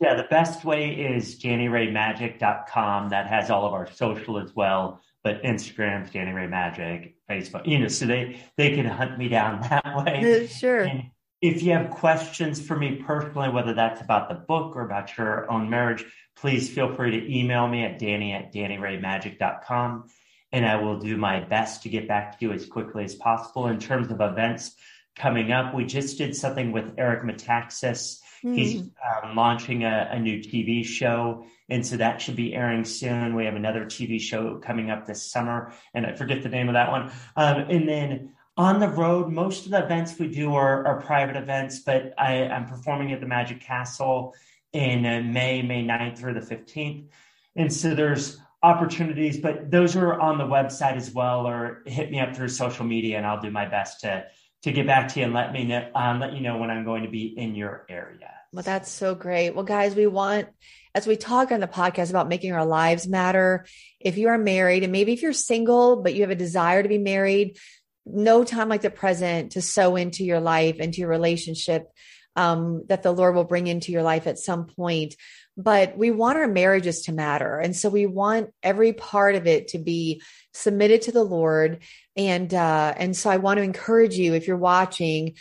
Yeah, 0.00 0.16
the 0.16 0.24
best 0.24 0.66
way 0.66 0.90
is 0.90 1.40
DannyRayMagic.com. 1.40 3.08
That 3.08 3.26
has 3.26 3.48
all 3.48 3.64
of 3.64 3.72
our 3.72 3.90
social 3.90 4.38
as 4.38 4.54
well, 4.54 5.00
but 5.24 5.42
Instagram's 5.42 6.10
Danny 6.10 6.32
Ray 6.32 6.46
Magic, 6.46 7.16
Facebook, 7.30 7.66
you 7.66 7.78
know, 7.78 7.88
so 7.88 8.04
they, 8.04 8.38
they 8.58 8.74
can 8.74 8.84
hunt 8.84 9.16
me 9.16 9.28
down 9.28 9.62
that 9.70 10.04
way. 10.04 10.46
Sure. 10.46 10.82
And 10.82 11.04
if 11.40 11.62
you 11.62 11.72
have 11.72 11.88
questions 11.90 12.60
for 12.60 12.76
me 12.76 12.96
personally, 12.96 13.48
whether 13.48 13.72
that's 13.72 14.02
about 14.02 14.28
the 14.28 14.34
book 14.34 14.76
or 14.76 14.82
about 14.82 15.16
your 15.16 15.50
own 15.50 15.70
marriage, 15.70 16.04
please 16.36 16.70
feel 16.70 16.94
free 16.94 17.10
to 17.12 17.38
email 17.38 17.66
me 17.66 17.84
at 17.84 17.98
Danny 17.98 18.32
at 18.32 18.52
DannyRayMagic.com. 18.52 20.08
And 20.52 20.64
I 20.64 20.76
will 20.76 20.98
do 20.98 21.16
my 21.16 21.40
best 21.40 21.82
to 21.82 21.88
get 21.88 22.06
back 22.06 22.38
to 22.38 22.46
you 22.46 22.52
as 22.52 22.66
quickly 22.66 23.04
as 23.04 23.14
possible. 23.14 23.66
In 23.66 23.78
terms 23.78 24.10
of 24.10 24.20
events 24.20 24.74
coming 25.16 25.50
up, 25.50 25.74
we 25.74 25.84
just 25.84 26.18
did 26.18 26.36
something 26.36 26.72
with 26.72 26.94
Eric 26.98 27.24
Metaxas 27.24 28.20
Mm. 28.44 28.54
He's 28.54 28.80
um, 28.80 29.34
launching 29.34 29.84
a, 29.84 30.08
a, 30.12 30.18
new 30.18 30.38
TV 30.38 30.84
show. 30.84 31.44
And 31.68 31.84
so 31.84 31.96
that 31.96 32.20
should 32.20 32.36
be 32.36 32.54
airing 32.54 32.84
soon. 32.84 33.34
We 33.34 33.44
have 33.44 33.56
another 33.56 33.84
TV 33.84 34.20
show 34.20 34.58
coming 34.58 34.90
up 34.90 35.06
this 35.06 35.30
summer, 35.30 35.72
and 35.94 36.06
I 36.06 36.12
forget 36.12 36.42
the 36.42 36.48
name 36.48 36.68
of 36.68 36.74
that 36.74 36.90
one. 36.90 37.10
Um, 37.34 37.66
and 37.68 37.88
then 37.88 38.34
on 38.56 38.78
the 38.78 38.88
road, 38.88 39.32
most 39.32 39.64
of 39.64 39.72
the 39.72 39.84
events 39.84 40.18
we 40.18 40.28
do 40.28 40.54
are, 40.54 40.86
are 40.86 41.00
private 41.00 41.36
events, 41.36 41.80
but 41.80 42.14
I, 42.16 42.34
am 42.34 42.66
performing 42.66 43.12
at 43.12 43.20
the 43.20 43.26
Magic 43.26 43.60
Castle 43.60 44.34
in 44.76 45.06
uh, 45.06 45.22
May, 45.22 45.62
May 45.62 45.82
9th 45.82 46.18
through 46.18 46.34
the 46.34 46.40
15th. 46.40 47.08
And 47.56 47.72
so 47.72 47.94
there's 47.94 48.38
opportunities, 48.62 49.38
but 49.38 49.70
those 49.70 49.96
are 49.96 50.20
on 50.20 50.38
the 50.38 50.44
website 50.44 50.96
as 50.96 51.10
well, 51.10 51.46
or 51.46 51.82
hit 51.86 52.10
me 52.10 52.20
up 52.20 52.36
through 52.36 52.48
social 52.48 52.84
media, 52.84 53.16
and 53.16 53.26
I'll 53.26 53.40
do 53.40 53.50
my 53.50 53.66
best 53.66 54.00
to 54.00 54.26
to 54.62 54.72
get 54.72 54.86
back 54.86 55.06
to 55.06 55.20
you 55.20 55.26
and 55.26 55.34
let 55.34 55.52
me 55.52 55.64
know, 55.64 55.88
um, 55.94 56.18
let 56.18 56.32
you 56.32 56.40
know 56.40 56.56
when 56.56 56.70
I'm 56.70 56.84
going 56.84 57.04
to 57.04 57.08
be 57.08 57.26
in 57.26 57.54
your 57.54 57.86
area. 57.88 58.32
Well, 58.52 58.64
that's 58.64 58.90
so 58.90 59.14
great. 59.14 59.50
Well, 59.50 59.64
guys, 59.64 59.94
we 59.94 60.08
want, 60.08 60.48
as 60.92 61.06
we 61.06 61.16
talk 61.16 61.52
on 61.52 61.60
the 61.60 61.68
podcast 61.68 62.10
about 62.10 62.26
making 62.26 62.52
our 62.52 62.64
lives 62.64 63.06
matter, 63.06 63.66
if 64.00 64.18
you 64.18 64.28
are 64.28 64.38
married 64.38 64.82
and 64.82 64.90
maybe 64.90 65.12
if 65.12 65.22
you're 65.22 65.32
single, 65.32 66.02
but 66.02 66.14
you 66.14 66.22
have 66.22 66.30
a 66.30 66.34
desire 66.34 66.82
to 66.82 66.88
be 66.88 66.98
married, 66.98 67.58
no 68.06 68.42
time 68.42 68.68
like 68.68 68.82
the 68.82 68.90
present 68.90 69.52
to 69.52 69.62
sow 69.62 69.94
into 69.94 70.24
your 70.24 70.40
life, 70.40 70.76
into 70.76 70.98
your 70.98 71.10
relationship 71.10 71.88
um, 72.36 72.84
that 72.88 73.02
the 73.02 73.12
Lord 73.12 73.34
will 73.34 73.44
bring 73.44 73.66
into 73.66 73.92
your 73.92 74.02
life 74.02 74.26
at 74.26 74.38
some 74.38 74.66
point. 74.66 75.16
But 75.56 75.96
we 75.96 76.10
want 76.10 76.38
our 76.38 76.46
marriages 76.46 77.02
to 77.04 77.12
matter. 77.12 77.58
And 77.58 77.74
so 77.74 77.88
we 77.88 78.06
want 78.06 78.50
every 78.62 78.92
part 78.92 79.34
of 79.34 79.46
it 79.46 79.68
to 79.68 79.78
be 79.78 80.22
submitted 80.52 81.02
to 81.02 81.12
the 81.12 81.24
Lord. 81.24 81.82
And, 82.14 82.52
uh, 82.52 82.94
and 82.96 83.16
so 83.16 83.30
I 83.30 83.38
want 83.38 83.56
to 83.58 83.62
encourage 83.62 84.16
you, 84.16 84.34
if 84.34 84.46
you're 84.46 84.56
watching, 84.58 85.34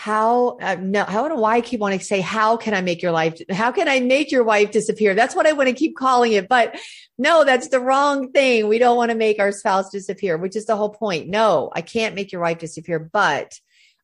how 0.00 0.56
uh, 0.62 0.76
no 0.80 1.04
i 1.06 1.12
don't 1.12 1.28
know 1.28 1.34
why 1.34 1.56
i 1.56 1.60
keep 1.60 1.78
wanting 1.78 1.98
to 1.98 2.04
say 2.04 2.22
how 2.22 2.56
can 2.56 2.72
i 2.72 2.80
make 2.80 3.02
your 3.02 3.12
life 3.12 3.38
how 3.50 3.70
can 3.70 3.86
i 3.86 4.00
make 4.00 4.32
your 4.32 4.42
wife 4.42 4.70
disappear 4.70 5.14
that's 5.14 5.34
what 5.36 5.46
i 5.46 5.52
want 5.52 5.68
to 5.68 5.74
keep 5.74 5.94
calling 5.94 6.32
it 6.32 6.48
but 6.48 6.74
no 7.18 7.44
that's 7.44 7.68
the 7.68 7.78
wrong 7.78 8.32
thing 8.32 8.66
we 8.66 8.78
don't 8.78 8.96
want 8.96 9.10
to 9.10 9.14
make 9.14 9.38
our 9.38 9.52
spouse 9.52 9.90
disappear 9.90 10.38
which 10.38 10.56
is 10.56 10.64
the 10.64 10.74
whole 10.74 10.88
point 10.88 11.28
no 11.28 11.70
i 11.74 11.82
can't 11.82 12.14
make 12.14 12.32
your 12.32 12.40
wife 12.40 12.56
disappear 12.56 12.98
but 12.98 13.60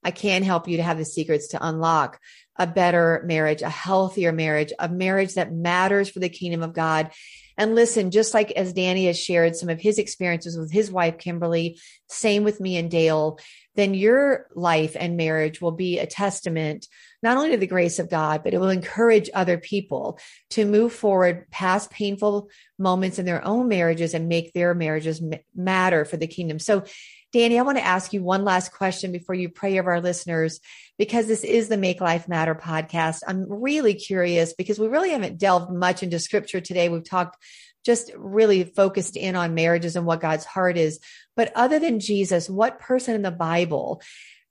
i 0.07 0.11
can 0.11 0.42
help 0.42 0.68
you 0.68 0.76
to 0.76 0.82
have 0.82 0.98
the 0.98 1.04
secrets 1.04 1.48
to 1.48 1.66
unlock 1.66 2.18
a 2.57 2.66
better 2.66 3.22
marriage 3.26 3.62
a 3.62 3.68
healthier 3.68 4.32
marriage 4.32 4.72
a 4.78 4.88
marriage 4.88 5.34
that 5.34 5.52
matters 5.52 6.09
for 6.09 6.20
the 6.20 6.28
kingdom 6.28 6.62
of 6.62 6.72
god 6.72 7.11
and 7.59 7.74
listen, 7.74 8.11
just 8.11 8.34
like 8.34 8.50
as 8.50 8.72
Danny 8.72 9.07
has 9.07 9.18
shared 9.18 9.57
some 9.57 9.70
of 9.70 9.80
his 9.80 9.98
experiences 9.98 10.59
with 10.59 10.70
his 10.70 10.90
wife, 10.90 11.16
Kimberly, 11.16 11.80
same 12.09 12.44
with 12.44 12.61
me 12.61 12.76
and 12.76 12.90
Dale, 12.90 13.38
then 13.76 13.94
your 13.94 14.46
life 14.54 14.94
and 14.98 15.16
marriage 15.16 15.61
will 15.61 15.72
be 15.72 15.98
a 15.98 16.07
testament 16.07 16.86
not 17.22 17.36
only 17.38 17.50
to 17.52 17.57
the 17.57 17.66
grace 17.66 17.98
of 17.98 18.11
God, 18.11 18.44
but 18.44 18.52
it 18.52 18.59
will 18.59 18.68
encourage 18.68 19.30
other 19.32 19.57
people 19.57 20.18
to 20.50 20.66
move 20.66 20.92
forward 20.92 21.50
past 21.50 21.90
painful 21.90 22.50
moments 22.78 23.18
in 23.18 23.24
their 23.24 23.44
own 23.44 23.68
marriages 23.68 24.12
and 24.12 24.28
make 24.28 24.52
their 24.52 24.74
marriages 24.74 25.22
matter 25.54 26.04
for 26.04 26.18
the 26.18 26.26
kingdom. 26.26 26.59
So, 26.59 26.84
Danny, 27.37 27.59
I 27.59 27.64
want 27.64 27.76
to 27.76 27.84
ask 27.84 28.14
you 28.14 28.22
one 28.22 28.45
last 28.45 28.72
question 28.72 29.12
before 29.12 29.34
you 29.34 29.51
pray 29.51 29.78
over 29.78 29.91
our 29.91 30.01
listeners, 30.01 30.59
because 30.97 31.26
this 31.26 31.45
is 31.45 31.68
the 31.68 31.76
Make 31.76 32.01
Life 32.01 32.28
Matter 32.28 32.55
podcast. 32.55 33.20
I'm 33.28 33.45
really 33.47 33.93
curious 33.93 34.55
because 34.55 34.78
we 34.78 34.89
really 34.89 35.11
haven't 35.11 35.37
delved 35.37 35.70
much 35.70 36.03
into 36.03 36.18
scripture 36.18 36.62
today. 36.62 36.89
We've 36.89 37.05
talked 37.05 37.37
just 37.84 38.11
really 38.16 38.64
focused 38.64 39.18
in 39.18 39.37
on 39.37 39.53
marriages 39.53 39.97
and 39.97 40.07
what 40.07 40.22
God's 40.22 40.47
heart 40.47 40.78
is. 40.78 40.99
But 41.37 41.53
other 41.55 41.78
than 41.78 42.01
Jesus, 42.01 42.49
what 42.49 42.80
person 42.80 43.14
in 43.14 43.20
the 43.20 43.30
Bible 43.30 44.01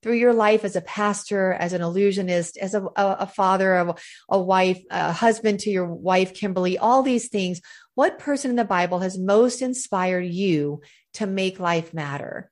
through 0.04 0.18
your 0.18 0.34
life 0.34 0.64
as 0.64 0.76
a 0.76 0.82
pastor, 0.82 1.54
as 1.54 1.74
an 1.74 1.82
illusionist, 1.82 2.56
as 2.56 2.76
a, 2.76 2.84
a, 2.84 3.18
a 3.22 3.26
father, 3.26 3.74
a, 3.74 3.96
a 4.30 4.40
wife, 4.40 4.80
a 4.92 5.12
husband 5.12 5.62
to 5.62 5.72
your 5.72 5.92
wife, 5.92 6.36
Kimberly, 6.36 6.78
all 6.78 7.02
these 7.02 7.30
things, 7.30 7.62
what 7.96 8.20
person 8.20 8.52
in 8.52 8.56
the 8.56 8.64
Bible 8.64 9.00
has 9.00 9.18
most 9.18 9.64
inspired 9.64 10.28
you 10.28 10.82
to 11.14 11.26
make 11.26 11.60
life 11.60 11.92
matter? 11.92 12.52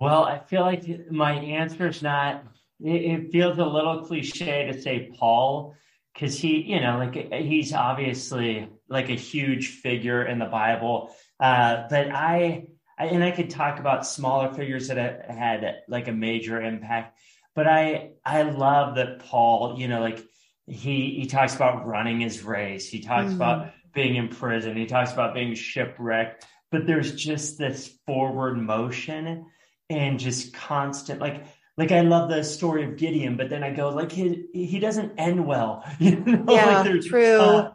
Well, 0.00 0.24
I 0.24 0.38
feel 0.38 0.62
like 0.62 0.84
my 1.10 1.32
answer 1.32 1.88
is 1.88 2.02
not, 2.02 2.44
it, 2.80 2.88
it 2.88 3.32
feels 3.32 3.58
a 3.58 3.64
little 3.64 4.06
cliche 4.06 4.70
to 4.72 4.80
say 4.80 5.12
Paul, 5.18 5.76
because 6.14 6.38
he, 6.38 6.62
you 6.62 6.80
know, 6.80 6.98
like 6.98 7.32
he's 7.32 7.72
obviously 7.74 8.68
like 8.88 9.10
a 9.10 9.14
huge 9.14 9.68
figure 9.68 10.24
in 10.24 10.38
the 10.38 10.46
Bible. 10.46 11.14
Uh, 11.38 11.84
but 11.90 12.10
I, 12.10 12.64
I, 12.98 13.06
and 13.06 13.22
I 13.22 13.30
could 13.30 13.50
talk 13.50 13.78
about 13.78 14.06
smaller 14.06 14.52
figures 14.52 14.88
that 14.88 15.30
had 15.30 15.82
like 15.86 16.08
a 16.08 16.12
major 16.12 16.60
impact. 16.60 17.18
But 17.54 17.66
I, 17.66 18.12
I 18.24 18.42
love 18.42 18.96
that 18.96 19.20
Paul, 19.20 19.78
you 19.78 19.88
know, 19.88 20.00
like 20.00 20.24
he 20.66 21.16
he 21.18 21.26
talks 21.26 21.54
about 21.54 21.86
running 21.86 22.20
his 22.20 22.42
race. 22.42 22.88
He 22.88 23.00
talks 23.00 23.32
mm. 23.32 23.36
about 23.36 23.72
being 23.92 24.16
in 24.16 24.28
prison. 24.28 24.76
He 24.76 24.86
talks 24.86 25.12
about 25.12 25.34
being 25.34 25.54
shipwrecked. 25.54 26.46
But 26.70 26.86
there's 26.86 27.14
just 27.14 27.58
this 27.58 27.88
forward 28.06 28.56
motion 28.56 29.46
and 29.90 30.18
just 30.18 30.54
constant, 30.54 31.20
like 31.20 31.44
like 31.76 31.92
I 31.92 32.00
love 32.02 32.30
the 32.30 32.42
story 32.44 32.84
of 32.84 32.96
Gideon, 32.96 33.36
but 33.36 33.50
then 33.50 33.62
I 33.62 33.70
go 33.70 33.90
like 33.90 34.12
he 34.12 34.46
he 34.52 34.78
doesn't 34.78 35.12
end 35.18 35.44
well. 35.46 35.84
You 35.98 36.16
know? 36.20 36.44
Yeah, 36.48 36.82
like 36.82 37.02
true. 37.02 37.38
Uh, 37.38 37.72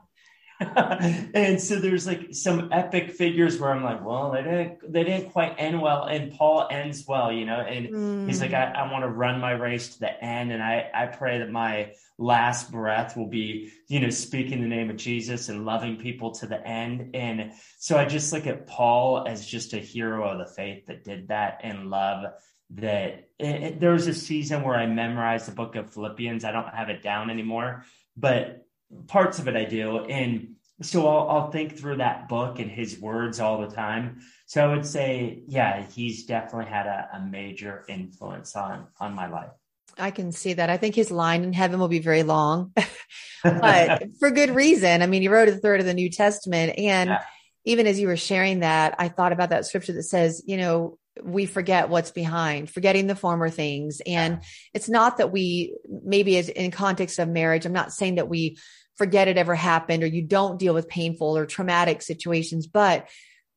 and 1.34 1.62
so 1.62 1.76
there's 1.80 2.08
like 2.08 2.34
some 2.34 2.70
epic 2.72 3.12
figures 3.12 3.60
where 3.60 3.72
I'm 3.72 3.84
like, 3.84 4.04
well, 4.04 4.32
they 4.32 4.44
didn't 4.44 4.92
they 4.92 5.04
didn't 5.04 5.32
quite 5.32 5.56
end 5.58 5.82
well, 5.82 6.04
and 6.06 6.32
Paul 6.32 6.68
ends 6.72 7.06
well, 7.08 7.32
you 7.32 7.46
know. 7.46 7.60
And 7.60 7.88
mm. 7.88 8.28
he's 8.28 8.42
like, 8.42 8.54
I, 8.54 8.72
I 8.72 8.92
want 8.92 9.04
to 9.04 9.10
run 9.10 9.40
my 9.40 9.52
race 9.52 9.90
to 9.94 10.00
the 10.00 10.24
end, 10.24 10.52
and 10.52 10.62
I 10.62 10.90
I 10.94 11.06
pray 11.08 11.40
that 11.40 11.52
my 11.52 11.92
last 12.18 12.72
breath 12.72 13.18
will 13.18 13.28
be, 13.28 13.72
you 13.88 14.00
know, 14.00 14.10
speaking 14.10 14.62
the 14.62 14.68
name 14.68 14.90
of 14.90 14.96
Jesus 14.96 15.50
and 15.50 15.66
loving 15.66 15.98
people 15.98 16.32
to 16.32 16.48
the 16.48 16.66
end. 16.66 17.14
And 17.14 17.52
so 17.78 17.98
I 17.98 18.06
just 18.06 18.32
look 18.32 18.48
at 18.48 18.68
Paul 18.68 19.28
as 19.28 19.46
just 19.46 19.74
a 19.74 19.80
hero 19.80 20.30
of 20.30 20.40
the 20.40 20.54
faith 20.54 20.86
that 20.88 21.04
did 21.04 21.28
that 21.28 21.60
and 21.64 21.90
love 21.90 22.34
that 22.72 23.30
it, 23.38 23.64
it, 23.64 23.80
there 23.80 23.92
was 23.92 24.08
a 24.08 24.14
season 24.14 24.64
where 24.64 24.76
I 24.76 24.86
memorized 24.88 25.48
the 25.48 25.52
book 25.52 25.76
of 25.76 25.94
Philippians. 25.94 26.44
I 26.44 26.52
don't 26.52 26.74
have 26.74 26.90
it 26.90 27.04
down 27.04 27.30
anymore, 27.30 27.84
but 28.18 28.66
parts 29.08 29.40
of 29.40 29.48
it 29.48 29.56
I 29.56 29.66
do. 29.66 30.00
And 30.06 30.55
so 30.82 31.08
I'll, 31.08 31.30
I'll 31.30 31.52
think 31.52 31.78
through 31.78 31.98
that 31.98 32.28
book 32.28 32.60
and 32.60 32.70
his 32.70 33.00
words 33.00 33.40
all 33.40 33.62
the 33.62 33.74
time. 33.74 34.22
So 34.46 34.64
I 34.64 34.76
would 34.76 34.86
say, 34.86 35.44
yeah, 35.48 35.84
he's 35.84 36.26
definitely 36.26 36.70
had 36.72 36.86
a, 36.86 37.10
a 37.14 37.20
major 37.22 37.86
influence 37.88 38.56
on 38.56 38.88
on 39.00 39.14
my 39.14 39.28
life. 39.28 39.52
I 39.98 40.12
can 40.12 40.32
see 40.32 40.54
that. 40.54 40.70
I 40.70 40.78
think 40.78 40.96
his 40.96 41.12
line 41.12 41.44
in 41.44 41.54
heaven 41.54 41.80
will 41.80 41.88
be 41.88 42.00
very 42.00 42.24
long, 42.24 42.74
but 43.44 44.04
for 44.20 44.32
good 44.32 44.52
reason. 44.52 45.02
I 45.02 45.08
mean, 45.08 45.22
he 45.22 45.28
wrote 45.28 45.48
a 45.48 45.56
third 45.56 45.80
of 45.80 45.86
the 45.86 45.94
New 45.94 46.10
Testament. 46.10 46.78
And 46.78 47.12
yeah. 47.12 47.22
even 47.64 47.88
as 47.88 48.00
you 48.00 48.08
were 48.08 48.18
sharing 48.18 48.60
that, 48.60 48.96
I 49.00 49.08
thought 49.08 49.32
about 49.32 49.50
that 49.50 49.66
scripture 49.66 49.94
that 49.94 50.04
says, 50.04 50.44
you 50.46 50.58
know, 50.58 50.98
we 51.24 51.46
forget 51.46 51.88
what's 51.88 52.12
behind, 52.12 52.70
forgetting 52.70 53.08
the 53.08 53.16
former 53.16 53.50
things. 53.50 54.02
And 54.06 54.42
it's 54.74 54.90
not 54.90 55.18
that 55.18 55.32
we, 55.32 55.74
maybe 55.88 56.38
as 56.38 56.50
in 56.50 56.72
context 56.72 57.20
of 57.20 57.30
marriage, 57.30 57.66
I'm 57.66 57.72
not 57.72 57.94
saying 57.94 58.16
that 58.16 58.28
we 58.28 58.58
forget 58.96 59.28
it 59.28 59.38
ever 59.38 59.56
happened 59.56 60.04
or 60.04 60.08
you 60.08 60.22
don't 60.22 60.60
deal 60.60 60.74
with 60.74 60.88
painful 60.88 61.38
or 61.38 61.46
traumatic 61.46 62.02
situations, 62.02 62.68
but 62.68 63.08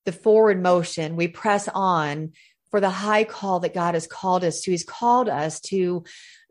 the 0.05 0.13
forward 0.13 0.63
motion, 0.63 1.17
we 1.17 1.29
press 1.29 1.69
on 1.69 2.33
for 2.71 2.81
the 2.81 2.91
high 2.91 3.25
call 3.25 3.61
that 3.61 3.75
God 3.75 3.95
has 3.95 4.07
called 4.07 4.45
us 4.45 4.63
to. 4.63 4.71
He's 4.71 4.85
called 4.85 5.29
us 5.29 5.61
to 5.61 6.05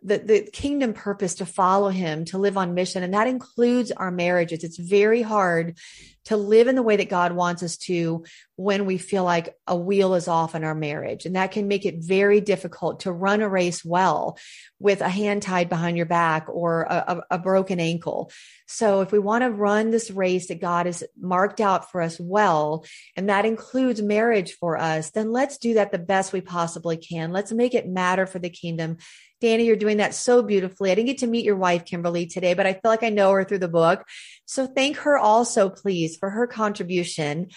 the, 0.08 0.20
the 0.20 0.49
kingdom 0.51 0.93
purpose 0.93 1.36
to 1.36 1.45
follow 1.45 1.89
him, 1.89 2.24
to 2.26 2.38
live 2.38 2.58
on 2.58 2.74
mission. 2.74 3.03
And 3.03 3.14
that 3.14 3.28
includes 3.28 3.91
our 3.91 4.10
marriages. 4.10 4.64
It's 4.64 4.78
very 4.78 5.22
hard 5.22 5.78
to 6.26 6.38
live 6.38 6.68
in 6.68 6.76
the 6.76 6.84
way 6.84 6.97
that 6.97 7.10
God 7.10 7.32
wants 7.32 7.64
us 7.64 7.78
to 7.78 8.26
when 8.58 8.86
we 8.86 8.97
feel 8.97 9.24
like 9.24 9.55
a 9.66 9.78
wheel 9.78 10.14
is 10.14 10.28
off 10.28 10.55
in 10.55 10.64
our 10.66 10.76
marriage. 10.76 11.26
And 11.26 11.36
that 11.36 11.51
can 11.51 11.70
make 11.70 11.86
it 11.86 11.99
very 11.99 12.41
difficult 12.41 13.01
to 13.01 13.12
run 13.12 13.41
a 13.41 13.47
race 13.47 13.84
well 13.84 14.38
with 14.80 15.01
a 15.01 15.10
hand 15.10 15.41
tied 15.41 15.70
behind 15.70 15.95
your 15.95 16.05
back 16.05 16.47
or 16.49 16.84
a, 16.84 17.24
a, 17.30 17.36
a 17.36 17.39
broken 17.39 17.80
ankle. 17.80 18.30
So 18.66 19.01
if 19.01 19.14
we 19.14 19.20
want 19.20 19.43
to 19.43 19.49
run 19.49 19.89
this 19.89 20.12
race 20.12 20.47
that 20.47 20.60
God 20.60 20.86
has 20.86 21.03
marked 21.18 21.62
out 21.62 21.91
for 21.91 22.01
us 22.01 22.20
well, 22.20 22.86
and 23.16 23.30
that 23.30 23.45
includes 23.45 24.01
marriage 24.01 24.53
for 24.53 24.78
us, 24.78 25.12
then 25.12 25.32
let's 25.32 25.58
do 25.58 25.76
that 25.76 25.93
the 25.93 25.97
best 25.97 26.34
we 26.34 26.41
possibly 26.41 26.97
can. 26.97 27.32
Let's 27.32 27.53
make 27.53 27.74
it 27.74 27.88
matter 27.88 28.26
for 28.26 28.39
the 28.39 28.49
kingdom 28.49 28.97
Danny, 29.40 29.66
you're 29.66 29.76
doing 29.76 29.98
that 29.98 30.16
so 30.16 30.42
beautifully. 30.42 30.92
I 30.92 30.96
didn't 30.96 31.08
get 31.08 31.18
to 31.20 31.28
meet 31.28 31.46
your 31.46 31.56
wife, 31.56 31.86
Kimberly, 31.86 32.26
today, 32.26 32.54
but 32.54 32.66
I 32.66 32.74
feel 32.74 32.82
like 32.86 33.04
I 33.04 33.10
know 33.10 33.32
her 33.32 33.44
through 33.44 33.60
the 33.60 33.68
book. 33.68 34.04
So 34.46 34.66
thank 34.66 34.98
her 34.98 35.18
also, 35.18 35.70
please, 35.70 36.18
for 36.18 36.30
her 36.30 36.48
contribution 36.48 37.50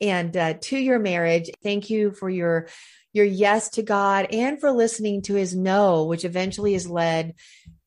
and 0.00 0.36
uh, 0.36 0.54
to 0.62 0.76
your 0.76 0.98
marriage. 0.98 1.50
Thank 1.62 1.90
you 1.90 2.10
for 2.12 2.28
your 2.28 2.68
your 3.14 3.24
yes 3.24 3.70
to 3.70 3.82
God 3.82 4.28
and 4.32 4.60
for 4.60 4.70
listening 4.70 5.22
to 5.22 5.34
his 5.34 5.56
no, 5.56 6.04
which 6.04 6.24
eventually 6.24 6.74
has 6.74 6.88
led 6.88 7.34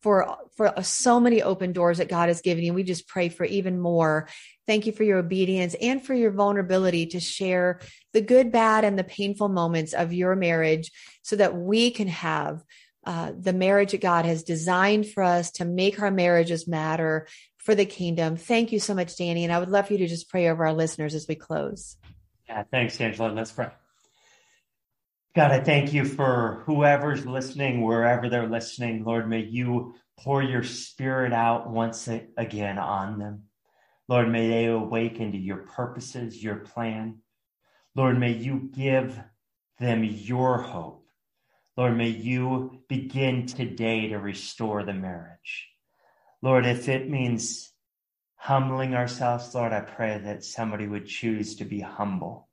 for 0.02 0.38
for 0.58 0.74
so 0.82 1.20
many 1.20 1.41
open 1.41 1.74
doors 1.74 1.99
that 1.99 2.10
God 2.10 2.30
has 2.30 2.41
given 2.41 2.64
you. 2.64 2.74
We 2.74 2.84
just 2.84 3.08
pray 3.08 3.30
for 3.30 3.45
even 3.45 3.80
more. 3.80 4.28
Thank 4.68 4.86
you 4.86 4.91
for 4.91 5.04
your 5.04 5.20
obedience 5.20 5.76
and 5.80 6.04
for 6.04 6.14
your 6.14 6.32
vulnerability 6.32 7.08
to 7.08 7.20
share 7.20 7.80
the 8.14 8.22
good, 8.22 8.52
bad, 8.52 8.84
and 8.84 8.97
the 8.97 9.04
painful 9.04 9.49
moments 9.49 9.93
of 9.93 10.14
your 10.14 10.36
marriage 10.36 10.91
so 11.22 11.36
that 11.36 11.56
we 11.56 11.91
can 11.91 12.08
have 12.08 12.64
uh, 13.06 13.32
the 13.38 13.54
marriage 13.54 13.91
that 13.91 14.02
God 14.02 14.26
has 14.26 14.43
designed 14.43 15.08
for 15.08 15.24
us 15.24 15.52
to 15.52 15.66
make 15.66 15.99
our 16.02 16.12
marriages 16.12 16.68
matter 16.68 17.28
for 17.58 17.76
the 17.76 17.86
kingdom. 17.86 18.38
Thank 18.38 18.72
you 18.72 18.80
so 18.80 18.93
much, 18.93 19.18
Danny. 19.18 19.43
And 19.43 19.54
I 19.54 19.60
would 19.60 19.70
love 19.70 19.88
for 19.88 19.93
you 19.93 19.99
to 19.99 20.08
just 20.08 20.30
pray 20.30 20.49
over 20.49 20.66
our 20.66 20.74
listeners 20.74 21.16
as 21.16 21.28
we 21.28 21.36
close. 21.36 21.97
Yeah, 22.47 22.64
thanks, 22.70 22.99
Angela. 22.99 23.32
Let's 23.32 23.52
pray. 23.52 23.70
God, 25.36 25.52
I 25.52 25.62
thank 25.62 25.93
you 25.93 26.04
for 26.04 26.64
whoever's 26.66 27.26
listening, 27.26 27.82
wherever 27.82 28.30
they're 28.30 28.49
listening. 28.49 29.06
Lord, 29.06 29.30
may 29.30 29.39
you 29.39 29.95
pour 30.20 30.43
your 30.43 30.64
spirit 30.64 31.32
out 31.32 31.70
once 31.70 32.10
again 32.38 32.78
on 32.78 33.18
them. 33.18 33.43
Lord, 34.10 34.30
may 34.30 34.49
they 34.49 34.66
awaken 34.66 35.32
to 35.32 35.38
your 35.38 35.58
purposes, 35.58 36.43
your 36.43 36.58
plan. 36.58 37.20
Lord, 37.95 38.20
may 38.20 38.34
you 38.34 38.70
give 38.74 39.18
them 39.80 40.04
your 40.04 40.62
hope 40.62 41.01
Lord, 41.78 41.97
may 41.97 42.09
you 42.09 42.84
begin 42.89 43.45
today 43.45 44.09
to 44.09 44.17
restore 44.17 44.84
the 44.84 44.93
marriage. 44.93 45.69
Lord, 46.41 46.65
if 46.65 46.89
it 46.89 47.09
means 47.09 47.72
humbling 48.36 48.93
ourselves, 48.93 49.55
Lord, 49.55 49.72
I 49.72 49.82
pray 49.82 50.17
that 50.17 50.43
somebody 50.43 50.86
would 50.86 51.05
choose 51.05 51.55
to 51.57 51.65
be 51.65 51.80
humble. 51.80 52.49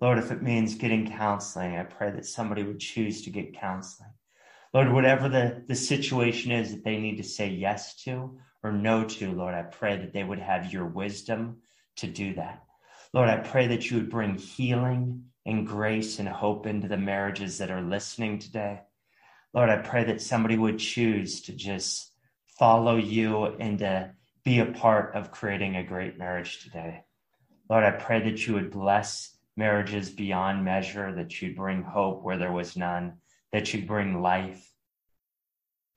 Lord, 0.00 0.18
if 0.18 0.30
it 0.30 0.42
means 0.42 0.74
getting 0.74 1.10
counseling, 1.10 1.76
I 1.76 1.84
pray 1.84 2.10
that 2.10 2.26
somebody 2.26 2.62
would 2.62 2.80
choose 2.80 3.22
to 3.22 3.30
get 3.30 3.58
counseling. 3.58 4.10
Lord, 4.74 4.92
whatever 4.92 5.28
the, 5.28 5.64
the 5.66 5.74
situation 5.74 6.52
is 6.52 6.72
that 6.72 6.84
they 6.84 6.98
need 6.98 7.16
to 7.16 7.24
say 7.24 7.48
yes 7.48 7.94
to 8.04 8.38
or 8.62 8.72
no 8.72 9.04
to, 9.04 9.32
Lord, 9.32 9.54
I 9.54 9.62
pray 9.62 9.96
that 9.96 10.12
they 10.12 10.22
would 10.22 10.38
have 10.38 10.72
your 10.72 10.86
wisdom 10.86 11.58
to 11.96 12.06
do 12.06 12.34
that. 12.34 12.62
Lord, 13.14 13.28
I 13.28 13.38
pray 13.38 13.68
that 13.68 13.90
you 13.90 13.96
would 13.96 14.10
bring 14.10 14.36
healing 14.36 15.24
and 15.50 15.66
grace 15.66 16.18
and 16.18 16.28
hope 16.28 16.66
into 16.66 16.88
the 16.88 16.96
marriages 16.96 17.58
that 17.58 17.70
are 17.70 17.82
listening 17.82 18.38
today. 18.38 18.80
Lord, 19.52 19.68
I 19.68 19.78
pray 19.78 20.04
that 20.04 20.22
somebody 20.22 20.56
would 20.56 20.78
choose 20.78 21.42
to 21.42 21.52
just 21.52 22.12
follow 22.58 22.96
you 22.96 23.46
and 23.46 23.78
to 23.80 24.12
be 24.44 24.60
a 24.60 24.66
part 24.66 25.14
of 25.14 25.32
creating 25.32 25.76
a 25.76 25.82
great 25.82 26.18
marriage 26.18 26.62
today. 26.62 27.02
Lord, 27.68 27.84
I 27.84 27.90
pray 27.90 28.22
that 28.22 28.46
you 28.46 28.54
would 28.54 28.70
bless 28.70 29.36
marriages 29.56 30.10
beyond 30.10 30.64
measure, 30.64 31.14
that 31.16 31.42
you'd 31.42 31.56
bring 31.56 31.82
hope 31.82 32.22
where 32.22 32.38
there 32.38 32.52
was 32.52 32.76
none, 32.76 33.14
that 33.52 33.74
you'd 33.74 33.86
bring 33.86 34.22
life. 34.22 34.72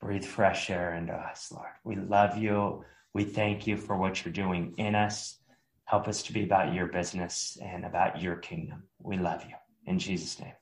Breathe 0.00 0.24
fresh 0.24 0.68
air 0.68 0.94
into 0.94 1.14
us, 1.14 1.50
Lord. 1.52 1.70
We 1.84 1.96
love 1.96 2.36
you. 2.36 2.84
We 3.14 3.24
thank 3.24 3.66
you 3.66 3.76
for 3.76 3.96
what 3.96 4.24
you're 4.24 4.32
doing 4.32 4.74
in 4.76 4.94
us. 4.94 5.38
Help 5.86 6.08
us 6.08 6.22
to 6.24 6.32
be 6.32 6.44
about 6.44 6.74
your 6.74 6.86
business 6.86 7.58
and 7.62 7.84
about 7.84 8.20
your 8.20 8.36
kingdom. 8.36 8.84
We 9.02 9.18
love 9.18 9.44
you. 9.44 9.54
In 9.86 9.98
Jesus' 9.98 10.38
name. 10.40 10.54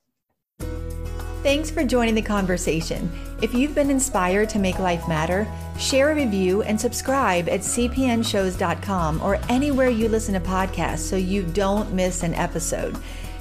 Thanks 1.43 1.73
for 1.73 1.83
joining 1.83 2.15
the 2.15 2.23
conversation. 2.23 3.11
If 3.43 3.53
you've 3.53 3.75
been 3.75 3.91
inspired 3.91 4.49
to 4.51 4.61
make 4.61 4.79
life 4.79 5.09
matter, 5.09 5.49
share 5.77 6.11
a 6.11 6.15
review 6.15 6.63
and 6.63 6.81
subscribe 6.81 7.49
at 7.49 7.61
cpnshows.com 7.61 9.21
or 9.21 9.41
anywhere 9.49 9.89
you 9.89 10.09
listen 10.09 10.35
to 10.35 10.41
podcasts 10.41 11.01
so 11.01 11.17
you 11.17 11.43
don't 11.43 11.93
miss 11.93 12.23
an 12.23 12.35
episode. 12.35 12.97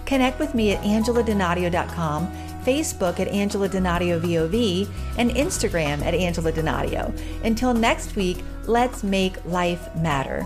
Connect 0.08 0.40
with 0.40 0.56
me 0.56 0.72
at 0.72 0.84
angeladonadio.com, 0.84 2.28
Facebook 2.64 3.20
at 3.20 3.28
Angela 3.28 3.70
Donadio 3.70 4.20
VOV, 4.20 4.90
and 5.20 5.30
Instagram 5.32 6.02
at 6.02 6.16
Angela 6.16 6.52
Donadio. 6.52 7.16
Until 7.44 7.74
next 7.76 8.16
week, 8.16 8.44
let's 8.66 9.04
make 9.04 9.46
life 9.46 9.96
matter. 9.96 10.44